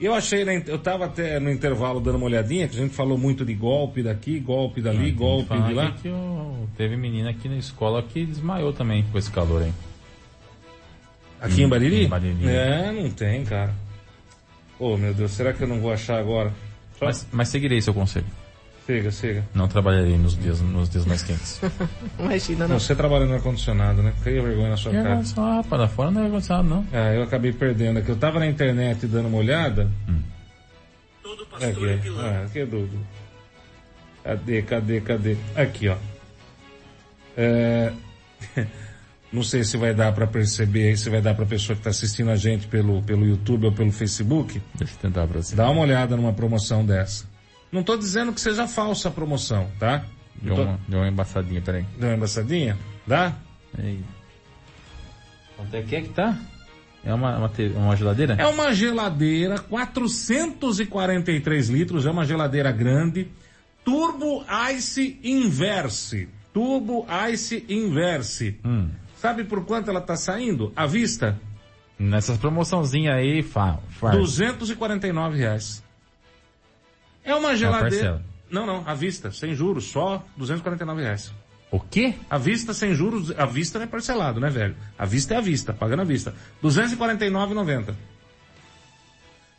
Eu 0.00 0.12
achei, 0.12 0.44
eu 0.66 0.76
estava 0.76 1.06
até 1.06 1.38
no 1.38 1.50
intervalo 1.50 2.00
dando 2.00 2.16
uma 2.16 2.26
olhadinha, 2.26 2.68
que 2.68 2.76
a 2.76 2.80
gente 2.80 2.94
falou 2.94 3.16
muito 3.16 3.44
de 3.44 3.54
golpe 3.54 4.02
daqui, 4.02 4.38
golpe 4.40 4.80
dali, 4.80 5.10
ah, 5.10 5.14
golpe 5.14 5.60
de 5.62 5.72
lá. 5.72 5.92
Que 5.92 6.08
eu, 6.08 6.68
teve 6.76 6.96
menina 6.96 7.30
aqui 7.30 7.48
na 7.48 7.56
escola 7.56 8.02
que 8.02 8.26
desmaiou 8.26 8.72
também 8.72 9.04
com 9.10 9.16
esse 9.16 9.30
calor 9.30 9.62
aí. 9.62 9.72
Aqui 11.44 11.60
em, 11.60 11.64
em 11.64 11.68
Bariri? 11.68 12.04
Em 12.04 12.08
Bariri. 12.08 12.48
É, 12.48 12.90
não 12.90 13.10
tem, 13.10 13.44
cara. 13.44 13.74
Ô, 14.78 14.94
oh, 14.94 14.96
meu 14.96 15.12
Deus, 15.12 15.30
será 15.30 15.52
que 15.52 15.62
eu 15.62 15.68
não 15.68 15.80
vou 15.80 15.92
achar 15.92 16.18
agora? 16.18 16.52
Só... 16.98 17.04
Mas, 17.04 17.26
mas 17.30 17.48
seguirei 17.48 17.80
seu 17.80 17.92
conselho. 17.92 18.26
Siga, 18.86 19.10
siga. 19.10 19.44
Não 19.54 19.68
trabalharei 19.68 20.16
nos 20.18 20.36
dias, 20.36 20.60
nos 20.60 20.90
dias 20.90 21.06
mais 21.06 21.22
quentes. 21.22 21.60
Imagina, 22.18 22.68
não. 22.68 22.78
Você 22.78 22.94
trabalha 22.94 23.24
no 23.24 23.34
ar-condicionado, 23.34 24.02
né? 24.02 24.12
Cria 24.22 24.42
vergonha 24.42 24.70
na 24.70 24.76
sua 24.76 24.92
que 24.92 25.02
cara. 25.02 25.22
Ah, 25.36 25.64
para 25.68 25.88
fora 25.88 26.10
não 26.10 26.22
é 26.22 26.24
ar-condicionado, 26.24 26.68
não. 26.68 26.86
Ah, 26.92 27.14
eu 27.14 27.22
acabei 27.22 27.52
perdendo 27.52 27.98
aqui. 27.98 28.10
Eu 28.10 28.16
tava 28.16 28.38
na 28.38 28.46
internet 28.46 29.06
dando 29.06 29.28
uma 29.28 29.38
olhada. 29.38 29.90
Hum. 30.08 30.20
Todo 31.22 31.46
pastor 31.46 31.90
aqui, 31.90 32.08
é 32.08 32.20
Ah, 32.20 32.44
aqui 32.46 32.58
é 32.60 32.66
do... 32.66 32.88
Cadê, 34.22 34.62
cadê, 34.62 35.00
cadê? 35.00 35.36
Aqui, 35.54 35.88
ó. 35.88 35.96
É... 37.36 37.92
Não 39.34 39.42
sei 39.42 39.64
se 39.64 39.76
vai 39.76 39.92
dar 39.92 40.12
para 40.12 40.28
perceber 40.28 40.90
aí, 40.90 40.96
se 40.96 41.10
vai 41.10 41.20
dar 41.20 41.34
para 41.34 41.42
a 41.42 41.48
pessoa 41.48 41.74
que 41.74 41.80
está 41.80 41.90
assistindo 41.90 42.30
a 42.30 42.36
gente 42.36 42.68
pelo, 42.68 43.02
pelo 43.02 43.26
YouTube 43.26 43.66
ou 43.66 43.72
pelo 43.72 43.90
Facebook. 43.90 44.62
Deixa 44.76 44.94
eu 44.94 44.98
tentar 44.98 45.26
para 45.26 45.42
você. 45.42 45.56
Dá 45.56 45.68
uma 45.68 45.80
olhada 45.80 46.16
numa 46.16 46.32
promoção 46.32 46.86
dessa. 46.86 47.28
Não 47.72 47.80
estou 47.80 47.96
dizendo 47.96 48.32
que 48.32 48.40
seja 48.40 48.68
falsa 48.68 49.08
a 49.08 49.10
promoção, 49.10 49.68
tá? 49.76 50.04
Deu, 50.40 50.54
tô... 50.54 50.62
uma, 50.62 50.78
deu 50.86 51.00
uma 51.00 51.08
embaçadinha, 51.08 51.60
peraí. 51.60 51.84
Deu 51.98 52.10
uma 52.10 52.16
embaçadinha? 52.16 52.78
Dá? 53.04 53.34
Ei. 53.76 53.98
Quanto 55.56 55.74
é 55.74 55.82
que 55.82 55.96
é 55.96 56.02
que 56.02 56.10
tá? 56.10 56.38
É 57.04 57.12
uma, 57.12 57.36
uma, 57.36 57.50
uma, 57.74 57.96
geladeira? 57.96 58.36
É 58.38 58.46
uma 58.46 58.72
geladeira, 58.72 59.58
443 59.58 61.70
litros, 61.70 62.06
é 62.06 62.10
uma 62.12 62.24
geladeira 62.24 62.70
grande. 62.70 63.26
Turbo 63.84 64.44
Ice 64.72 65.18
Inverse. 65.24 66.28
Turbo 66.52 67.04
Ice 67.32 67.64
Inverse. 67.68 68.60
Hum. 68.64 68.90
Sabe 69.24 69.42
por 69.42 69.64
quanto 69.64 69.88
ela 69.88 70.00
está 70.00 70.16
saindo? 70.16 70.70
À 70.76 70.84
vista? 70.84 71.40
Nessas 71.98 72.36
promoçãozinhas 72.36 73.14
aí, 73.14 73.42
fa, 73.42 73.78
faz. 73.88 74.14
249 74.18 75.38
reais. 75.38 75.82
É 77.24 77.34
uma 77.34 77.56
geladeira. 77.56 78.22
Não, 78.50 78.66
não, 78.66 78.86
à 78.86 78.92
vista, 78.92 79.30
sem 79.32 79.54
juros, 79.54 79.84
só 79.84 80.22
249 80.36 81.00
reais. 81.00 81.32
O 81.70 81.80
quê? 81.80 82.16
À 82.28 82.36
vista 82.36 82.74
sem 82.74 82.94
juros, 82.94 83.30
à 83.38 83.46
vista 83.46 83.78
não 83.78 83.86
é 83.86 83.88
parcelado, 83.88 84.40
né, 84.40 84.50
velho? 84.50 84.76
À 84.98 85.06
vista 85.06 85.32
é 85.32 85.38
à 85.38 85.40
vista, 85.40 85.72
pagando 85.72 86.02
à 86.02 86.04
vista. 86.04 86.34
249,90. 86.62 87.94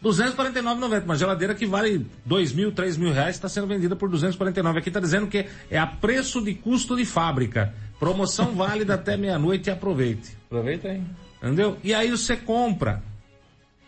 249,90. 0.03 1.03
Uma 1.05 1.15
geladeira 1.15 1.55
que 1.55 1.65
vale 1.65 2.05
2 2.23 2.53
mil, 2.53 2.71
3 2.71 2.97
mil 2.97 3.11
reais 3.11 3.35
está 3.35 3.49
sendo 3.49 3.65
vendida 3.65 3.95
por 3.95 4.09
249. 4.09 4.77
Aqui 4.77 4.89
está 4.89 4.99
dizendo 4.99 5.25
que 5.25 5.47
é 5.71 5.79
a 5.79 5.87
preço 5.87 6.39
de 6.39 6.53
custo 6.53 6.95
de 6.95 7.03
fábrica. 7.03 7.73
Promoção 7.99 8.53
válida 8.55 8.95
até 8.95 9.15
meia-noite 9.15 9.69
e 9.69 9.71
aproveite. 9.71 10.37
Aproveita 10.45 10.89
aí. 10.89 11.01
Entendeu? 11.41 11.77
E 11.83 11.93
aí 11.93 12.09
você 12.11 12.35
compra. 12.35 13.01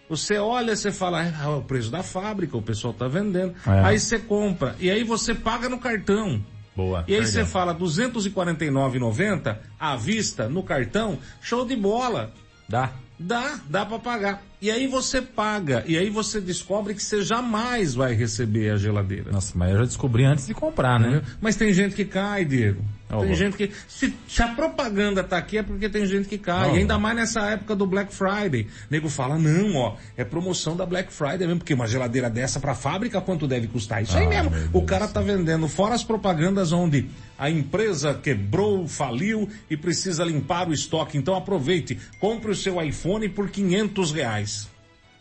Você 0.09 0.37
olha, 0.37 0.75
você 0.75 0.91
fala, 0.91 1.21
ah, 1.21 1.43
é 1.43 1.47
o 1.47 1.61
preço 1.61 1.91
da 1.91 2.01
fábrica, 2.01 2.55
o 2.55 2.61
pessoal 2.61 2.93
está 2.93 3.07
vendendo. 3.07 3.53
É. 3.65 3.83
Aí 3.83 3.99
você 3.99 4.17
compra. 4.17 4.75
E 4.79 4.89
aí 4.89 5.03
você 5.03 5.35
paga 5.35 5.67
no 5.67 5.79
cartão. 5.79 6.41
Boa. 6.75 7.03
E 7.07 7.15
aí 7.15 7.25
você 7.25 7.43
fala 7.43 7.73
249,90 7.75 9.57
à 9.79 9.95
vista 9.95 10.47
no 10.47 10.63
cartão, 10.63 11.17
show 11.41 11.65
de 11.65 11.75
bola. 11.75 12.31
Dá. 12.69 12.91
Dá, 13.19 13.59
dá 13.67 13.85
para 13.85 13.99
pagar. 13.99 14.43
E 14.59 14.71
aí 14.71 14.87
você 14.87 15.21
paga, 15.21 15.83
e 15.85 15.95
aí 15.97 16.09
você 16.09 16.41
descobre 16.41 16.95
que 16.95 17.03
você 17.03 17.21
jamais 17.21 17.93
vai 17.93 18.13
receber 18.15 18.71
a 18.71 18.77
geladeira. 18.77 19.31
Nossa, 19.31 19.53
mas 19.55 19.69
eu 19.71 19.77
já 19.77 19.83
descobri 19.85 20.25
antes 20.25 20.47
de 20.47 20.53
comprar, 20.55 20.99
né? 20.99 21.21
Mas 21.39 21.55
tem 21.55 21.71
gente 21.71 21.93
que 21.95 22.03
cai, 22.05 22.43
Diego. 22.43 22.83
Ó, 23.09 23.21
tem 23.21 23.31
ó. 23.31 23.35
gente 23.35 23.55
que. 23.55 23.71
Se, 23.87 24.13
se 24.27 24.41
a 24.43 24.49
propaganda 24.49 25.23
tá 25.23 25.37
aqui 25.37 25.59
é 25.59 25.63
porque 25.63 25.87
tem 25.87 26.05
gente 26.05 26.27
que 26.27 26.37
cai. 26.37 26.75
E 26.75 26.79
ainda 26.79 26.95
ó. 26.95 26.99
mais 26.99 27.15
nessa 27.15 27.41
época 27.51 27.75
do 27.75 27.85
Black 27.85 28.13
Friday. 28.13 28.63
O 28.63 28.67
nego 28.89 29.09
fala, 29.09 29.37
não, 29.37 29.75
ó, 29.75 29.95
é 30.17 30.25
promoção 30.25 30.75
da 30.75 30.85
Black 30.85 31.13
Friday 31.13 31.39
mesmo, 31.47 31.59
porque 31.59 31.73
uma 31.73 31.87
geladeira 31.87 32.29
dessa 32.29 32.59
pra 32.59 32.73
fábrica, 32.75 33.21
quanto 33.21 33.47
deve 33.47 33.67
custar? 33.67 34.01
Isso 34.03 34.17
aí 34.17 34.25
Ah, 34.25 34.29
mesmo. 34.29 34.49
meu 34.49 34.69
O 34.73 34.81
cara 34.81 35.07
tá 35.07 35.21
vendendo, 35.21 35.67
fora 35.67 35.95
as 35.95 36.03
propagandas 36.03 36.71
onde 36.71 37.07
a 37.37 37.49
empresa 37.49 38.13
quebrou, 38.15 38.87
faliu 38.87 39.47
e 39.69 39.77
precisa 39.77 40.25
limpar 40.25 40.67
o 40.67 40.73
estoque. 40.73 41.17
Então 41.17 41.35
aproveite, 41.35 41.97
compre 42.19 42.51
o 42.51 42.55
seu 42.55 42.81
iPhone 42.81 43.29
por 43.29 43.49
500 43.49 44.11
reais. 44.11 44.56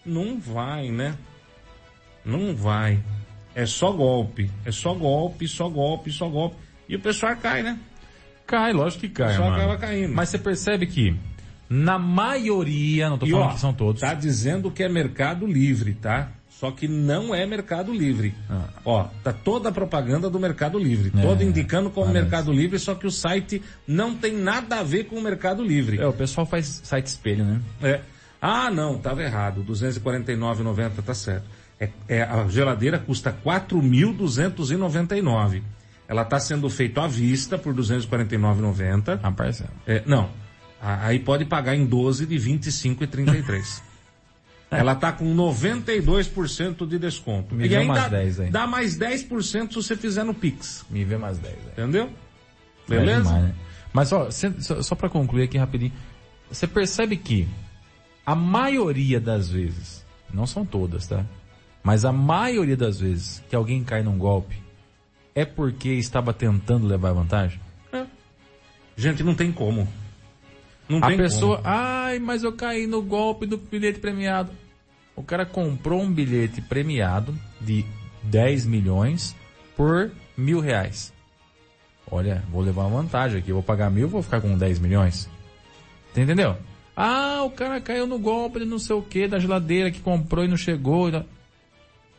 Não 0.07 0.39
vai, 0.39 0.91
né? 0.91 1.17
Não 2.25 2.55
vai. 2.55 2.99
É 3.55 3.67
só 3.67 3.91
golpe. 3.93 4.51
É 4.65 4.71
só 4.73 4.95
golpe, 4.95 5.49
só 5.49 5.69
golpe, 5.69 6.11
só 6.11 6.29
golpe. 6.29 6.57
E 6.89 6.95
o 6.97 7.01
pessoal 7.01 7.35
cai, 7.37 7.63
né? 7.63 7.79
Cai, 8.47 8.73
lógico 8.73 9.01
que 9.03 9.09
cai, 9.09 9.35
Só 9.35 9.43
mano. 9.43 9.57
acaba 9.57 9.77
caindo. 9.77 10.15
Mas 10.15 10.29
você 10.29 10.39
percebe 10.39 10.87
que, 10.87 11.17
na 11.69 11.99
maioria, 11.99 13.11
não 13.11 13.19
tô 13.19 13.27
E 13.27 13.31
falando 13.31 13.49
ó, 13.51 13.53
que 13.55 13.61
são 13.61 13.73
todos. 13.75 14.01
tá 14.01 14.15
dizendo 14.15 14.71
que 14.71 14.83
é 14.85 14.89
Mercado 14.89 15.47
Livre, 15.47 15.95
tá? 15.95 16.31
Só 16.49 16.71
que 16.71 16.87
não 16.89 17.35
é 17.35 17.45
Mercado 17.45 17.93
Livre. 17.93 18.35
Ah. 18.49 18.69
Ó, 18.85 19.05
tá 19.23 19.33
toda 19.33 19.69
a 19.69 19.73
propaganda 19.73 20.31
do 20.31 20.39
Mercado 20.41 20.79
Livre. 20.79 21.13
É, 21.19 21.21
toda 21.23 21.43
indicando 21.45 21.91
como 21.91 22.07
parece. 22.07 22.23
Mercado 22.23 22.53
Livre, 22.53 22.79
só 22.79 22.95
que 22.95 23.07
o 23.07 23.11
site 23.11 23.61
não 23.87 24.15
tem 24.15 24.33
nada 24.35 24.77
a 24.79 24.83
ver 24.83 25.05
com 25.05 25.17
o 25.17 25.23
Mercado 25.23 25.63
Livre. 25.63 25.99
É, 25.99 26.07
o 26.07 26.13
pessoal 26.15 26.47
faz 26.47 26.81
site 26.85 27.07
espelho, 27.09 27.45
né? 27.45 27.61
É. 27.83 28.01
Ah, 28.41 28.71
não, 28.71 28.99
tava 28.99 29.23
errado. 29.23 29.65
249,90 29.65 31.03
tá 31.05 31.15
certo. 31.15 31.45
É, 31.81 31.89
é, 32.09 32.23
a 32.23 32.47
geladeira 32.49 32.99
custa 32.99 33.33
4.299. 33.45 35.63
Ela 36.09 36.23
está 36.23 36.39
sendo 36.39 36.71
feita 36.71 37.03
à 37.03 37.09
vista 37.09 37.59
por 37.59 37.75
249,90. 37.75 39.19
A 39.23 39.33
parcela. 39.33 39.71
É, 39.87 40.03
não. 40.07 40.31
A- 40.81 41.07
Aí 41.07 41.19
pode 41.19 41.45
pagar 41.45 41.75
em 41.75 41.85
12 41.85 42.27
de 42.27 42.37
25,33. 42.37 43.83
Ela 44.71 44.95
tá 44.97 45.13
com 45.13 45.25
92% 45.35 46.87
de 46.87 46.99
desconto. 46.99 47.55
Me 47.55 47.67
e 47.67 47.69
vê 47.69 47.77
ainda 47.77 47.93
umas 47.93 48.11
10 48.11 48.41
aí. 48.41 48.51
dá 48.51 48.67
mais 48.67 48.99
10% 48.99 49.69
se 49.69 49.75
você 49.75 49.97
fizer 49.97 50.25
no 50.25 50.35
Pix. 50.35 50.85
Me 50.91 51.05
vê 51.05 51.17
mais 51.17 51.39
10, 51.39 51.55
velho. 51.55 51.69
Entendeu? 51.73 52.11
É 52.89 52.91
Beleza? 52.91 53.23
demais, 53.23 53.45
né? 53.45 53.55
Mas 53.93 54.13
ó, 54.13 54.29
só, 54.31 54.83
só 54.83 54.95
para 54.95 55.09
concluir 55.09 55.45
aqui 55.45 55.57
rapidinho, 55.57 55.93
você 56.51 56.67
percebe 56.67 57.17
que 57.17 57.49
a 58.27 58.35
maioria 58.35 59.21
das 59.21 59.49
vezes, 59.49 60.05
não 60.35 60.47
são 60.47 60.67
todas, 60.67 61.07
tá? 61.07 61.25
Mas 61.83 62.05
a 62.05 62.11
maioria 62.13 62.77
das 62.77 62.99
vezes 62.99 63.43
que 63.49 63.55
alguém 63.55 63.85
cai 63.85 64.03
num 64.03 64.19
golpe 64.19 64.61
é 65.35 65.45
porque 65.45 65.91
estava 65.91 66.33
tentando 66.33 66.87
levar 66.87 67.13
vantagem. 67.13 67.61
Gente, 68.97 69.23
não 69.23 69.35
tem 69.35 69.53
como. 69.53 69.87
Não 70.89 70.99
A 70.99 71.09
tem 71.09 71.17
pessoa, 71.17 71.59
como. 71.59 71.69
ai, 71.69 72.19
mas 72.19 72.43
eu 72.43 72.53
caí 72.53 72.87
no 72.87 73.03
golpe 73.03 73.47
do 73.47 73.57
bilhete 73.59 74.01
premiado. 74.01 74.51
O 75.15 75.23
cara 75.23 75.45
comprou 75.47 76.01
um 76.03 76.11
bilhete 76.13 76.61
premiado 76.63 77.37
de 77.61 77.85
10 78.25 78.67
milhões 78.67 79.37
por 79.77 80.11
mil 80.37 80.61
reais. 80.61 81.13
Olha, 82.11 82.43
vou 82.51 82.63
levar 82.63 82.85
uma 82.87 83.03
vantagem 83.03 83.39
aqui. 83.39 83.51
Eu 83.51 83.57
vou 83.57 83.63
pagar 83.63 83.91
mil, 83.91 84.09
vou 84.09 84.23
ficar 84.23 84.41
com 84.41 84.57
10 84.57 84.79
milhões. 84.79 85.29
Você 86.13 86.23
entendeu? 86.23 86.57
Ah, 86.97 87.43
o 87.45 87.51
cara 87.51 87.81
caiu 87.81 88.07
no 88.07 88.19
golpe 88.19 88.61
de 88.61 88.65
não 88.65 88.79
sei 88.79 88.97
o 88.97 89.03
que, 89.03 89.29
da 89.29 89.39
geladeira 89.39 89.91
que 89.91 90.01
comprou 90.01 90.45
e 90.45 90.49
não 90.49 90.57
chegou. 90.57 91.11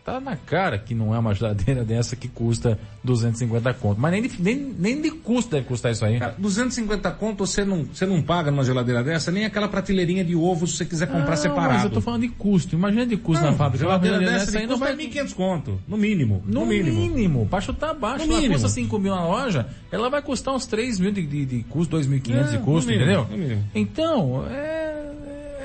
Tá 0.07 0.21
na 0.21 0.37
cara 0.37 0.77
que 0.79 0.95
não 0.95 1.13
é 1.13 1.19
uma 1.19 1.33
geladeira 1.35 1.83
dessa 1.83 2.15
que 2.15 2.29
custa 2.29 2.79
250 3.03 3.73
conto. 3.73 3.99
Mas 3.99 4.11
nem 4.13 4.21
de, 4.21 4.41
nem, 4.41 4.55
nem 4.79 5.01
de 5.01 5.11
custo 5.11 5.51
deve 5.51 5.65
custar 5.67 5.91
isso 5.91 6.05
aí. 6.05 6.17
Cara, 6.17 6.33
250 6.37 7.11
conto 7.11 7.45
você 7.45 7.65
não, 7.65 7.83
você 7.83 8.05
não 8.05 8.21
paga 8.21 8.49
numa 8.49 8.63
geladeira 8.63 9.03
dessa, 9.03 9.31
nem 9.33 9.43
aquela 9.43 9.67
prateleirinha 9.67 10.23
de 10.23 10.33
ovo 10.33 10.65
se 10.65 10.77
você 10.77 10.85
quiser 10.85 11.07
comprar 11.07 11.31
Não, 11.31 11.35
separado. 11.35 11.73
Mas 11.73 11.83
eu 11.83 11.89
tô 11.89 11.99
falando 11.99 12.21
de 12.21 12.29
custo. 12.29 12.73
Imagina 12.73 13.05
de 13.05 13.17
custo 13.17 13.43
Não, 13.43 13.51
na 13.51 13.57
fábrica. 13.57 13.83
Geladeira 13.83 14.15
geladeira 14.19 14.39
dessa 14.39 14.45
dessa 14.45 14.57
de 14.57 14.63
aí 14.63 14.67
não 14.69 14.79
custa 14.79 14.95
vai... 14.95 15.05
1.500 15.25 15.33
conto, 15.35 15.81
no 15.85 15.97
mínimo. 15.97 16.41
No, 16.45 16.61
No, 16.61 16.65
mínimo. 16.65 17.01
mínimo. 17.01 17.45
Pra 17.49 17.59
chutar 17.59 17.93
baixo. 17.93 18.25
No 18.25 18.31
ela 18.31 18.35
mínimo. 18.37 18.53
custa 18.53 18.69
5 18.69 18.99
mil 18.99 19.13
na 19.13 19.27
loja, 19.27 19.67
ela 19.91 20.09
vai 20.09 20.21
custar 20.21 20.55
uns 20.55 20.65
3 20.65 21.01
mil 21.01 21.11
de, 21.11 21.27
de, 21.27 21.45
de 21.45 21.63
custo, 21.63 21.97
2.500 21.97 22.31
É, 22.33 22.43
de 22.51 22.57
custo, 22.59 22.89
entendeu? 22.93 23.27
mínimo. 23.29 23.61
Então, 23.75 24.45
é, 24.49 25.06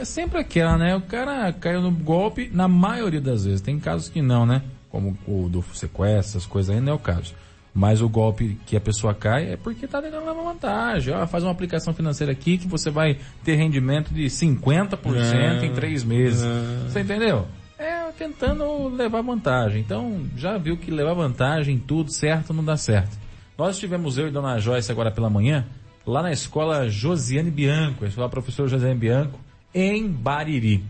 é 0.03 0.05
sempre 0.05 0.39
aquela, 0.39 0.77
né? 0.77 0.95
O 0.97 1.01
cara 1.01 1.53
caiu 1.53 1.81
no 1.81 1.91
golpe, 1.91 2.51
na 2.53 2.69
maioria 2.69 3.21
das 3.21 3.45
vezes. 3.45 3.61
Tem 3.61 3.79
casos 3.79 4.09
que 4.09 4.21
não, 4.21 4.45
né? 4.45 4.63
Como 4.91 5.17
o 5.27 5.49
do 5.49 5.63
sequestro, 5.75 6.19
essas 6.39 6.47
coisas 6.47 6.75
aí 6.75 6.81
não 6.81 6.93
é 6.93 6.97
o 6.97 6.99
caso. 6.99 7.35
Mas 7.75 8.03
o 8.03 8.09
golpe 8.09 8.59
que 8.67 8.77
a 8.77 8.81
pessoa 8.81 9.15
cai 9.15 9.51
é 9.53 9.57
porque 9.57 9.87
tá 9.87 10.03
tentando 10.03 10.27
levar 10.27 10.43
vantagem. 10.43 11.15
Ó, 11.15 11.27
faz 11.27 11.43
uma 11.43 11.51
aplicação 11.53 11.95
financeira 11.95 12.31
aqui 12.33 12.59
que 12.59 12.67
você 12.69 12.91
vai 12.91 13.17
ter 13.43 13.55
rendimento 13.55 14.13
de 14.13 14.25
50% 14.29 15.63
É. 15.63 15.67
em 15.67 15.73
três 15.73 16.05
meses. 16.05 16.45
Você 16.87 17.01
entendeu? 17.01 17.47
É 17.79 18.03
tentando 18.19 18.89
levar 18.89 19.23
vantagem. 19.23 19.81
Então, 19.81 20.21
já 20.37 20.59
viu 20.59 20.77
que 20.77 20.91
levar 20.91 21.15
vantagem 21.15 21.77
em 21.77 21.79
tudo 21.79 22.13
certo 22.13 22.53
não 22.53 22.63
dá 22.65 22.77
certo. 22.77 23.17
Nós 23.57 23.77
estivemos 23.77 24.19
eu 24.19 24.29
e 24.29 24.31
Dona 24.31 24.59
Joyce 24.59 24.93
agora 24.93 25.11
pela 25.11 25.31
manhã, 25.31 25.65
lá 26.07 26.23
na 26.23 26.31
escola 26.31 26.89
Josiane 26.91 27.51
Bianco, 27.51 28.05
a 28.05 28.09
escola 28.09 28.29
professor 28.29 28.69
Josiane 28.69 28.95
Bianco, 28.99 29.39
em 29.75 30.09
Bariri. 30.09 30.85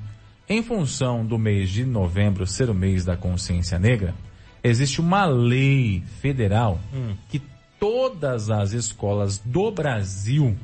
Em 0.49 0.63
função 0.63 1.25
do 1.25 1.39
mês 1.39 1.71
de 1.71 1.85
novembro 1.85 2.47
ser 2.47 2.69
o 2.69 2.75
mês 2.75 3.05
da 3.05 3.17
consciência 3.17 3.79
negra, 3.79 4.15
existe 4.63 5.01
uma 5.01 5.25
lei 5.25 6.03
federal 6.21 6.79
que 7.29 7.41
todas 7.79 8.51
as 8.51 8.73
escolas 8.73 9.39
do 9.39 9.71
Brasil 9.71 10.57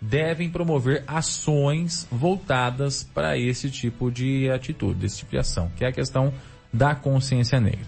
devem 0.00 0.48
promover 0.50 1.04
ações 1.06 2.06
voltadas 2.10 3.02
para 3.02 3.36
esse 3.38 3.70
tipo 3.70 4.10
de 4.10 4.50
atitude, 4.50 5.06
esse 5.06 5.18
tipo 5.18 5.32
de 5.32 5.38
ação, 5.38 5.70
que 5.76 5.84
é 5.84 5.88
a 5.88 5.92
questão 5.92 6.32
da 6.72 6.94
consciência 6.94 7.60
negra. 7.60 7.86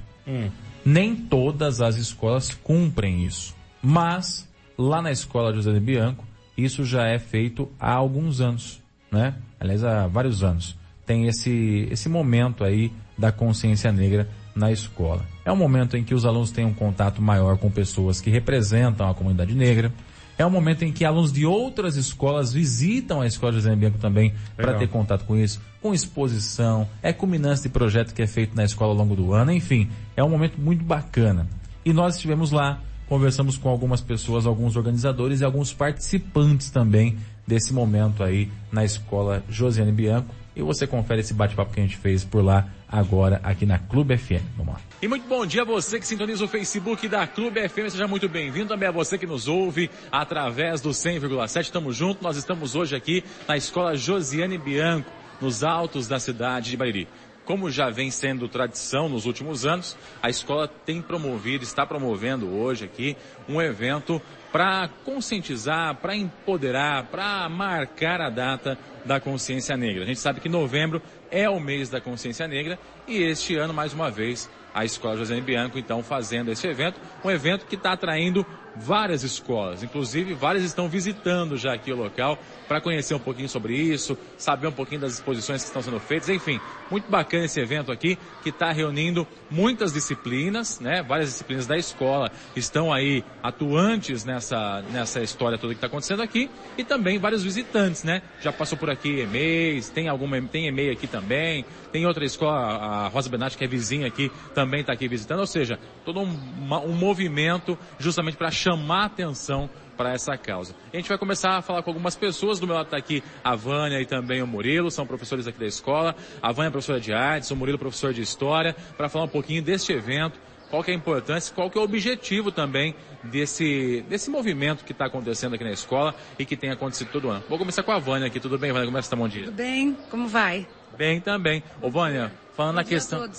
Nem 0.85 1.15
todas 1.15 1.81
as 1.81 1.97
escolas 1.97 2.53
cumprem 2.55 3.25
isso, 3.25 3.55
mas 3.81 4.49
lá 4.77 5.01
na 5.01 5.11
escola 5.13 5.55
José 5.55 5.73
de 5.73 5.81
Bianco, 5.81 6.25
isso 6.57 6.85
já 6.85 7.07
é 7.07 7.19
feito 7.19 7.71
há 7.79 7.93
alguns 7.93 8.41
anos, 8.41 8.83
né? 9.11 9.35
Aliás, 9.63 9.85
há 9.85 10.09
vários 10.09 10.43
anos. 10.43 10.77
Tem 11.07 11.29
esse, 11.29 11.87
esse 11.89 12.09
momento 12.09 12.65
aí 12.65 12.91
da 13.17 13.31
consciência 13.31 13.93
negra 13.93 14.29
na 14.57 14.73
escola. 14.73 15.25
É 15.45 15.53
um 15.53 15.57
momento 15.57 15.97
em 15.97 16.03
que 16.03 16.15
os 16.15 16.27
alunos 16.27 16.51
têm 16.51 16.65
um 16.65 16.75
contato 16.75 17.23
maior 17.23 17.57
com 17.57 17.71
pessoas 17.71 18.21
que 18.21 18.29
representam 18.29 19.09
a 19.09 19.15
comunidade 19.15 19.55
negra. 19.55 19.93
É 20.37 20.45
um 20.45 20.51
momento 20.51 20.83
em 20.83 20.91
que 20.91 21.05
alunos 21.05 21.33
de 21.33 21.47
outras 21.47 21.95
escolas 21.95 22.53
visitam 22.53 23.21
a 23.21 23.27
escola 23.27 23.53
José 23.53 23.77
Bianco 23.77 23.99
também 23.99 24.35
para 24.57 24.75
ter 24.75 24.89
contato 24.89 25.25
com 25.25 25.37
isso, 25.37 25.61
com 25.81 25.95
exposição, 25.95 26.89
é 27.01 27.13
culminância 27.13 27.69
de 27.69 27.73
projeto 27.73 28.13
que 28.13 28.23
é 28.23 28.27
feito 28.27 28.57
na 28.57 28.65
escola 28.65 28.91
ao 28.91 28.97
longo 28.97 29.15
do 29.15 29.33
ano, 29.33 29.53
enfim, 29.53 29.89
é 30.17 30.25
um 30.25 30.29
momento 30.29 30.61
muito 30.61 30.83
bacana. 30.83 31.47
E 31.85 31.93
nós 31.93 32.17
estivemos 32.17 32.51
lá, 32.51 32.81
conversamos 33.09 33.57
com 33.57 33.69
algumas 33.69 34.01
pessoas, 34.01 34.45
alguns 34.45 34.75
organizadores 34.75 35.41
e 35.41 35.45
alguns 35.45 35.73
participantes 35.73 36.71
também 36.71 37.19
desse 37.47 37.73
momento 37.73 38.23
aí 38.23 38.51
na 38.71 38.85
escola 38.85 39.43
Josiane 39.49 39.93
Bianco. 39.93 40.35
E 40.55 40.63
você 40.63 40.87
confere 40.87 41.21
esse 41.21 41.33
bate-papo 41.33 41.73
que 41.73 41.81
a 41.81 41.83
gente 41.83 41.97
fez 41.97 42.25
por 42.25 42.45
lá 42.45 42.69
agora 42.87 43.41
aqui 43.43 43.65
na 43.65 43.79
Clube 43.79 44.19
FM. 44.19 44.43
Vamos 44.57 44.75
lá. 44.75 44.81
E 45.01 45.09
muito 45.09 45.27
bom 45.27 45.47
dia 45.47 45.63
a 45.63 45.65
você 45.65 45.99
que 45.99 46.07
sintoniza 46.07 46.45
o 46.45 46.49
Facebook 46.49 47.09
da 47.09 47.27
Clube 47.27 47.67
FM. 47.67 47.89
Seja 47.89 48.07
muito 48.07 48.29
bem-vindo 48.29 48.69
também 48.69 48.87
a 48.87 48.93
você 48.93 49.17
que 49.17 49.27
nos 49.27 49.49
ouve 49.49 49.91
através 50.11 50.83
do 50.83 50.91
100,7. 50.91 51.63
Estamos 51.63 51.97
juntos. 51.97 52.23
Nós 52.23 52.37
estamos 52.37 52.75
hoje 52.75 52.95
aqui 52.95 53.25
na 53.49 53.57
escola 53.57 53.97
Josiane 53.97 54.59
Bianco, 54.59 55.11
nos 55.41 55.65
altos 55.65 56.07
da 56.07 56.21
cidade 56.21 56.71
de 56.71 56.77
Bariri. 56.77 57.09
Como 57.45 57.71
já 57.71 57.91
vem 57.91 58.11
sendo 58.11 58.49
tradição 58.49 59.09
nos 59.09 59.27
últimos 59.27 59.67
anos, 59.67 59.97
a 60.23 60.31
escola 60.31 60.69
tem 60.69 61.03
promovido, 61.03 61.65
está 61.65 61.85
promovendo 61.85 62.49
hoje 62.49 62.85
aqui 62.85 63.17
um 63.49 63.61
evento 63.61 64.21
para 64.53 64.89
conscientizar, 65.05 65.97
para 65.97 66.15
empoderar, 66.15 67.05
para 67.05 67.49
marcar 67.49 68.21
a 68.21 68.29
data 68.29 68.79
da 69.05 69.19
consciência 69.19 69.77
negra. 69.77 70.05
A 70.05 70.07
gente 70.07 70.21
sabe 70.21 70.41
que 70.41 70.49
novembro 70.49 71.03
é 71.31 71.49
o 71.49 71.59
mês 71.59 71.89
da 71.89 72.01
consciência 72.01 72.47
negra 72.47 72.79
e 73.09 73.23
este 73.23 73.57
ano, 73.57 73.73
mais 73.73 73.93
uma 73.93 74.11
vez, 74.11 74.49
a 74.75 74.85
Escola 74.85 75.17
José 75.17 75.41
Bianco, 75.41 75.79
então, 75.79 76.03
fazendo 76.03 76.51
esse 76.51 76.67
evento, 76.67 77.01
um 77.25 77.31
evento 77.31 77.67
que 77.67 77.75
está 77.75 77.93
atraindo 77.93 78.47
várias 78.77 79.23
escolas, 79.23 79.83
inclusive 79.83 80.35
várias 80.35 80.65
estão 80.65 80.89
visitando 80.89 81.57
já 81.57 81.75
aqui 81.75 81.93
o 81.93 81.97
local 81.97 82.39
para 82.69 82.81
conhecer 82.81 83.15
um 83.15 83.19
pouquinho 83.19 83.49
sobre 83.49 83.75
isso, 83.75 84.17
saber 84.39 84.67
um 84.67 84.73
pouquinho 84.73 85.01
das 85.01 85.15
exposições 85.15 85.63
que 85.63 85.67
estão 85.67 85.83
sendo 85.83 86.01
feitas, 86.01 86.29
enfim, 86.29 86.61
muito 86.91 87.11
bacana 87.11 87.45
esse 87.45 87.61
evento 87.61 87.93
aqui 87.93 88.19
que 88.43 88.49
está 88.49 88.73
reunindo 88.73 89.27
muitas 89.51 89.93
disciplinas, 89.93 90.81
né? 90.81 91.03
Várias 91.03 91.29
disciplinas 91.29 91.67
da 91.67 91.77
escola 91.77 92.31
estão 92.57 92.93
aí 92.93 93.25
atuantes 93.43 94.25
nessa 94.25 94.83
nessa 94.91 95.21
história 95.21 95.59
toda 95.59 95.75
que 95.75 95.79
está 95.79 95.87
acontecendo 95.87 96.23
aqui 96.23 96.51
e 96.79 96.85
também 96.85 97.19
vários 97.19 97.43
visitantes, 97.43 98.05
né? 98.05 98.23
Já 98.41 98.53
passou 98.53 98.79
por 98.79 98.89
aqui 98.89 99.21
EMEIs, 99.21 99.91
tem 99.91 100.09
alguma 100.09 100.41
tem 100.43 100.67
EMEI 100.67 100.91
aqui 100.91 101.07
também, 101.07 101.65
tem 101.91 102.07
outra 102.07 102.25
escola, 102.25 102.57
a 102.57 103.09
Rosa 103.09 103.29
Benatti 103.29 103.59
que 103.59 103.65
é 103.65 103.67
vizinha 103.67 104.07
aqui, 104.07 104.31
também 104.55 104.81
está 104.81 104.93
aqui 104.93 105.07
visitando, 105.07 105.41
ou 105.41 105.47
seja, 105.47 105.79
todo 106.05 106.21
um, 106.21 106.27
um 106.27 106.93
movimento 106.93 107.79
justamente 107.99 108.37
para 108.37 108.51
chamar 108.63 109.07
atenção 109.07 109.69
para 109.97 110.13
essa 110.13 110.37
causa. 110.37 110.75
A 110.93 110.97
gente 110.97 111.09
vai 111.09 111.19
começar 111.19 111.59
a 111.59 111.63
falar 111.63 111.83
com 111.83 111.91
algumas 111.91 112.17
pessoas, 112.17 112.59
do 112.59 112.67
meu 112.67 112.77
lado 112.77 112.87
está 112.87 112.97
aqui 112.97 113.23
a 113.45 113.55
Vânia 113.55 114.01
e 114.01 114.07
também 114.07 114.43
o 114.43 114.47
Murilo, 114.47 114.91
são 114.91 115.07
professores 115.07 115.47
aqui 115.47 115.59
da 115.59 115.67
escola. 115.67 116.15
A 116.41 116.53
Vânia 116.53 116.69
é 116.69 116.71
professora 116.71 117.01
de 117.01 117.13
artes, 117.13 117.51
o 117.51 117.57
Murilo 117.57 117.77
é 117.77 117.79
professor 117.79 118.13
de 118.13 118.23
história, 118.23 118.75
para 118.97 119.09
falar 119.09 119.27
um 119.27 119.29
pouquinho 119.29 119.63
deste 119.63 119.93
evento, 119.93 120.41
qual 120.71 120.83
que 120.83 120.91
é 120.91 120.95
a 120.95 120.97
importância, 120.97 121.55
qual 121.55 121.71
que 121.71 121.77
é 121.77 121.81
o 121.81 121.85
objetivo 121.85 122.51
também 122.51 122.95
desse, 123.23 124.03
desse 124.09 124.31
movimento 124.31 124.85
que 124.85 124.93
está 124.93 125.07
acontecendo 125.07 125.55
aqui 125.55 125.65
na 125.65 125.73
escola 125.73 126.15
e 126.39 126.47
que 126.47 126.57
tem 126.57 126.71
acontecido 126.71 127.11
todo 127.13 127.29
ano. 127.29 127.45
Vou 127.49 127.59
começar 127.59 127.83
com 127.83 127.93
a 127.93 127.99
Vânia 127.99 128.29
aqui, 128.29 128.41
tudo 128.41 128.59
bem, 128.59 128.73
Vânia? 128.73 128.87
Como 128.87 128.97
é 128.97 129.01
que 129.01 129.05
está? 129.05 129.17
Bom 129.17 129.29
dia. 129.29 129.45
Tudo 129.45 129.55
bem, 129.55 129.97
como 130.11 130.27
vai? 130.27 130.67
Bem 130.97 131.21
também. 131.21 131.63
Ô 131.81 131.91
Vânia, 131.91 132.33
falando 132.57 132.75
Bom 132.75 132.81
na 132.81 132.85
questão, 132.85 133.31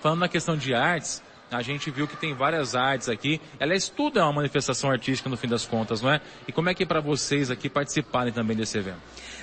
falando 0.00 0.20
na 0.20 0.28
questão 0.28 0.56
de 0.56 0.74
artes, 0.74 1.22
a 1.56 1.62
gente 1.62 1.90
viu 1.90 2.06
que 2.06 2.16
tem 2.16 2.34
várias 2.34 2.74
artes 2.74 3.08
aqui. 3.08 3.40
Ela 3.58 3.74
estuda 3.74 4.24
uma 4.24 4.32
manifestação 4.32 4.90
artística 4.90 5.28
no 5.28 5.36
fim 5.36 5.48
das 5.48 5.64
contas, 5.64 6.02
não 6.02 6.12
é? 6.12 6.20
E 6.48 6.52
como 6.52 6.68
é 6.68 6.74
que 6.74 6.82
é 6.82 6.86
para 6.86 7.00
vocês 7.00 7.50
aqui 7.50 7.68
participarem 7.68 8.32
também 8.32 8.56
desse 8.56 8.78
evento? 8.78 8.98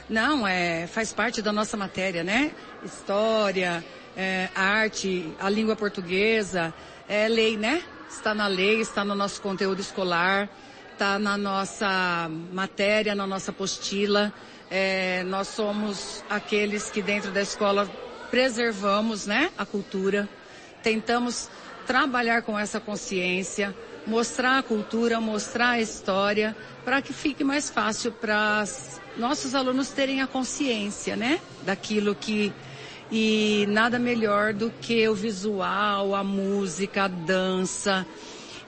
Não, 0.10 0.46
é, 0.46 0.88
faz 0.88 1.14
parte 1.14 1.42
da 1.42 1.52
nossa 1.52 1.78
matéria, 1.78 2.24
né? 2.24 2.52
História, 2.84 3.84
é, 4.16 4.50
arte, 4.54 5.32
a 5.40 5.50
língua 5.50 5.76
portuguesa, 5.76 6.74
é 7.08 7.28
lei, 7.28 7.56
né? 7.58 7.82
Está 8.10 8.34
na 8.34 8.48
lei, 8.48 8.82
está 8.82 9.06
no 9.06 9.16
nosso 9.16 9.42
conteúdo 9.42 9.80
escolar, 9.80 10.50
está 10.92 11.18
na 11.18 11.38
nossa 11.38 12.30
matéria, 12.52 13.16
na 13.16 13.26
nossa 13.26 13.52
apostila. 13.52 14.34
É, 14.70 15.24
nós 15.24 15.48
somos 15.48 16.24
aqueles 16.30 16.90
que 16.90 17.02
dentro 17.02 17.32
da 17.32 17.42
escola 17.42 17.90
preservamos, 18.30 19.26
né? 19.26 19.52
A 19.58 19.66
cultura. 19.66 20.28
Tentamos 20.84 21.50
trabalhar 21.86 22.42
com 22.42 22.58
essa 22.58 22.80
consciência, 22.80 23.76
mostrar 24.06 24.60
a 24.60 24.64
cultura, 24.64 25.20
mostrar 25.20 25.72
a 25.72 25.82
história, 25.82 26.56
para 26.84 27.02
que 27.02 27.14
fique 27.14 27.44
mais 27.44 27.70
fácil 27.70 28.12
para 28.12 28.64
nossos 29.18 29.54
alunos 29.54 29.90
terem 29.90 30.22
a 30.22 30.28
consciência, 30.28 31.16
né, 31.16 31.40
daquilo 31.64 32.16
que 32.16 32.54
e 33.12 33.66
nada 33.68 34.00
melhor 34.00 34.54
do 34.54 34.72
que 34.72 35.08
o 35.10 35.14
visual, 35.14 36.16
a 36.16 36.24
música, 36.24 37.04
a 37.04 37.08
dança 37.10 38.08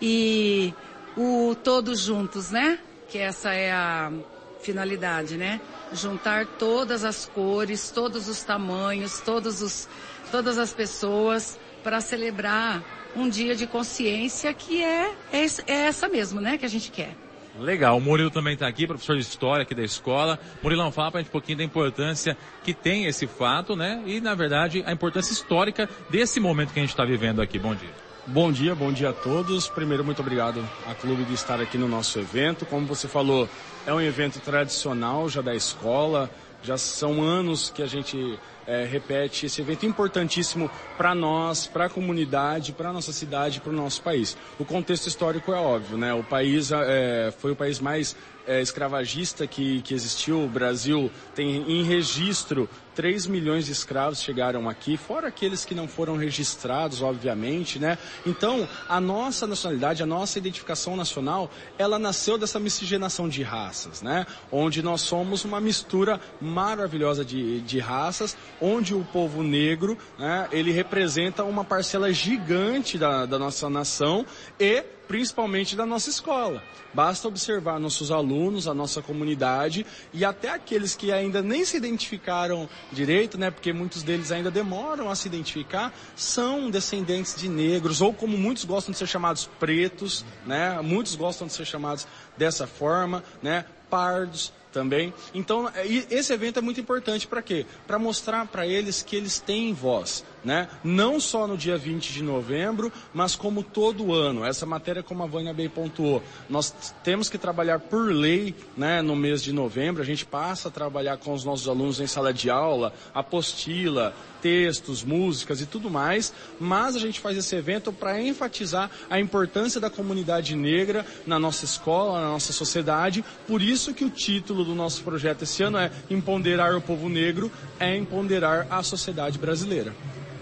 e 0.02 0.74
o 1.16 1.56
todos 1.64 2.02
juntos, 2.02 2.52
né? 2.52 2.78
Que 3.08 3.20
essa 3.20 3.54
é 3.54 3.72
a 3.72 4.12
finalidade, 4.60 5.38
né? 5.38 5.62
Juntar 5.94 6.46
todas 6.46 7.06
as 7.06 7.26
cores, 7.26 7.90
todos 7.90 8.28
os 8.28 8.44
tamanhos, 8.44 9.22
todos 9.22 9.62
os, 9.62 9.88
todas 10.30 10.58
as 10.58 10.74
pessoas 10.74 11.58
para 11.84 12.00
celebrar 12.02 12.82
um 13.16 13.30
dia 13.30 13.56
de 13.56 13.68
consciência 13.68 14.54
que 14.54 14.84
é, 14.84 15.14
é, 15.32 15.46
é 15.68 15.74
essa 15.88 16.08
mesmo, 16.08 16.40
né, 16.42 16.58
que 16.58 16.66
a 16.66 16.70
gente 16.70 16.90
quer. 16.90 17.16
Legal, 17.60 17.98
o 17.98 18.02
Murilo 18.02 18.32
também 18.32 18.56
está 18.56 18.68
aqui, 18.68 18.88
professor 18.88 19.16
de 19.16 19.22
História 19.22 19.62
aqui 19.62 19.76
da 19.76 19.84
escola. 19.84 20.40
Murilão, 20.64 20.92
fala 20.92 21.12
para 21.12 21.20
a 21.20 21.22
gente 21.22 21.30
um 21.30 21.34
pouquinho 21.34 21.60
da 21.60 21.64
importância 21.64 22.36
que 22.64 22.74
tem 22.74 23.06
esse 23.06 23.28
fato, 23.28 23.76
né? 23.76 24.02
E, 24.08 24.20
na 24.20 24.34
verdade, 24.34 24.84
a 24.88 24.92
importância 24.92 25.32
histórica 25.32 25.88
desse 26.10 26.40
momento 26.40 26.74
que 26.74 26.80
a 26.80 26.82
gente 26.82 26.90
está 26.90 27.06
vivendo 27.06 27.44
aqui. 27.44 27.60
Bom 27.60 27.76
dia. 27.76 27.92
Bom 28.26 28.52
dia, 28.52 28.74
bom 28.74 28.92
dia 28.92 29.10
a 29.10 29.14
todos. 29.14 29.68
Primeiro, 29.68 30.04
muito 30.04 30.22
obrigado 30.22 30.68
à 30.88 30.96
Clube 30.96 31.26
de 31.26 31.34
estar 31.34 31.62
aqui 31.62 31.78
no 31.78 31.88
nosso 31.88 32.18
evento. 32.20 32.66
Como 32.66 32.88
você 32.88 33.08
falou, 33.08 33.48
é 33.86 33.94
um 33.94 34.02
evento 34.02 34.40
tradicional 34.40 35.30
já 35.30 35.42
da 35.42 35.54
escola. 35.54 36.32
Já 36.64 36.78
são 36.78 37.22
anos 37.22 37.70
que 37.70 37.84
a 37.84 37.86
gente 37.86 38.40
é, 38.68 38.86
repete 38.86 39.46
esse 39.46 39.62
evento 39.62 39.86
importantíssimo 39.86 40.70
para 40.98 41.14
nós, 41.14 41.68
para 41.68 41.86
a 41.86 41.90
comunidade, 41.90 42.72
para 42.72 42.94
nossa 42.94 43.12
cidade, 43.12 43.60
para 43.60 43.72
o 43.72 43.76
nosso 43.76 44.02
país. 44.02 44.38
O 44.60 44.66
contexto 44.66 45.08
histórico 45.08 45.52
é 45.52 45.58
óbvio, 45.58 45.98
né? 45.98 46.14
O 46.14 46.24
país 46.24 46.72
é, 46.72 47.34
foi 47.38 47.52
o 47.52 47.56
país 47.56 47.80
mais 47.80 48.16
é, 48.46 48.62
escravagista 48.62 49.48
que, 49.48 49.82
que 49.82 49.94
existiu. 49.94 50.44
O 50.44 50.48
Brasil 50.48 51.12
tem 51.36 51.64
em 51.72 51.84
registro 51.84 52.70
3 52.96 53.28
milhões 53.28 53.66
de 53.66 53.72
escravos 53.72 54.22
chegaram 54.22 54.70
aqui, 54.70 54.98
fora 54.98 55.28
aqueles 55.28 55.66
que 55.66 55.74
não 55.74 55.88
foram 55.88 56.16
registrados, 56.16 57.02
obviamente, 57.02 57.80
né? 57.80 57.98
Então, 58.26 58.68
a 58.88 59.00
nossa 59.02 59.48
nacionalidade, 59.48 60.04
a 60.04 60.06
nossa 60.06 60.38
identificação 60.38 60.96
nacional, 60.96 61.50
ela 61.78 61.98
nasceu 61.98 62.38
dessa 62.38 62.60
miscigenação 62.60 63.28
de 63.28 63.42
raças, 63.42 64.02
né? 64.02 64.26
Onde 64.52 64.84
nós 64.84 65.02
somos 65.02 65.44
uma 65.44 65.60
mistura 65.60 66.20
maravilhosa 66.40 67.26
de, 67.26 67.62
de 67.62 67.80
raças, 67.80 68.38
onde 68.62 68.94
o 68.94 69.04
povo 69.04 69.44
negro, 69.44 69.98
né, 70.18 70.48
ele 70.52 70.72
representa 70.72 71.44
uma 71.44 71.64
parcela 71.64 72.12
gigante 72.12 72.98
da, 72.98 73.26
da 73.26 73.38
nossa 73.38 73.70
nação 73.70 74.26
e 74.60 74.84
principalmente 75.08 75.76
da 75.76 75.86
nossa 75.86 76.10
escola. 76.10 76.64
Basta 76.94 77.28
observar 77.28 77.80
nossos 77.80 78.12
alunos, 78.12 78.68
a 78.68 78.74
nossa 78.74 79.02
comunidade 79.02 79.86
e 80.14 80.24
até 80.24 80.50
aqueles 80.50 80.96
que 80.96 81.12
ainda 81.12 81.42
nem 81.42 81.66
se 81.66 81.78
identificaram 81.78 82.70
direito, 82.92 83.38
né? 83.38 83.50
Porque 83.50 83.74
muitos 83.74 84.04
deles 84.04 84.32
ainda 84.32 84.52
demoram 84.52 85.10
a 85.10 85.16
se 85.16 85.28
identificar, 85.28 85.94
são 86.16 86.70
descendentes 86.70 87.36
de 87.36 87.50
negros 87.50 88.02
ou 88.02 88.14
como 88.14 88.38
muitos 88.38 88.64
gostam 88.66 88.92
de 88.92 88.98
ser 88.98 89.08
chamados 89.08 89.50
pretos, 89.60 90.24
né? 90.46 90.80
Muitos 90.82 91.16
gostam 91.16 91.48
de 91.48 91.54
ser 91.54 91.66
chamados 91.66 92.08
dessa 92.38 92.68
forma, 92.68 93.24
né? 93.42 93.66
Pardos, 93.90 94.52
também. 94.74 95.14
Então, 95.34 95.72
esse 96.10 96.34
evento 96.34 96.58
é 96.60 96.62
muito 96.62 96.82
importante 96.82 97.28
para 97.28 97.42
quê? 97.42 97.66
Para 97.86 98.00
mostrar 98.00 98.48
para 98.48 98.66
eles 98.66 99.04
que 99.04 99.16
eles 99.16 99.40
têm 99.40 99.74
voz, 99.74 100.26
né? 100.44 100.68
Não 100.84 101.20
só 101.20 101.48
no 101.48 101.56
dia 101.56 101.78
20 101.78 102.12
de 102.12 102.24
novembro, 102.24 102.92
mas 103.14 103.36
como 103.36 103.64
todo 103.64 104.14
ano. 104.14 104.44
Essa 104.44 104.66
matéria, 104.66 105.04
como 105.04 105.24
a 105.24 105.28
Vânia 105.28 105.54
bem 105.54 105.70
pontuou, 105.70 106.22
nós 106.50 106.74
temos 107.04 107.30
que 107.30 107.38
trabalhar 107.38 107.80
por 107.80 108.12
lei, 108.12 108.56
né, 108.76 109.02
no 109.02 109.16
mês 109.16 109.44
de 109.44 109.54
novembro. 109.54 110.02
A 110.02 110.06
gente 110.06 110.26
passa 110.26 110.68
a 110.68 110.72
trabalhar 110.72 111.18
com 111.18 111.32
os 111.32 111.46
nossos 111.46 111.68
alunos 111.68 112.00
em 112.00 112.08
sala 112.08 112.34
de 112.34 112.50
aula, 112.50 112.94
apostila, 113.14 114.14
textos, 114.42 115.06
músicas 115.06 115.62
e 115.62 115.66
tudo 115.66 115.90
mais, 115.90 116.34
mas 116.60 116.98
a 116.98 117.00
gente 117.00 117.22
faz 117.22 117.38
esse 117.38 117.56
evento 117.56 117.94
para 117.94 118.22
enfatizar 118.22 118.92
a 119.10 119.18
importância 119.18 119.80
da 119.80 119.90
comunidade 119.90 120.54
negra 120.54 121.06
na 121.26 121.40
nossa 121.40 121.64
escola, 121.64 122.20
na 122.20 122.28
nossa 122.28 122.52
sociedade. 122.52 123.24
Por 123.48 123.62
isso 123.62 123.94
que 123.94 124.04
o 124.04 124.10
título 124.10 124.63
do 124.64 124.76
nosso 124.76 125.04
projeto 125.04 125.44
esse 125.44 125.64
ano 125.64 125.78
é 125.78 125.92
Empoderar 126.10 126.76
o 126.76 126.82
Povo 126.82 127.10
Negro, 127.10 127.52
é 127.80 127.96
empoderar 127.96 128.68
a 128.70 128.82
sociedade 128.84 129.38
brasileira. 129.38 129.94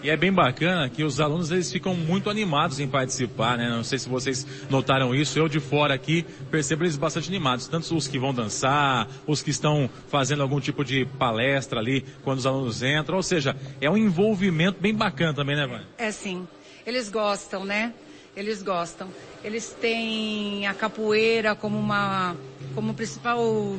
E 0.03 0.09
é 0.09 0.17
bem 0.17 0.34
bacana 0.34 0.89
que 0.89 1.03
os 1.03 1.19
alunos 1.19 1.51
eles 1.51 1.72
ficam 1.72 1.93
muito 1.93 2.28
animados 2.28 2.80
em 2.80 2.88
participar, 2.88 3.55
né? 3.55 3.69
Não 3.69 3.84
sei 3.84 3.99
se 3.99 4.09
vocês 4.09 4.47
notaram 4.67 5.13
isso. 5.13 5.38
Eu 5.38 5.47
de 5.47 5.59
fora 5.59 5.93
aqui 5.93 6.26
percebo 6.49 6.84
eles 6.84 6.97
bastante 6.97 7.30
animados. 7.30 7.67
Tanto 7.67 7.95
os 7.95 8.07
que 8.07 8.17
vão 8.17 8.34
dançar, 8.34 9.07
os 9.28 9.43
que 9.43 9.51
estão 9.51 9.88
fazendo 10.07 10.41
algum 10.41 10.59
tipo 10.59 10.84
de 10.84 11.05
palestra 11.19 11.80
ali 11.80 12.03
quando 12.24 12.39
os 12.39 12.47
alunos 12.47 12.82
entram. 12.82 13.17
Ou 13.17 13.22
seja, 13.22 13.55
é 13.80 13.88
um 13.91 13.97
envolvimento 13.97 14.82
bem 14.82 14.95
bacana 14.95 15.36
também, 15.36 15.55
né, 15.55 15.67
Vânia? 15.67 15.88
É 15.99 16.11
sim. 16.11 16.47
Eles 16.84 17.07
gostam, 17.07 17.63
né? 17.63 17.93
Eles 18.36 18.63
gostam. 18.63 19.07
Eles 19.43 19.69
têm 19.80 20.65
a 20.65 20.74
capoeira 20.74 21.53
como 21.53 21.78
uma, 21.78 22.36
como 22.74 22.95
principal 22.95 23.78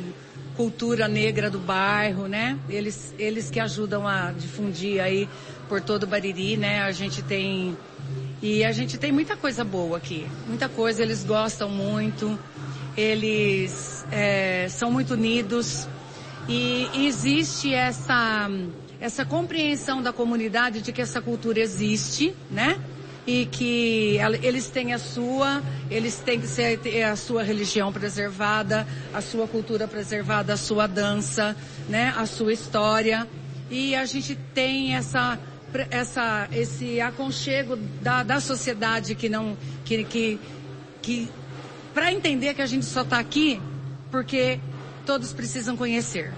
cultura 0.56 1.08
negra 1.08 1.50
do 1.50 1.58
bairro, 1.58 2.26
né? 2.26 2.58
Eles, 2.68 3.14
eles 3.18 3.50
que 3.50 3.60
ajudam 3.60 4.06
a 4.06 4.32
difundir 4.32 5.00
aí 5.02 5.28
por 5.68 5.80
todo 5.80 6.04
o 6.04 6.06
Bariri, 6.06 6.56
né? 6.56 6.82
A 6.82 6.92
gente 6.92 7.22
tem 7.22 7.76
e 8.42 8.64
a 8.64 8.72
gente 8.72 8.98
tem 8.98 9.12
muita 9.12 9.36
coisa 9.36 9.64
boa 9.64 9.96
aqui, 9.96 10.26
muita 10.46 10.68
coisa. 10.68 11.02
Eles 11.02 11.24
gostam 11.24 11.68
muito, 11.68 12.38
eles 12.96 14.04
é, 14.10 14.66
são 14.68 14.90
muito 14.90 15.14
unidos 15.14 15.88
e 16.48 16.88
existe 17.06 17.72
essa 17.72 18.50
essa 19.00 19.24
compreensão 19.24 20.00
da 20.00 20.12
comunidade 20.12 20.80
de 20.80 20.92
que 20.92 21.02
essa 21.02 21.20
cultura 21.20 21.58
existe, 21.58 22.32
né? 22.48 22.80
E 23.26 23.46
que 23.46 24.18
eles 24.42 24.68
têm 24.68 24.92
a 24.92 24.98
sua, 24.98 25.62
eles 25.88 26.16
têm 26.16 26.40
que 26.40 26.48
ter 26.78 27.04
a 27.04 27.14
sua 27.14 27.44
religião 27.44 27.92
preservada, 27.92 28.86
a 29.14 29.20
sua 29.20 29.46
cultura 29.46 29.86
preservada, 29.86 30.54
a 30.54 30.56
sua 30.56 30.88
dança, 30.88 31.56
né? 31.88 32.12
A 32.16 32.26
sua 32.26 32.52
história. 32.52 33.28
E 33.70 33.94
a 33.94 34.04
gente 34.04 34.34
tem 34.52 34.96
essa, 34.96 35.38
essa, 35.90 36.48
esse 36.52 37.00
aconchego 37.00 37.76
da, 38.00 38.22
da 38.22 38.40
sociedade 38.40 39.14
que 39.14 39.28
não, 39.28 39.56
que, 39.84 40.02
que, 40.04 40.40
que 41.00 41.30
para 41.94 42.12
entender 42.12 42.54
que 42.54 42.62
a 42.62 42.66
gente 42.66 42.86
só 42.86 43.02
está 43.02 43.18
aqui 43.18 43.60
porque 44.10 44.60
todos 45.06 45.32
precisam 45.32 45.76
conhecer. 45.76 46.32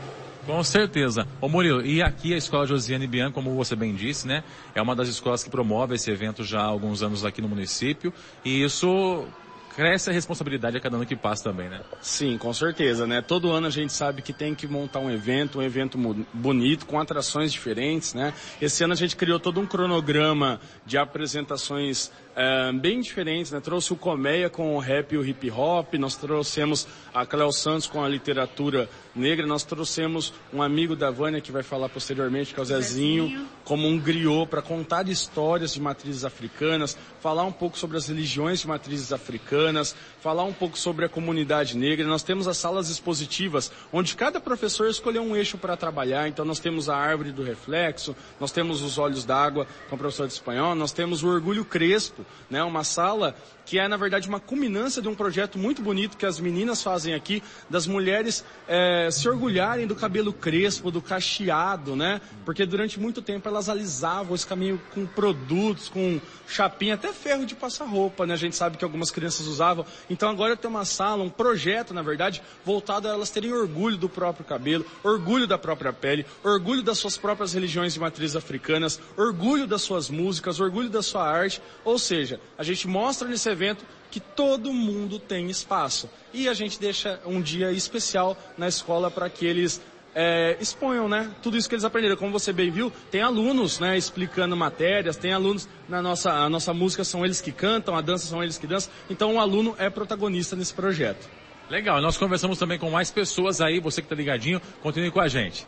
Com 0.46 0.62
certeza. 0.62 1.26
Ô 1.40 1.48
Murilo, 1.48 1.84
e 1.84 2.02
aqui 2.02 2.34
a 2.34 2.36
Escola 2.36 2.66
Josiane 2.66 3.06
Bian, 3.06 3.32
como 3.32 3.54
você 3.54 3.74
bem 3.74 3.94
disse, 3.94 4.26
né? 4.26 4.44
É 4.74 4.82
uma 4.82 4.94
das 4.94 5.08
escolas 5.08 5.42
que 5.42 5.48
promove 5.48 5.94
esse 5.94 6.10
evento 6.10 6.44
já 6.44 6.60
há 6.60 6.66
alguns 6.66 7.02
anos 7.02 7.24
aqui 7.24 7.40
no 7.40 7.48
município. 7.48 8.12
E 8.44 8.62
isso 8.62 9.26
cresce 9.74 10.08
a 10.08 10.12
responsabilidade 10.12 10.76
a 10.76 10.80
cada 10.80 10.96
ano 10.96 11.06
que 11.06 11.16
passa 11.16 11.44
também, 11.44 11.68
né? 11.68 11.80
Sim, 12.00 12.38
com 12.38 12.52
certeza, 12.52 13.06
né? 13.06 13.20
Todo 13.20 13.50
ano 13.50 13.66
a 13.66 13.70
gente 13.70 13.92
sabe 13.92 14.22
que 14.22 14.32
tem 14.32 14.54
que 14.54 14.66
montar 14.66 15.00
um 15.00 15.10
evento, 15.10 15.58
um 15.58 15.62
evento 15.62 15.98
bonito, 16.32 16.86
com 16.86 17.00
atrações 17.00 17.52
diferentes, 17.52 18.14
né? 18.14 18.32
Esse 18.60 18.84
ano 18.84 18.92
a 18.92 18.96
gente 18.96 19.16
criou 19.16 19.40
todo 19.40 19.60
um 19.60 19.66
cronograma 19.66 20.60
de 20.86 20.96
apresentações 20.96 22.12
é, 22.36 22.72
bem 22.72 23.00
diferentes, 23.00 23.52
né? 23.52 23.60
Trouxe 23.60 23.92
o 23.92 23.96
Colmeia 23.96 24.50
com 24.50 24.74
o 24.74 24.78
rap 24.78 25.12
e 25.12 25.18
o 25.18 25.24
hip 25.24 25.50
hop, 25.50 25.94
nós 25.94 26.16
trouxemos 26.16 26.86
a 27.12 27.24
Cléo 27.24 27.52
Santos 27.52 27.86
com 27.86 28.02
a 28.02 28.08
literatura 28.08 28.88
negra, 29.14 29.46
nós 29.46 29.62
trouxemos 29.62 30.32
um 30.52 30.60
amigo 30.60 30.96
da 30.96 31.10
Vânia 31.10 31.40
que 31.40 31.52
vai 31.52 31.62
falar 31.62 31.88
posteriormente, 31.88 32.52
que 32.52 32.58
é 32.58 32.62
o 32.62 32.66
Zezinho, 32.66 33.24
Zezinho. 33.28 33.48
como 33.64 33.86
um 33.86 33.98
griot 33.98 34.48
para 34.48 34.60
contar 34.60 35.08
histórias 35.08 35.74
de 35.74 35.80
matrizes 35.80 36.24
africanas, 36.24 36.98
falar 37.20 37.44
um 37.44 37.52
pouco 37.52 37.78
sobre 37.78 37.96
as 37.96 38.08
religiões 38.08 38.60
de 38.60 38.66
matrizes 38.66 39.12
africanas, 39.12 39.94
falar 40.24 40.44
um 40.44 40.54
pouco 40.54 40.78
sobre 40.78 41.04
a 41.04 41.08
comunidade 41.08 41.76
negra. 41.76 42.06
Nós 42.06 42.22
temos 42.22 42.48
as 42.48 42.56
salas 42.56 42.88
expositivas, 42.88 43.70
onde 43.92 44.16
cada 44.16 44.40
professor 44.40 44.88
escolheu 44.88 45.22
um 45.22 45.36
eixo 45.36 45.58
para 45.58 45.76
trabalhar. 45.76 46.26
Então 46.26 46.46
nós 46.46 46.58
temos 46.58 46.88
a 46.88 46.96
árvore 46.96 47.30
do 47.30 47.42
reflexo, 47.42 48.16
nós 48.40 48.50
temos 48.50 48.80
os 48.80 48.96
olhos 48.96 49.26
d'água 49.26 49.66
com 49.90 49.96
o 49.96 49.98
professor 49.98 50.26
de 50.26 50.32
espanhol, 50.32 50.74
nós 50.74 50.92
temos 50.92 51.22
o 51.22 51.28
orgulho 51.28 51.62
crespo, 51.62 52.24
né? 52.48 52.64
Uma 52.64 52.84
sala 52.84 53.36
que 53.64 53.78
é 53.78 53.88
na 53.88 53.96
verdade 53.96 54.28
uma 54.28 54.40
culminância 54.40 55.00
de 55.00 55.08
um 55.08 55.14
projeto 55.14 55.58
muito 55.58 55.82
bonito 55.82 56.16
que 56.16 56.26
as 56.26 56.38
meninas 56.38 56.82
fazem 56.82 57.14
aqui, 57.14 57.42
das 57.68 57.86
mulheres 57.86 58.44
é, 58.68 59.08
se 59.10 59.28
orgulharem 59.28 59.86
do 59.86 59.94
cabelo 59.94 60.32
crespo, 60.32 60.90
do 60.90 61.00
cacheado, 61.00 61.96
né? 61.96 62.20
Porque 62.44 62.66
durante 62.66 63.00
muito 63.00 63.22
tempo 63.22 63.48
elas 63.48 63.68
alisavam 63.68 64.34
esse 64.34 64.46
caminho 64.46 64.80
com 64.92 65.06
produtos, 65.06 65.88
com 65.88 66.20
chapinha, 66.46 66.94
até 66.94 67.12
ferro 67.12 67.46
de 67.46 67.54
passar 67.54 67.84
roupa, 67.84 68.26
né? 68.26 68.34
A 68.34 68.38
gente 68.38 68.56
sabe 68.56 68.76
que 68.76 68.84
algumas 68.84 69.10
crianças 69.10 69.46
usavam. 69.46 69.86
Então 70.08 70.28
agora 70.28 70.56
tem 70.56 70.70
uma 70.70 70.84
sala, 70.84 71.22
um 71.22 71.30
projeto, 71.30 71.94
na 71.94 72.02
verdade, 72.02 72.42
voltado 72.64 73.08
a 73.08 73.12
elas 73.12 73.30
terem 73.30 73.52
orgulho 73.52 73.96
do 73.96 74.08
próprio 74.08 74.44
cabelo, 74.44 74.84
orgulho 75.02 75.46
da 75.46 75.58
própria 75.58 75.92
pele, 75.92 76.26
orgulho 76.42 76.82
das 76.82 76.98
suas 76.98 77.16
próprias 77.16 77.54
religiões 77.54 77.94
de 77.94 78.00
matriz 78.00 78.36
africanas, 78.36 79.00
orgulho 79.16 79.66
das 79.66 79.82
suas 79.82 80.10
músicas, 80.10 80.60
orgulho 80.60 80.90
da 80.90 81.02
sua 81.02 81.26
arte. 81.26 81.62
Ou 81.84 81.98
seja, 81.98 82.40
a 82.58 82.62
gente 82.62 82.86
mostra 82.86 83.28
nesse 83.28 83.48
evento 83.54 83.84
que 84.10 84.20
todo 84.20 84.72
mundo 84.72 85.18
tem 85.18 85.50
espaço. 85.50 86.08
E 86.32 86.48
a 86.48 86.54
gente 86.54 86.78
deixa 86.78 87.20
um 87.26 87.40
dia 87.40 87.72
especial 87.72 88.36
na 88.56 88.68
escola 88.68 89.10
para 89.10 89.28
que 89.28 89.44
eles 89.44 89.80
é, 90.14 90.56
exponham, 90.60 91.08
né? 91.08 91.30
Tudo 91.42 91.56
isso 91.56 91.68
que 91.68 91.74
eles 91.74 91.84
aprenderam. 91.84 92.16
Como 92.16 92.30
você 92.30 92.52
bem 92.52 92.70
viu, 92.70 92.92
tem 93.10 93.20
alunos, 93.20 93.80
né, 93.80 93.98
explicando 93.98 94.56
matérias, 94.56 95.16
tem 95.16 95.32
alunos 95.32 95.68
na 95.88 96.00
nossa, 96.00 96.30
a 96.30 96.48
nossa 96.48 96.72
música 96.72 97.02
são 97.02 97.24
eles 97.24 97.40
que 97.40 97.50
cantam, 97.50 97.96
a 97.96 98.00
dança 98.00 98.26
são 98.26 98.42
eles 98.42 98.56
que 98.56 98.66
dançam. 98.66 98.92
Então 99.10 99.34
o 99.34 99.40
aluno 99.40 99.74
é 99.78 99.90
protagonista 99.90 100.54
nesse 100.54 100.72
projeto. 100.72 101.28
Legal, 101.68 102.00
nós 102.00 102.16
conversamos 102.16 102.58
também 102.58 102.78
com 102.78 102.90
mais 102.90 103.10
pessoas 103.10 103.60
aí, 103.60 103.80
você 103.80 104.02
que 104.02 104.06
está 104.06 104.14
ligadinho, 104.14 104.60
continue 104.82 105.10
com 105.10 105.20
a 105.20 105.28
gente. 105.28 105.66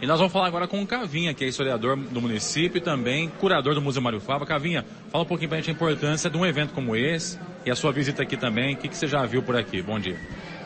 E 0.00 0.06
nós 0.06 0.18
vamos 0.18 0.32
falar 0.32 0.46
agora 0.46 0.68
com 0.68 0.80
o 0.80 0.86
Cavinha, 0.86 1.34
que 1.34 1.44
é 1.44 1.48
historiador 1.48 1.96
do 1.96 2.20
município 2.20 2.78
e 2.78 2.80
também 2.80 3.28
curador 3.40 3.74
do 3.74 3.82
Museu 3.82 4.00
Mário 4.00 4.20
Fava. 4.20 4.46
Cavinha, 4.46 4.84
fala 5.10 5.24
um 5.24 5.26
pouquinho 5.26 5.48
para 5.48 5.58
a 5.58 5.60
gente 5.60 5.70
a 5.70 5.74
importância 5.74 6.30
de 6.30 6.36
um 6.36 6.46
evento 6.46 6.72
como 6.72 6.94
esse 6.94 7.36
e 7.66 7.70
a 7.70 7.74
sua 7.74 7.90
visita 7.90 8.22
aqui 8.22 8.36
também. 8.36 8.74
O 8.74 8.78
que, 8.78 8.88
que 8.88 8.96
você 8.96 9.08
já 9.08 9.26
viu 9.26 9.42
por 9.42 9.56
aqui? 9.56 9.82
Bom 9.82 9.98
dia. 9.98 10.16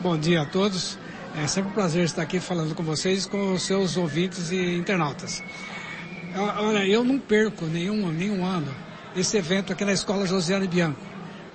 Bom 0.01 0.15
dia 0.15 0.43
a 0.43 0.45
todos. 0.45 0.99
É 1.35 1.47
sempre 1.47 1.71
um 1.71 1.73
prazer 1.73 2.03
estar 2.03 2.21
aqui 2.21 2.39
falando 2.39 2.75
com 2.75 2.83
vocês, 2.83 3.25
com 3.25 3.53
os 3.53 3.63
seus 3.63 3.97
ouvintes 3.97 4.51
e 4.51 4.75
internautas. 4.75 5.43
Olha, 6.59 6.85
eu 6.85 7.03
não 7.03 7.17
perco 7.17 7.65
nenhum, 7.65 8.11
nenhum 8.11 8.45
ano 8.45 8.71
esse 9.15 9.35
evento 9.35 9.73
aqui 9.73 9.83
na 9.83 9.93
Escola 9.93 10.27
Josiane 10.27 10.67
Bianco, 10.67 10.99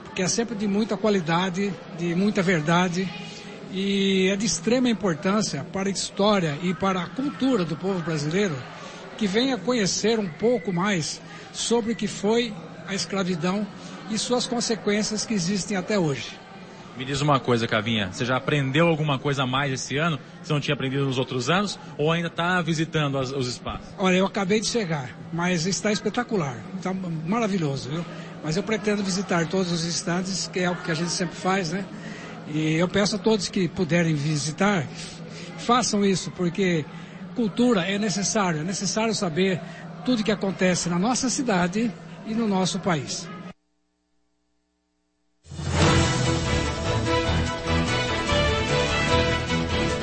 porque 0.03 0.23
é 0.23 0.29
sempre 0.29 0.57
de 0.57 0.67
muita 0.67 0.97
qualidade, 0.97 1.73
de 1.97 2.15
muita 2.17 2.43
verdade 2.43 3.09
e 3.73 4.29
é 4.31 4.37
de 4.37 4.47
extrema 4.47 4.89
importância 4.89 5.65
para 5.73 5.89
a 5.89 5.93
história 5.93 6.59
e 6.63 6.73
para 6.75 7.03
a 7.03 7.07
cultura 7.07 7.65
do 7.65 7.77
povo 7.77 8.01
brasileiro 8.01 8.57
que 9.17 9.27
venha 9.27 9.59
conhecer 9.59 10.19
um 10.19 10.29
pouco 10.29 10.73
mais 10.73 11.21
sobre 11.53 11.93
o 11.93 11.97
que 11.97 12.07
foi 12.07 12.55
a 12.87 12.95
escravidão 12.95 13.67
e 14.11 14.17
suas 14.17 14.47
consequências 14.47 15.27
que 15.27 15.35
existem 15.35 15.77
até 15.77 15.99
hoje. 15.99 16.39
Me 16.97 17.05
diz 17.05 17.21
uma 17.21 17.39
coisa, 17.39 17.67
Cavinha, 17.69 18.11
você 18.11 18.25
já 18.25 18.37
aprendeu 18.37 18.89
alguma 18.89 19.19
coisa 19.21 19.45
a 19.45 19.47
mais 19.47 19.73
esse 19.73 19.97
ano 19.97 20.19
que 20.19 20.47
você 20.49 20.53
não 20.53 20.61
tinha 20.61 20.75
aprendido 20.75 21.05
nos 21.05 21.17
outros 21.17 21.49
anos 21.49 21.79
ou 21.97 22.11
ainda 22.11 22.27
está 22.27 22.61
visitando 22.61 23.19
as, 23.19 23.31
os 23.31 23.47
espaços? 23.47 23.87
Olha, 23.99 24.17
eu 24.17 24.27
acabei 24.27 24.61
de 24.61 24.67
chegar, 24.67 25.17
mas 25.33 25.67
está 25.67 25.93
espetacular, 25.93 26.57
está 26.77 26.93
maravilhoso, 26.93 27.89
viu? 27.91 28.05
Mas 28.43 28.57
eu 28.57 28.63
pretendo 28.65 29.03
visitar 29.05 29.47
todos 29.47 29.71
os 29.71 29.85
estandes, 29.85 30.49
que 30.53 30.59
é 30.61 30.71
o 30.71 30.77
que 30.77 30.91
a 30.91 30.95
gente 30.95 31.11
sempre 31.11 31.37
faz, 31.37 31.71
né? 31.71 31.85
E 32.53 32.75
eu 32.75 32.89
peço 32.89 33.17
a 33.17 33.19
todos 33.19 33.49
que 33.49 33.69
puderem 33.69 34.15
visitar, 34.15 34.87
façam 35.59 36.05
isso, 36.05 36.31
porque 36.31 36.85
cultura 37.35 37.83
é 37.83 37.99
necessário, 37.99 38.61
é 38.61 38.65
necessário 38.65 39.15
saber 39.15 39.61
tudo 40.05 40.25
que 40.25 40.33
acontece 40.33 40.89
na 40.89 40.99
nossa 40.99 41.29
cidade 41.29 41.93
e 42.27 42.33
no 42.35 42.49
nosso 42.49 42.81
país. 42.81 43.29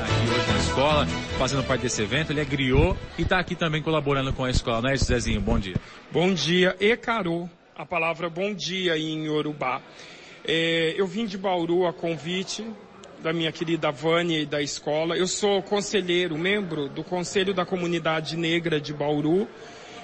Aqui 0.04 0.30
hoje 0.30 0.52
na 0.52 0.58
escola, 0.60 1.08
fazendo 1.40 1.64
parte 1.64 1.82
desse 1.82 2.02
evento, 2.04 2.32
ele 2.32 2.42
é 2.42 2.46
griot 2.46 2.96
e 3.18 3.24
está 3.24 3.40
aqui 3.40 3.56
também 3.56 3.82
colaborando 3.82 4.32
com 4.32 4.44
a 4.44 4.52
escola, 4.52 4.84
não 4.84 4.90
é 4.92 4.94
isso, 4.94 5.06
Zezinho? 5.06 5.42
Bom 5.42 5.58
dia. 5.58 5.76
Bom 6.12 6.32
dia, 6.32 6.76
e 6.80 6.96
caro, 6.96 7.50
a 7.76 7.86
palavra 7.86 8.30
bom 8.30 8.54
dia 8.54 8.96
em 8.98 9.26
Yorubá. 9.26 9.82
É, 10.48 10.94
eu 10.96 11.08
vim 11.08 11.26
de 11.26 11.40
Bauru 11.40 11.88
a 11.88 11.94
convite 11.94 12.64
da 13.20 13.34
minha 13.34 13.52
querida 13.52 13.90
Vânia 13.90 14.40
e 14.40 14.46
da 14.46 14.62
escola. 14.62 15.18
Eu 15.18 15.26
sou 15.26 15.60
conselheiro, 15.64 16.38
membro 16.38 16.88
do 16.88 17.04
Conselho 17.04 17.52
da 17.52 17.66
Comunidade 17.66 18.38
Negra 18.38 18.80
de 18.80 18.94
Bauru. 18.94 19.48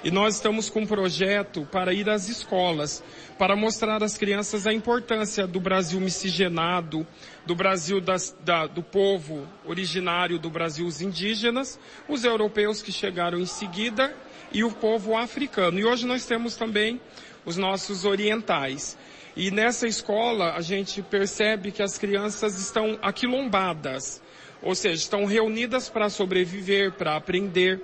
E 0.02 0.10
nós 0.10 0.34
estamos 0.34 0.68
com 0.68 0.80
um 0.80 0.86
projeto 0.86 1.64
para 1.70 1.94
ir 1.94 2.10
às 2.10 2.28
escolas, 2.28 3.04
para 3.38 3.54
mostrar 3.54 4.02
às 4.02 4.18
crianças 4.18 4.66
a 4.66 4.72
importância 4.72 5.46
do 5.46 5.60
Brasil 5.60 6.00
miscigenado, 6.00 7.06
do 7.46 7.54
Brasil 7.54 8.00
das, 8.00 8.36
da, 8.44 8.66
do 8.66 8.82
povo 8.82 9.46
originário 9.64 10.40
do 10.40 10.50
Brasil, 10.50 10.84
os 10.84 11.00
indígenas, 11.00 11.78
os 12.08 12.24
europeus 12.24 12.82
que 12.82 12.90
chegaram 12.90 13.38
em 13.38 13.46
seguida 13.46 14.12
e 14.52 14.64
o 14.64 14.72
povo 14.72 15.16
africano. 15.16 15.78
E 15.78 15.84
hoje 15.84 16.04
nós 16.04 16.26
temos 16.26 16.56
também 16.56 17.00
os 17.44 17.56
nossos 17.56 18.04
orientais. 18.04 18.98
E 19.34 19.50
nessa 19.50 19.86
escola 19.86 20.52
a 20.54 20.60
gente 20.60 21.00
percebe 21.02 21.72
que 21.72 21.82
as 21.82 21.96
crianças 21.96 22.60
estão 22.60 22.98
aquilombadas, 23.00 24.22
ou 24.62 24.74
seja, 24.74 24.96
estão 24.96 25.24
reunidas 25.24 25.88
para 25.88 26.10
sobreviver, 26.10 26.92
para 26.92 27.16
aprender. 27.16 27.80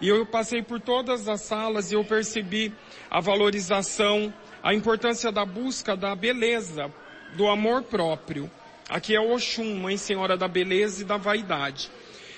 E 0.00 0.08
eu 0.08 0.26
passei 0.26 0.62
por 0.62 0.80
todas 0.80 1.28
as 1.28 1.40
salas 1.42 1.90
e 1.90 1.94
eu 1.94 2.04
percebi 2.04 2.72
a 3.10 3.20
valorização, 3.20 4.32
a 4.62 4.74
importância 4.74 5.32
da 5.32 5.46
busca 5.46 5.96
da 5.96 6.14
beleza, 6.14 6.92
do 7.36 7.48
amor 7.48 7.82
próprio. 7.84 8.50
Aqui 8.88 9.14
é 9.16 9.20
Oxum, 9.20 9.76
Mãe 9.76 9.96
Senhora 9.96 10.36
da 10.36 10.46
Beleza 10.46 11.02
e 11.02 11.06
da 11.06 11.16
Vaidade. 11.16 11.90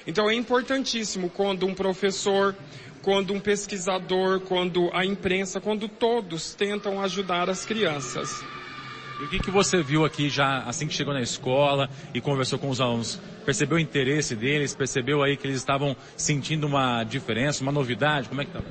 Então 0.07 0.31
é 0.31 0.35
importantíssimo 0.35 1.31
quando 1.31 1.67
um 1.67 1.75
professor 1.75 2.55
quando 3.05 3.35
um 3.35 3.39
pesquisador, 3.39 4.41
quando 4.41 4.91
a 4.95 5.05
imprensa, 5.05 5.61
quando 5.61 5.89
todos 5.89 6.55
tentam 6.55 7.01
ajudar 7.03 7.51
as 7.51 7.67
crianças. 7.67 8.43
E 9.21 9.25
o 9.25 9.29
que, 9.29 9.39
que 9.39 9.51
você 9.51 9.83
viu 9.83 10.05
aqui 10.07 10.31
já 10.31 10.61
assim 10.61 10.89
que 10.89 10.95
chegou 10.95 11.13
na 11.13 11.21
escola 11.21 11.89
e 12.15 12.21
conversou 12.21 12.59
com 12.59 12.71
os 12.71 12.81
alunos? 12.81 13.21
Percebeu 13.45 13.77
o 13.77 13.81
interesse 13.81 14.35
deles? 14.35 14.75
Percebeu 14.75 15.23
aí 15.23 15.37
que 15.37 15.47
eles 15.47 15.59
estavam 15.59 15.95
sentindo 16.17 16.67
uma 16.67 17.05
diferença, 17.05 17.63
uma 17.63 17.71
novidade? 17.71 18.29
Como 18.29 18.41
é 18.41 18.47
que 18.47 18.53
tá? 18.53 18.63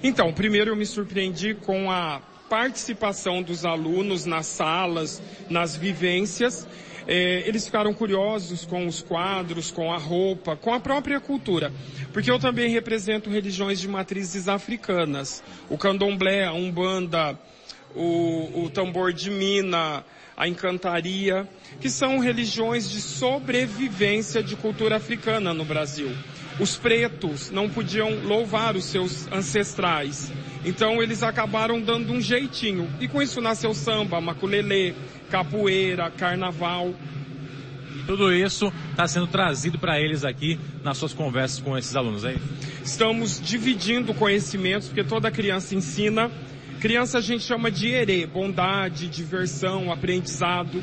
Então, 0.00 0.32
primeiro 0.32 0.70
eu 0.70 0.76
me 0.76 0.86
surpreendi 0.86 1.54
com 1.54 1.90
a 1.90 2.22
participação 2.48 3.42
dos 3.42 3.64
alunos 3.64 4.24
nas 4.26 4.46
salas, 4.46 5.20
nas 5.50 5.76
vivências. 5.76 6.66
É, 7.06 7.46
eles 7.46 7.64
ficaram 7.64 7.92
curiosos 7.92 8.64
com 8.64 8.86
os 8.86 9.02
quadros, 9.02 9.70
com 9.70 9.92
a 9.92 9.98
roupa, 9.98 10.56
com 10.56 10.72
a 10.72 10.80
própria 10.80 11.20
cultura. 11.20 11.72
Porque 12.12 12.30
eu 12.30 12.38
também 12.38 12.70
represento 12.70 13.30
religiões 13.30 13.80
de 13.80 13.88
matrizes 13.88 14.48
africanas. 14.48 15.42
O 15.68 15.76
candomblé, 15.76 16.44
a 16.44 16.52
umbanda, 16.52 17.38
o, 17.94 18.64
o 18.64 18.70
tambor 18.70 19.12
de 19.12 19.30
mina, 19.30 20.04
a 20.36 20.48
encantaria, 20.48 21.48
que 21.80 21.90
são 21.90 22.18
religiões 22.18 22.90
de 22.90 23.00
sobrevivência 23.00 24.42
de 24.42 24.56
cultura 24.56 24.96
africana 24.96 25.52
no 25.52 25.64
Brasil. 25.64 26.10
Os 26.60 26.76
pretos 26.76 27.50
não 27.50 27.68
podiam 27.68 28.24
louvar 28.24 28.76
os 28.76 28.84
seus 28.84 29.26
ancestrais. 29.32 30.30
Então 30.64 31.02
eles 31.02 31.22
acabaram 31.22 31.80
dando 31.80 32.12
um 32.12 32.20
jeitinho. 32.20 32.90
E 33.00 33.08
com 33.08 33.22
isso 33.22 33.40
nasceu 33.40 33.74
samba, 33.74 34.20
maculelê, 34.20 34.94
capoeira, 35.32 36.10
carnaval. 36.10 36.94
Tudo 38.06 38.30
isso 38.30 38.70
está 38.90 39.08
sendo 39.08 39.26
trazido 39.26 39.78
para 39.78 39.98
eles 39.98 40.24
aqui 40.24 40.60
nas 40.84 40.98
suas 40.98 41.14
conversas 41.14 41.58
com 41.58 41.76
esses 41.76 41.96
alunos, 41.96 42.22
é 42.22 42.36
Estamos 42.84 43.40
dividindo 43.40 44.12
conhecimentos, 44.12 44.88
porque 44.88 45.02
toda 45.02 45.30
criança 45.30 45.74
ensina. 45.74 46.30
Criança 46.80 47.18
a 47.18 47.20
gente 47.22 47.44
chama 47.44 47.70
de 47.70 47.88
herê, 47.88 48.26
bondade, 48.26 49.08
diversão, 49.08 49.90
aprendizado. 49.90 50.82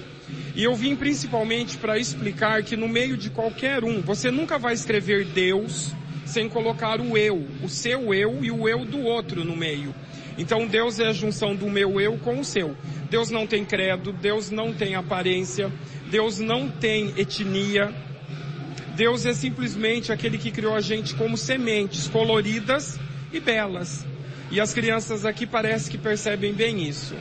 E 0.56 0.64
eu 0.64 0.74
vim 0.76 0.96
principalmente 0.96 1.78
para 1.78 2.00
explicar 2.00 2.64
que 2.64 2.76
no 2.76 2.88
meio 2.88 3.18
de 3.18 3.30
qualquer 3.30 3.84
um, 3.84 4.02
você 4.02 4.32
nunca 4.32 4.58
vai 4.58 4.74
escrever 4.74 5.26
Deus 5.26 5.92
sem 6.26 6.50
colocar 6.50 7.02
o 7.02 7.18
eu, 7.18 7.46
o 7.62 7.70
seu 7.70 8.14
eu 8.14 8.44
e 8.44 8.50
o 8.50 8.68
eu 8.68 8.86
do 8.86 9.00
outro 9.02 9.44
no 9.44 9.56
meio. 9.56 9.94
Então 10.40 10.66
Deus 10.66 11.02
é 11.02 11.08
a 11.08 11.12
junção 11.12 11.54
do 11.54 11.70
meu 11.70 12.00
eu 12.00 12.18
com 12.18 12.40
o 12.40 12.46
seu. 12.46 12.74
Deus 13.10 13.30
não 13.30 13.46
tem 13.46 13.66
credo, 13.66 14.14
Deus 14.14 14.50
não 14.50 14.74
tem 14.74 14.96
aparência, 14.96 15.70
Deus 16.10 16.40
não 16.40 16.72
tem 16.72 17.14
etnia. 17.18 17.94
Deus 18.96 19.26
é 19.26 19.34
simplesmente 19.34 20.14
aquele 20.14 20.38
que 20.38 20.50
criou 20.50 20.74
a 20.74 20.80
gente 20.80 21.14
como 21.16 21.36
sementes 21.36 22.08
coloridas 22.08 22.98
e 23.34 23.40
belas. 23.42 24.06
E 24.50 24.62
as 24.62 24.74
crianças 24.74 25.26
aqui 25.26 25.46
parece 25.46 25.92
que 25.92 25.98
percebem 25.98 26.54
bem 26.54 26.88
isso. 26.88 27.16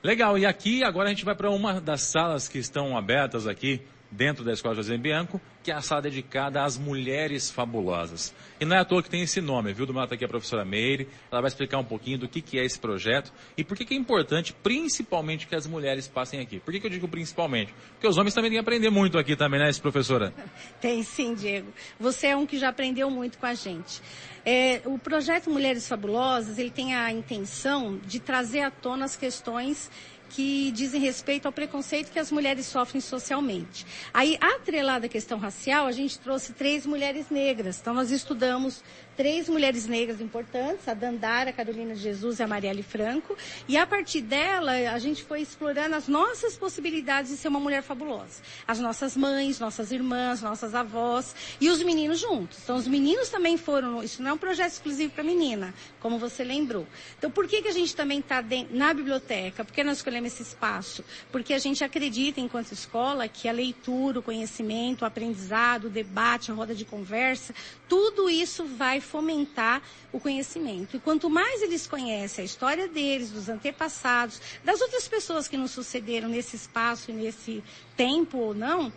Legal, 0.00 0.38
e 0.38 0.46
aqui 0.46 0.84
agora 0.84 1.08
a 1.08 1.10
gente 1.10 1.24
vai 1.24 1.34
para 1.34 1.50
uma 1.50 1.80
das 1.80 2.02
salas 2.02 2.46
que 2.46 2.58
estão 2.58 2.96
abertas 2.96 3.48
aqui 3.48 3.82
dentro 4.10 4.44
da 4.44 4.52
Escola 4.52 4.74
José 4.74 4.96
Bianco, 4.96 5.40
que 5.62 5.70
é 5.70 5.74
a 5.74 5.80
sala 5.80 6.02
dedicada 6.02 6.62
às 6.62 6.78
mulheres 6.78 7.50
fabulosas. 7.50 8.34
E 8.60 8.64
não 8.64 8.76
é 8.76 8.80
à 8.80 8.84
toa 8.84 9.02
que 9.02 9.10
tem 9.10 9.22
esse 9.22 9.40
nome, 9.40 9.72
viu? 9.72 9.86
Do 9.86 9.92
lado 9.92 10.08
tá 10.08 10.14
aqui 10.14 10.24
a 10.24 10.28
professora 10.28 10.64
Meire, 10.64 11.08
ela 11.30 11.40
vai 11.40 11.48
explicar 11.48 11.78
um 11.78 11.84
pouquinho 11.84 12.18
do 12.18 12.28
que, 12.28 12.40
que 12.40 12.58
é 12.58 12.64
esse 12.64 12.78
projeto 12.78 13.32
e 13.56 13.62
por 13.62 13.76
que, 13.76 13.84
que 13.84 13.94
é 13.94 13.96
importante, 13.96 14.52
principalmente, 14.52 15.46
que 15.46 15.54
as 15.54 15.66
mulheres 15.66 16.08
passem 16.08 16.40
aqui. 16.40 16.58
Por 16.58 16.72
que, 16.72 16.80
que 16.80 16.86
eu 16.86 16.90
digo 16.90 17.08
principalmente? 17.08 17.74
Porque 17.92 18.08
os 18.08 18.16
homens 18.16 18.34
também 18.34 18.50
têm 18.50 18.58
que 18.58 18.62
aprender 18.62 18.90
muito 18.90 19.18
aqui 19.18 19.36
também, 19.36 19.60
né, 19.60 19.70
professora? 19.80 20.32
Tem 20.80 21.02
sim, 21.02 21.34
Diego. 21.34 21.68
Você 22.00 22.28
é 22.28 22.36
um 22.36 22.46
que 22.46 22.58
já 22.58 22.68
aprendeu 22.68 23.10
muito 23.10 23.38
com 23.38 23.46
a 23.46 23.54
gente. 23.54 24.00
É, 24.44 24.80
o 24.86 24.98
projeto 24.98 25.50
Mulheres 25.50 25.86
Fabulosas, 25.86 26.58
ele 26.58 26.70
tem 26.70 26.94
a 26.94 27.12
intenção 27.12 28.00
de 28.06 28.18
trazer 28.18 28.60
à 28.60 28.70
tona 28.70 29.04
as 29.04 29.14
questões 29.14 29.90
que 30.30 30.70
dizem 30.72 31.00
respeito 31.00 31.46
ao 31.46 31.52
preconceito 31.52 32.10
que 32.10 32.18
as 32.18 32.30
mulheres 32.30 32.66
sofrem 32.66 33.00
socialmente. 33.00 33.86
Aí, 34.12 34.38
atrelada 34.40 35.06
à 35.06 35.08
questão 35.08 35.38
racial, 35.38 35.86
a 35.86 35.92
gente 35.92 36.18
trouxe 36.18 36.52
três 36.52 36.86
mulheres 36.86 37.30
negras. 37.30 37.78
Então, 37.80 37.94
nós 37.94 38.10
estudamos 38.10 38.82
três 39.18 39.48
mulheres 39.48 39.88
negras 39.88 40.20
importantes, 40.20 40.86
a 40.86 40.94
Dandara, 40.94 41.50
a 41.50 41.52
Carolina 41.52 41.92
Jesus 41.96 42.38
e 42.38 42.42
a 42.44 42.46
Marielle 42.46 42.84
Franco. 42.84 43.36
E 43.66 43.76
a 43.76 43.84
partir 43.84 44.20
dela, 44.20 44.70
a 44.92 44.98
gente 45.00 45.24
foi 45.24 45.40
explorando 45.40 45.96
as 45.96 46.06
nossas 46.06 46.56
possibilidades 46.56 47.32
de 47.32 47.36
ser 47.36 47.48
uma 47.48 47.58
mulher 47.58 47.82
fabulosa. 47.82 48.40
As 48.64 48.78
nossas 48.78 49.16
mães, 49.16 49.58
nossas 49.58 49.90
irmãs, 49.90 50.40
nossas 50.40 50.72
avós 50.72 51.34
e 51.60 51.68
os 51.68 51.82
meninos 51.82 52.20
juntos. 52.20 52.60
Então, 52.62 52.76
os 52.76 52.86
meninos 52.86 53.28
também 53.28 53.56
foram, 53.56 54.04
isso 54.04 54.22
não 54.22 54.30
é 54.30 54.32
um 54.34 54.38
projeto 54.38 54.70
exclusivo 54.70 55.12
para 55.12 55.24
menina, 55.24 55.74
como 55.98 56.16
você 56.16 56.44
lembrou. 56.44 56.86
Então, 57.18 57.28
por 57.28 57.48
que, 57.48 57.60
que 57.60 57.68
a 57.68 57.72
gente 57.72 57.96
também 57.96 58.20
está 58.20 58.40
na 58.70 58.94
biblioteca? 58.94 59.64
Por 59.64 59.74
que 59.74 59.82
nós 59.82 59.96
escolhemos 59.96 60.32
esse 60.32 60.42
espaço? 60.42 61.04
Porque 61.32 61.52
a 61.54 61.58
gente 61.58 61.82
acredita, 61.82 62.40
enquanto 62.40 62.70
escola, 62.70 63.26
que 63.26 63.48
a 63.48 63.52
leitura, 63.52 64.20
o 64.20 64.22
conhecimento, 64.22 65.02
o 65.02 65.04
aprendizado, 65.04 65.86
o 65.86 65.90
debate, 65.90 66.52
a 66.52 66.54
roda 66.54 66.72
de 66.72 66.84
conversa, 66.84 67.52
tudo 67.88 68.28
isso 68.28 68.64
vai 68.64 69.00
fomentar 69.00 69.82
o 70.12 70.20
conhecimento. 70.20 70.96
E 70.96 71.00
quanto 71.00 71.30
mais 71.30 71.62
eles 71.62 71.86
conhecem 71.86 72.42
a 72.42 72.46
história 72.46 72.86
deles, 72.86 73.30
dos 73.30 73.48
antepassados, 73.48 74.40
das 74.64 74.80
outras 74.80 75.08
pessoas 75.08 75.48
que 75.48 75.56
nos 75.56 75.70
sucederam 75.70 76.28
nesse 76.28 76.56
espaço 76.56 77.10
e 77.10 77.14
nesse 77.14 77.64
tempo 77.96 78.38
ou 78.38 78.54
não, 78.54 78.92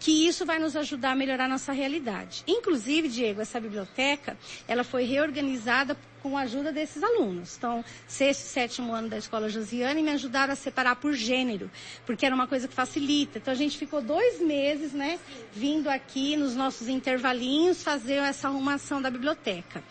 que 0.00 0.26
isso 0.26 0.44
vai 0.44 0.58
nos 0.58 0.74
ajudar 0.74 1.12
a 1.12 1.14
melhorar 1.14 1.48
nossa 1.48 1.72
realidade. 1.72 2.42
Inclusive, 2.46 3.08
Diego, 3.08 3.40
essa 3.40 3.60
biblioteca, 3.60 4.36
ela 4.66 4.82
foi 4.82 5.04
reorganizada 5.04 5.96
com 6.22 6.38
a 6.38 6.42
ajuda 6.42 6.70
desses 6.70 7.02
alunos. 7.02 7.56
Então, 7.56 7.84
sexto 8.06 8.42
e 8.42 8.48
sétimo 8.48 8.92
ano 8.92 9.08
da 9.08 9.18
escola 9.18 9.48
Josiane 9.48 10.02
me 10.02 10.10
ajudaram 10.10 10.52
a 10.52 10.56
separar 10.56 10.96
por 10.96 11.12
gênero, 11.12 11.70
porque 12.06 12.24
era 12.24 12.34
uma 12.34 12.46
coisa 12.46 12.68
que 12.68 12.74
facilita. 12.74 13.38
Então, 13.38 13.52
a 13.52 13.56
gente 13.56 13.76
ficou 13.76 14.00
dois 14.00 14.40
meses, 14.40 14.92
né, 14.92 15.18
vindo 15.52 15.88
aqui 15.88 16.36
nos 16.36 16.54
nossos 16.54 16.88
intervalinhos 16.88 17.82
fazer 17.82 18.14
essa 18.14 18.48
arrumação 18.48 19.02
da 19.02 19.10
biblioteca, 19.10 19.82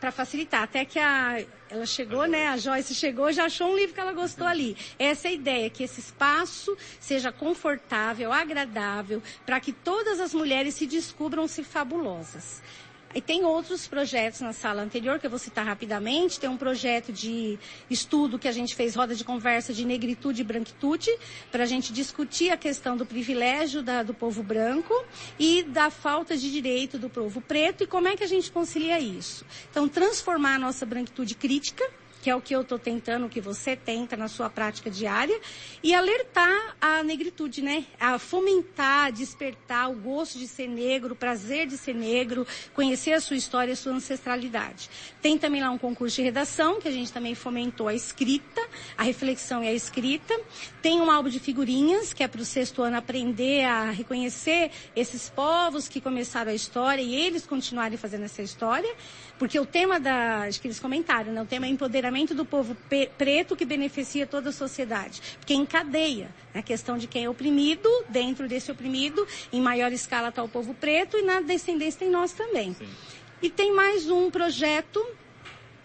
para 0.00 0.10
facilitar. 0.10 0.62
Até 0.62 0.84
que 0.84 0.98
a 0.98 1.44
ela 1.72 1.86
chegou, 1.86 2.26
né? 2.26 2.48
A 2.48 2.58
Joyce 2.58 2.94
chegou, 2.94 3.32
já 3.32 3.46
achou 3.46 3.72
um 3.72 3.74
livro 3.74 3.94
que 3.94 4.00
ela 4.00 4.12
gostou 4.12 4.46
ali. 4.46 4.76
Essa 4.98 5.28
é 5.28 5.30
a 5.30 5.34
ideia, 5.34 5.70
que 5.70 5.82
esse 5.82 6.00
espaço 6.00 6.76
seja 7.00 7.32
confortável, 7.32 8.30
agradável, 8.30 9.22
para 9.46 9.58
que 9.58 9.72
todas 9.72 10.20
as 10.20 10.34
mulheres 10.34 10.74
se 10.74 10.86
descubram-se 10.86 11.64
fabulosas. 11.64 12.62
E 13.14 13.20
tem 13.20 13.44
outros 13.44 13.86
projetos 13.86 14.40
na 14.40 14.52
sala 14.52 14.82
anterior, 14.82 15.18
que 15.18 15.26
eu 15.26 15.30
vou 15.30 15.38
citar 15.38 15.66
rapidamente. 15.66 16.40
Tem 16.40 16.48
um 16.48 16.56
projeto 16.56 17.12
de 17.12 17.58
estudo 17.90 18.38
que 18.38 18.48
a 18.48 18.52
gente 18.52 18.74
fez, 18.74 18.94
roda 18.94 19.14
de 19.14 19.22
conversa 19.22 19.74
de 19.74 19.84
negritude 19.84 20.40
e 20.40 20.44
branquitude, 20.44 21.10
para 21.50 21.64
a 21.64 21.66
gente 21.66 21.92
discutir 21.92 22.50
a 22.50 22.56
questão 22.56 22.96
do 22.96 23.04
privilégio 23.04 23.82
da, 23.82 24.02
do 24.02 24.14
povo 24.14 24.42
branco 24.42 24.94
e 25.38 25.62
da 25.62 25.90
falta 25.90 26.36
de 26.36 26.50
direito 26.50 26.98
do 26.98 27.10
povo 27.10 27.40
preto 27.40 27.84
e 27.84 27.86
como 27.86 28.08
é 28.08 28.16
que 28.16 28.24
a 28.24 28.28
gente 28.28 28.50
concilia 28.50 28.98
isso. 28.98 29.44
Então, 29.70 29.88
transformar 29.88 30.54
a 30.54 30.58
nossa 30.58 30.86
branquitude 30.86 31.34
crítica, 31.34 31.84
que 32.22 32.30
é 32.30 32.36
o 32.36 32.40
que 32.40 32.54
eu 32.54 32.60
estou 32.60 32.78
tentando, 32.78 33.26
o 33.26 33.28
que 33.28 33.40
você 33.40 33.74
tenta 33.74 34.16
na 34.16 34.28
sua 34.28 34.48
prática 34.48 34.88
diária, 34.88 35.38
e 35.82 35.92
alertar 35.92 36.76
a 36.80 37.02
negritude, 37.02 37.60
né? 37.60 37.84
A 37.98 38.16
fomentar, 38.16 39.10
despertar 39.10 39.90
o 39.90 39.94
gosto 39.94 40.38
de 40.38 40.46
ser 40.46 40.68
negro, 40.68 41.14
o 41.14 41.16
prazer 41.16 41.66
de 41.66 41.76
ser 41.76 41.94
negro, 41.96 42.46
conhecer 42.74 43.12
a 43.12 43.20
sua 43.20 43.36
história, 43.36 43.72
a 43.72 43.76
sua 43.76 43.92
ancestralidade. 43.92 44.88
Tem 45.20 45.36
também 45.36 45.60
lá 45.60 45.70
um 45.70 45.78
concurso 45.78 46.14
de 46.14 46.22
redação, 46.22 46.80
que 46.80 46.86
a 46.86 46.92
gente 46.92 47.12
também 47.12 47.34
fomentou 47.34 47.88
a 47.88 47.94
escrita, 47.94 48.62
a 48.96 49.02
reflexão 49.02 49.64
e 49.64 49.66
a 49.66 49.72
escrita. 49.72 50.40
Tem 50.80 51.00
um 51.00 51.10
álbum 51.10 51.28
de 51.28 51.40
figurinhas, 51.40 52.12
que 52.12 52.22
é 52.22 52.28
para 52.28 52.40
o 52.40 52.44
sexto 52.44 52.82
ano 52.82 52.96
aprender 52.96 53.64
a 53.64 53.90
reconhecer 53.90 54.70
esses 54.94 55.28
povos 55.28 55.88
que 55.88 56.00
começaram 56.00 56.52
a 56.52 56.54
história 56.54 57.02
e 57.02 57.16
eles 57.16 57.44
continuarem 57.44 57.98
fazendo 57.98 58.26
essa 58.26 58.42
história. 58.42 58.94
Porque 59.42 59.58
o 59.58 59.66
tema 59.66 59.98
da, 59.98 60.42
acho 60.42 60.60
que 60.60 60.68
eles 60.68 60.78
comentaram, 60.78 61.32
né? 61.32 61.42
O 61.42 61.44
tema 61.44 61.66
é 61.66 61.68
empoderamento 61.68 62.32
do 62.32 62.44
povo 62.44 62.76
preto 63.18 63.56
que 63.56 63.64
beneficia 63.64 64.24
toda 64.24 64.50
a 64.50 64.52
sociedade. 64.52 65.20
Porque 65.40 65.52
encadeia 65.52 66.26
né? 66.54 66.60
a 66.60 66.62
questão 66.62 66.96
de 66.96 67.08
quem 67.08 67.24
é 67.24 67.28
oprimido, 67.28 67.88
dentro 68.08 68.46
desse 68.46 68.70
oprimido, 68.70 69.26
em 69.52 69.60
maior 69.60 69.90
escala 69.90 70.28
está 70.28 70.44
o 70.44 70.48
povo 70.48 70.72
preto 70.74 71.18
e 71.18 71.22
na 71.22 71.40
descendência 71.40 71.98
tem 71.98 72.08
nós 72.08 72.30
também. 72.30 72.72
Sim. 72.74 72.86
E 73.42 73.50
tem 73.50 73.74
mais 73.74 74.08
um 74.08 74.30
projeto 74.30 75.04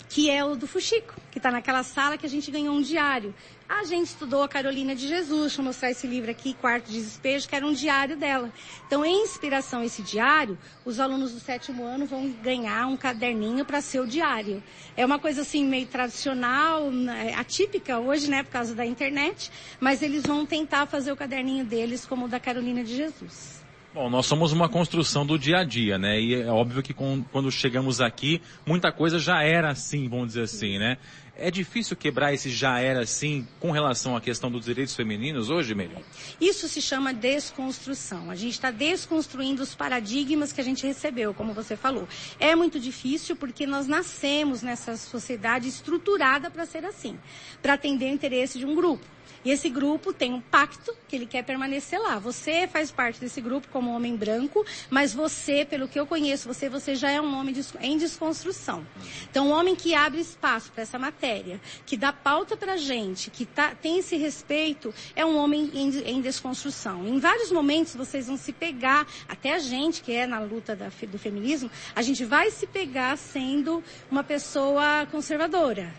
que 0.10 0.30
é 0.30 0.44
o 0.44 0.56
do 0.56 0.68
Fuxico, 0.68 1.14
que 1.32 1.38
está 1.38 1.52
naquela 1.52 1.84
sala 1.84 2.18
que 2.18 2.26
a 2.26 2.30
gente 2.30 2.50
ganhou 2.50 2.76
um 2.76 2.82
diário. 2.82 3.34
A 3.68 3.84
gente 3.84 4.08
estudou 4.08 4.44
a 4.44 4.48
Carolina 4.48 4.96
de 4.96 5.08
Jesus, 5.08 5.42
deixa 5.42 5.62
eu 5.62 5.66
mostrar 5.66 5.92
esse 5.92 6.08
livro 6.08 6.32
aqui, 6.32 6.54
Quarto 6.54 6.90
de 6.90 7.02
Despejo, 7.02 7.50
que 7.50 7.56
era 7.56 7.68
um 7.68 7.74
diário 7.74 8.16
dela. 8.16 8.52
Então, 8.86 9.04
em 9.04 9.24
inspiração 9.24 9.82
a 9.82 9.86
esse 9.86 10.02
diário, 10.02 10.58
os 10.86 11.02
alunos 11.02 11.34
do 11.34 11.40
sétimo 11.40 11.84
ano 11.84 12.06
vão 12.06 12.30
ganhar 12.42 12.88
um 12.88 12.96
caderninho 12.96 13.66
para 13.66 13.82
ser 13.82 14.00
o 14.00 14.08
diário. 14.08 14.64
É 14.96 15.06
uma 15.06 15.20
coisa 15.20 15.42
assim 15.42 15.66
meio 15.66 15.86
tradicional, 15.86 16.90
né, 16.90 17.34
atípica 17.36 18.00
hoje, 18.00 18.30
né, 18.30 18.42
por 18.42 18.52
causa 18.52 18.74
da 18.74 18.86
internet, 18.86 19.52
mas 19.80 20.02
eles 20.02 20.24
vão 20.24 20.46
tentar 20.46 20.86
fazer 20.86 21.12
o 21.12 21.18
caderninho 21.18 21.66
deles 21.66 22.06
como 22.06 22.26
o 22.26 22.30
da 22.30 22.40
Carolina 22.40 22.84
de 22.84 22.96
Jesus. 22.96 23.67
Bom, 23.94 24.10
nós 24.10 24.26
somos 24.26 24.52
uma 24.52 24.68
construção 24.68 25.26
do 25.26 25.40
dia 25.40 25.60
a 25.60 25.64
dia, 25.64 25.98
né? 25.98 26.20
E 26.20 26.36
é 26.36 26.48
óbvio 26.48 26.84
que 26.84 26.94
com, 26.94 27.24
quando 27.32 27.50
chegamos 27.50 28.02
aqui, 28.02 28.42
muita 28.66 28.92
coisa 28.92 29.18
já 29.18 29.42
era 29.42 29.72
assim, 29.72 30.10
vamos 30.10 30.28
dizer 30.28 30.42
assim, 30.42 30.78
né? 30.78 30.98
É 31.36 31.50
difícil 31.50 31.96
quebrar 31.96 32.34
esse 32.34 32.50
já 32.50 32.80
era 32.80 33.02
assim 33.02 33.48
com 33.60 33.72
relação 33.72 34.16
à 34.16 34.22
questão 34.22 34.52
dos 34.52 34.66
direitos 34.66 34.96
femininos 34.96 35.50
hoje, 35.50 35.74
Melhor? 35.74 36.02
Isso 36.42 36.68
se 36.68 36.82
chama 36.82 37.14
desconstrução. 37.14 38.30
A 38.30 38.36
gente 38.36 38.54
está 38.54 38.72
desconstruindo 38.72 39.64
os 39.64 39.74
paradigmas 39.74 40.52
que 40.52 40.60
a 40.60 40.64
gente 40.64 40.86
recebeu, 40.86 41.34
como 41.34 41.54
você 41.54 41.78
falou. 41.78 42.08
É 42.40 42.56
muito 42.56 42.80
difícil 42.80 43.36
porque 43.36 43.66
nós 43.66 43.88
nascemos 43.88 44.62
nessa 44.62 44.98
sociedade 44.98 45.68
estruturada 45.68 46.52
para 46.52 46.66
ser 46.66 46.84
assim, 46.84 47.18
para 47.62 47.74
atender 47.74 48.12
o 48.12 48.14
interesse 48.14 48.60
de 48.60 48.66
um 48.66 48.76
grupo. 48.76 49.17
E 49.44 49.52
esse 49.52 49.70
grupo 49.70 50.14
tem 50.14 50.34
um 50.34 50.42
pacto 50.42 50.94
que 51.08 51.16
ele 51.16 51.26
quer 51.26 51.44
permanecer 51.44 52.00
lá. 52.00 52.20
Você 52.20 52.68
faz 52.68 52.92
parte 52.92 53.20
desse 53.20 53.40
grupo 53.40 53.68
como 53.72 53.92
homem 53.92 54.16
branco, 54.16 54.66
mas 54.90 55.14
você, 55.14 55.66
pelo 55.66 55.88
que 55.88 56.00
eu 56.00 56.06
conheço, 56.06 56.48
você, 56.48 56.70
você 56.70 56.96
já 56.96 57.10
é 57.10 57.22
um 57.22 57.38
homem 57.38 57.56
em 57.82 57.98
desconstrução. 57.98 58.86
Então, 59.30 59.48
um 59.48 59.52
homem 59.52 59.76
que 59.76 59.96
abre 59.96 60.20
espaço 60.20 60.72
para 60.72 60.84
essa 60.84 61.00
matéria, 61.00 61.60
que 61.86 61.96
dá 61.96 62.12
pauta 62.12 62.58
para 62.58 62.78
gente, 62.78 63.30
que 63.30 63.46
tá, 63.46 63.74
tem 63.76 64.00
esse 64.00 64.16
respeito, 64.18 64.94
é 65.16 65.26
um 65.26 65.38
homem 65.38 65.70
em, 65.74 65.90
em, 66.00 66.22
desconstrução. 66.22 67.08
Em 67.08 67.20
vários 67.20 67.52
momentos 67.52 67.96
vocês 67.96 68.28
vão 68.28 68.38
se 68.38 68.52
pegar, 68.52 69.08
até 69.28 69.54
a 69.54 69.60
gente 69.60 70.02
que 70.02 70.12
é 70.12 70.28
na 70.28 70.40
luta 70.40 70.76
da, 70.76 70.90
do 71.08 71.18
feminismo, 71.18 71.70
a 71.96 72.02
gente 72.02 72.26
vai 72.26 72.52
se 72.52 72.68
pegar 72.68 73.18
sendo 73.18 73.84
uma 74.12 74.24
pessoa 74.24 75.08
conservadora 75.12 75.94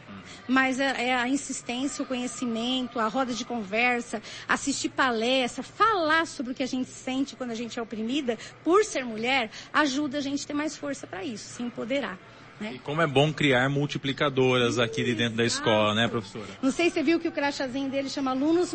mas 0.47 0.81
é, 0.81 1.09
é 1.09 1.15
a 1.15 1.29
insistência, 1.29 2.03
o 2.03 2.07
conhecimento, 2.07 2.99
a 2.99 3.09
roda 3.09 3.33
de 3.33 3.38
conversa, 3.45 4.23
assistir 4.47 4.91
palestra, 4.91 5.63
falar 5.63 6.27
sobre 6.27 6.53
o 6.53 6.55
que 6.55 6.63
a 6.63 6.67
gente 6.67 6.91
sente 6.91 7.37
quando 7.37 7.51
a 7.51 7.55
gente 7.55 7.79
é 7.79 7.83
oprimida 7.83 8.39
por 8.65 8.85
ser 8.85 9.05
mulher, 9.05 9.51
ajuda 9.73 10.19
a 10.19 10.21
gente 10.21 10.45
a 10.45 10.47
ter 10.47 10.55
mais 10.55 10.77
força 10.77 11.07
para 11.07 11.25
isso, 11.25 11.49
se 11.55 11.63
empoderar. 11.63 12.19
Né? 12.61 12.73
E 12.75 12.79
como 12.81 13.01
é 13.01 13.07
bom 13.07 13.33
criar 13.33 13.69
multiplicadoras 13.69 14.79
aqui 14.79 15.05
de 15.05 15.15
dentro 15.15 15.37
da 15.37 15.45
escola, 15.45 15.95
né, 15.95 16.09
professora? 16.09 16.47
Não 16.61 16.73
sei 16.73 16.87
se 16.87 16.95
você 16.95 17.03
viu 17.03 17.21
que 17.21 17.29
o 17.29 17.33
crachazinho 17.33 17.89
dele 17.89 18.09
chama 18.09 18.33
alunos 18.33 18.73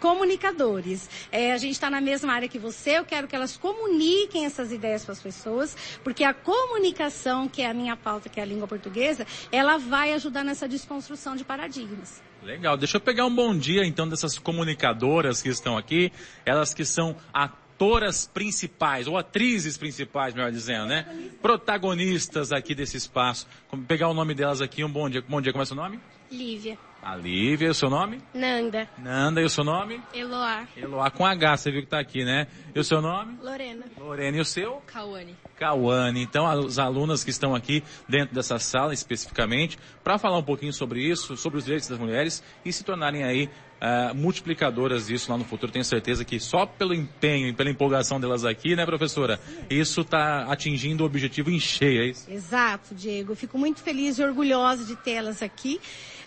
comunicadores. 0.00 1.08
É, 1.30 1.52
a 1.52 1.58
gente 1.58 1.72
está 1.72 1.88
na 1.88 2.00
mesma 2.00 2.32
área 2.32 2.48
que 2.48 2.58
você, 2.58 2.98
eu 2.98 3.04
quero 3.04 3.28
que 3.28 3.36
elas 3.36 3.56
comuniquem 3.56 4.46
essas 4.46 4.72
ideias 4.72 5.04
para 5.04 5.12
as 5.12 5.22
pessoas, 5.22 5.76
porque 6.02 6.24
a 6.24 6.34
comunicação, 6.34 7.48
que 7.48 7.62
é 7.62 7.70
a 7.70 7.74
minha 7.74 7.96
pauta, 7.96 8.28
que 8.28 8.40
é 8.40 8.42
a 8.42 8.46
língua 8.46 8.66
portuguesa, 8.66 9.24
ela 9.52 9.78
vai 9.78 10.12
ajudar 10.12 10.42
nessa 10.42 10.66
desconstrução 10.66 11.36
de 11.36 11.44
paradigmas. 11.44 12.20
Legal, 12.44 12.76
deixa 12.76 12.98
eu 12.98 13.00
pegar 13.00 13.24
um 13.24 13.34
bom 13.34 13.56
dia 13.56 13.86
então 13.86 14.06
dessas 14.06 14.38
comunicadoras 14.38 15.40
que 15.40 15.48
estão 15.48 15.78
aqui, 15.78 16.12
elas 16.44 16.74
que 16.74 16.84
são 16.84 17.16
atoras 17.32 18.26
principais, 18.26 19.06
ou 19.06 19.16
atrizes 19.16 19.78
principais, 19.78 20.34
melhor 20.34 20.52
dizendo, 20.52 20.84
né? 20.84 21.06
Protagonistas 21.40 22.52
aqui 22.52 22.74
desse 22.74 22.98
espaço. 22.98 23.48
Vamos 23.70 23.86
pegar 23.86 24.08
o 24.08 24.14
nome 24.14 24.34
delas 24.34 24.60
aqui, 24.60 24.84
um 24.84 24.90
bom 24.90 25.08
dia. 25.08 25.24
Bom 25.26 25.40
dia, 25.40 25.52
como 25.52 25.62
é 25.62 25.64
seu 25.64 25.74
nome? 25.74 25.98
Lívia. 26.30 26.78
A 27.04 27.14
Lívia, 27.16 27.70
o 27.70 27.74
seu 27.74 27.90
nome? 27.90 28.18
Nanda. 28.32 28.88
Nanda, 28.96 29.42
e 29.42 29.44
o 29.44 29.50
seu 29.50 29.62
nome? 29.62 30.00
Eloá. 30.14 30.66
Eloá 30.74 31.10
com 31.10 31.26
H, 31.26 31.58
você 31.58 31.70
viu 31.70 31.82
que 31.82 31.86
tá 31.86 31.98
aqui, 31.98 32.24
né? 32.24 32.46
E 32.74 32.80
o 32.80 32.82
seu 32.82 33.02
nome? 33.02 33.36
Lorena. 33.42 33.84
Lorena, 33.98 34.38
e 34.38 34.40
o 34.40 34.44
seu? 34.44 34.82
Cauane. 34.86 35.36
Cauane. 35.54 36.22
Então, 36.22 36.46
as 36.46 36.78
alunas 36.78 37.22
que 37.22 37.28
estão 37.28 37.54
aqui 37.54 37.84
dentro 38.08 38.34
dessa 38.34 38.58
sala 38.58 38.94
especificamente, 38.94 39.78
para 40.02 40.16
falar 40.16 40.38
um 40.38 40.42
pouquinho 40.42 40.72
sobre 40.72 41.02
isso, 41.02 41.36
sobre 41.36 41.58
os 41.58 41.66
direitos 41.66 41.88
das 41.90 41.98
mulheres 41.98 42.42
e 42.64 42.72
se 42.72 42.82
tornarem 42.82 43.22
aí 43.22 43.50
uh, 43.82 44.14
multiplicadoras 44.14 45.08
disso 45.08 45.30
lá 45.30 45.36
no 45.36 45.44
futuro. 45.44 45.70
Tenho 45.70 45.84
certeza 45.84 46.24
que 46.24 46.40
só 46.40 46.64
pelo 46.64 46.94
empenho 46.94 47.48
e 47.48 47.52
pela 47.52 47.68
empolgação 47.68 48.18
delas 48.18 48.46
aqui, 48.46 48.74
né, 48.74 48.86
professora? 48.86 49.38
Isso 49.68 50.00
está 50.00 50.44
atingindo 50.44 51.02
o 51.02 51.06
objetivo 51.06 51.50
em 51.50 51.60
cheio, 51.60 52.02
é 52.02 52.06
isso? 52.06 52.30
Exato, 52.30 52.94
Diego. 52.94 53.34
Fico 53.34 53.58
muito 53.58 53.82
feliz 53.82 54.18
e 54.18 54.24
orgulhosa 54.24 54.86
de 54.86 54.96
tê-las 54.96 55.42
aqui. 55.42 55.78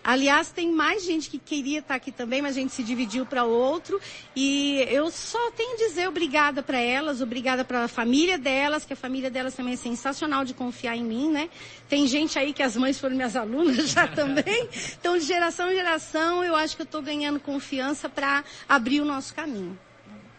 Aliás, 0.08 0.50
tem 0.50 0.72
mais 0.72 1.04
gente 1.04 1.30
que 1.30 1.38
queria 1.38 1.80
estar 1.80 1.96
aqui 1.96 2.14
também, 2.14 2.42
mas 2.42 2.56
a 2.56 2.62
gente 2.62 2.72
se 2.72 2.82
dividiu 2.82 3.26
para 3.26 3.44
outro. 3.44 4.00
E 4.34 4.78
eu 4.90 5.12
só 5.12 5.52
tenho 5.52 5.74
a 5.74 5.78
dizer 5.78 6.08
obrigada 6.08 6.64
para 6.64 6.80
elas, 6.80 7.20
obrigada 7.20 7.66
para 7.66 7.84
a 7.84 7.88
família 7.90 8.38
delas, 8.38 8.86
que 8.86 8.94
a 8.94 8.96
família 8.96 9.30
delas 9.30 9.54
também 9.54 9.74
é 9.74 9.76
sensacional 9.76 10.46
de 10.46 10.54
confiar 10.54 10.96
em 10.96 11.04
mim, 11.04 11.30
né? 11.30 11.50
Tem 11.90 12.08
gente 12.08 12.40
aí 12.40 12.54
que 12.54 12.64
as 12.64 12.78
mães 12.78 12.98
foram 12.98 13.18
minhas 13.18 13.36
alunas 13.36 13.90
já 13.90 14.08
também. 14.08 14.70
Então, 14.98 15.18
de 15.18 15.26
geração 15.26 15.70
em 15.70 15.76
geração, 15.76 16.42
eu 16.42 16.56
acho 16.56 16.78
que 16.78 16.84
eu 16.84 16.86
estou 16.86 17.02
ganhando 17.02 17.38
confiança 17.38 18.08
para 18.08 18.46
abrir 18.70 19.02
o 19.02 19.06
nosso 19.06 19.36
caminho. 19.36 19.78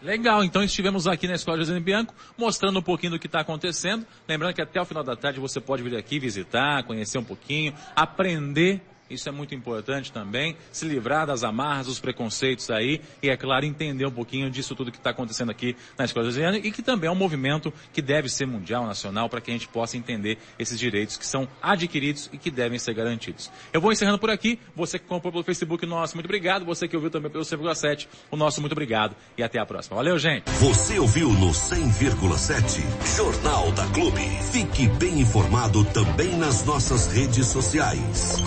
Legal, 0.01 0.43
então 0.43 0.63
estivemos 0.63 1.05
aqui 1.05 1.27
na 1.27 1.35
Escola 1.35 1.59
José 1.59 1.79
Bianco 1.79 2.15
mostrando 2.35 2.79
um 2.79 2.81
pouquinho 2.81 3.11
do 3.11 3.19
que 3.19 3.27
está 3.27 3.41
acontecendo. 3.41 4.03
Lembrando 4.27 4.55
que 4.55 4.63
até 4.63 4.81
o 4.81 4.85
final 4.85 5.03
da 5.03 5.15
tarde 5.15 5.39
você 5.39 5.61
pode 5.61 5.83
vir 5.83 5.95
aqui 5.95 6.17
visitar, 6.17 6.81
conhecer 6.85 7.19
um 7.19 7.23
pouquinho, 7.23 7.71
aprender 7.95 8.81
isso 9.09 9.27
é 9.27 9.31
muito 9.31 9.55
importante 9.55 10.11
também, 10.11 10.55
se 10.71 10.85
livrar 10.85 11.25
das 11.25 11.43
amarras, 11.43 11.87
dos 11.87 11.99
preconceitos 11.99 12.69
aí 12.69 13.01
e, 13.21 13.29
é 13.29 13.37
claro, 13.37 13.65
entender 13.65 14.05
um 14.05 14.11
pouquinho 14.11 14.49
disso 14.49 14.75
tudo 14.75 14.91
que 14.91 14.97
está 14.97 15.09
acontecendo 15.09 15.49
aqui 15.49 15.75
na 15.97 16.05
Escola 16.05 16.25
Josiane 16.25 16.59
e 16.59 16.71
que 16.71 16.81
também 16.81 17.07
é 17.07 17.11
um 17.11 17.15
movimento 17.15 17.73
que 17.91 18.01
deve 18.01 18.29
ser 18.29 18.45
mundial, 18.45 18.85
nacional, 18.85 19.29
para 19.29 19.41
que 19.41 19.51
a 19.51 19.53
gente 19.53 19.67
possa 19.67 19.97
entender 19.97 20.37
esses 20.57 20.77
direitos 20.77 21.17
que 21.17 21.25
são 21.25 21.47
adquiridos 21.61 22.29
e 22.31 22.37
que 22.37 22.51
devem 22.51 22.77
ser 22.77 22.93
garantidos. 22.93 23.51
Eu 23.73 23.81
vou 23.81 23.91
encerrando 23.91 24.19
por 24.19 24.29
aqui. 24.29 24.59
Você 24.75 24.99
que 24.99 25.05
comprou 25.05 25.31
pelo 25.31 25.43
Facebook, 25.43 25.85
nosso 25.85 26.15
muito 26.15 26.25
obrigado. 26.25 26.65
Você 26.65 26.87
que 26.87 26.95
ouviu 26.95 27.11
também 27.11 27.31
pelo 27.31 27.43
100,7, 27.43 28.07
o 28.31 28.37
nosso 28.37 28.61
muito 28.61 28.73
obrigado. 28.73 29.15
E 29.37 29.43
até 29.43 29.59
a 29.59 29.65
próxima. 29.65 29.95
Valeu, 29.95 30.17
gente. 30.17 30.49
Você 30.59 30.99
ouviu 30.99 31.29
no 31.29 31.51
100,7 31.51 33.15
Jornal 33.15 33.71
da 33.71 33.85
Clube. 33.87 34.21
Fique 34.51 34.87
bem 34.87 35.21
informado 35.21 35.83
também 35.85 36.35
nas 36.37 36.65
nossas 36.65 37.11
redes 37.11 37.47
sociais. 37.47 38.37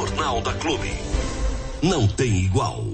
Jornal 0.00 0.40
da 0.40 0.54
Clube. 0.54 0.90
Não 1.82 2.08
tem 2.08 2.34
igual. 2.38 2.89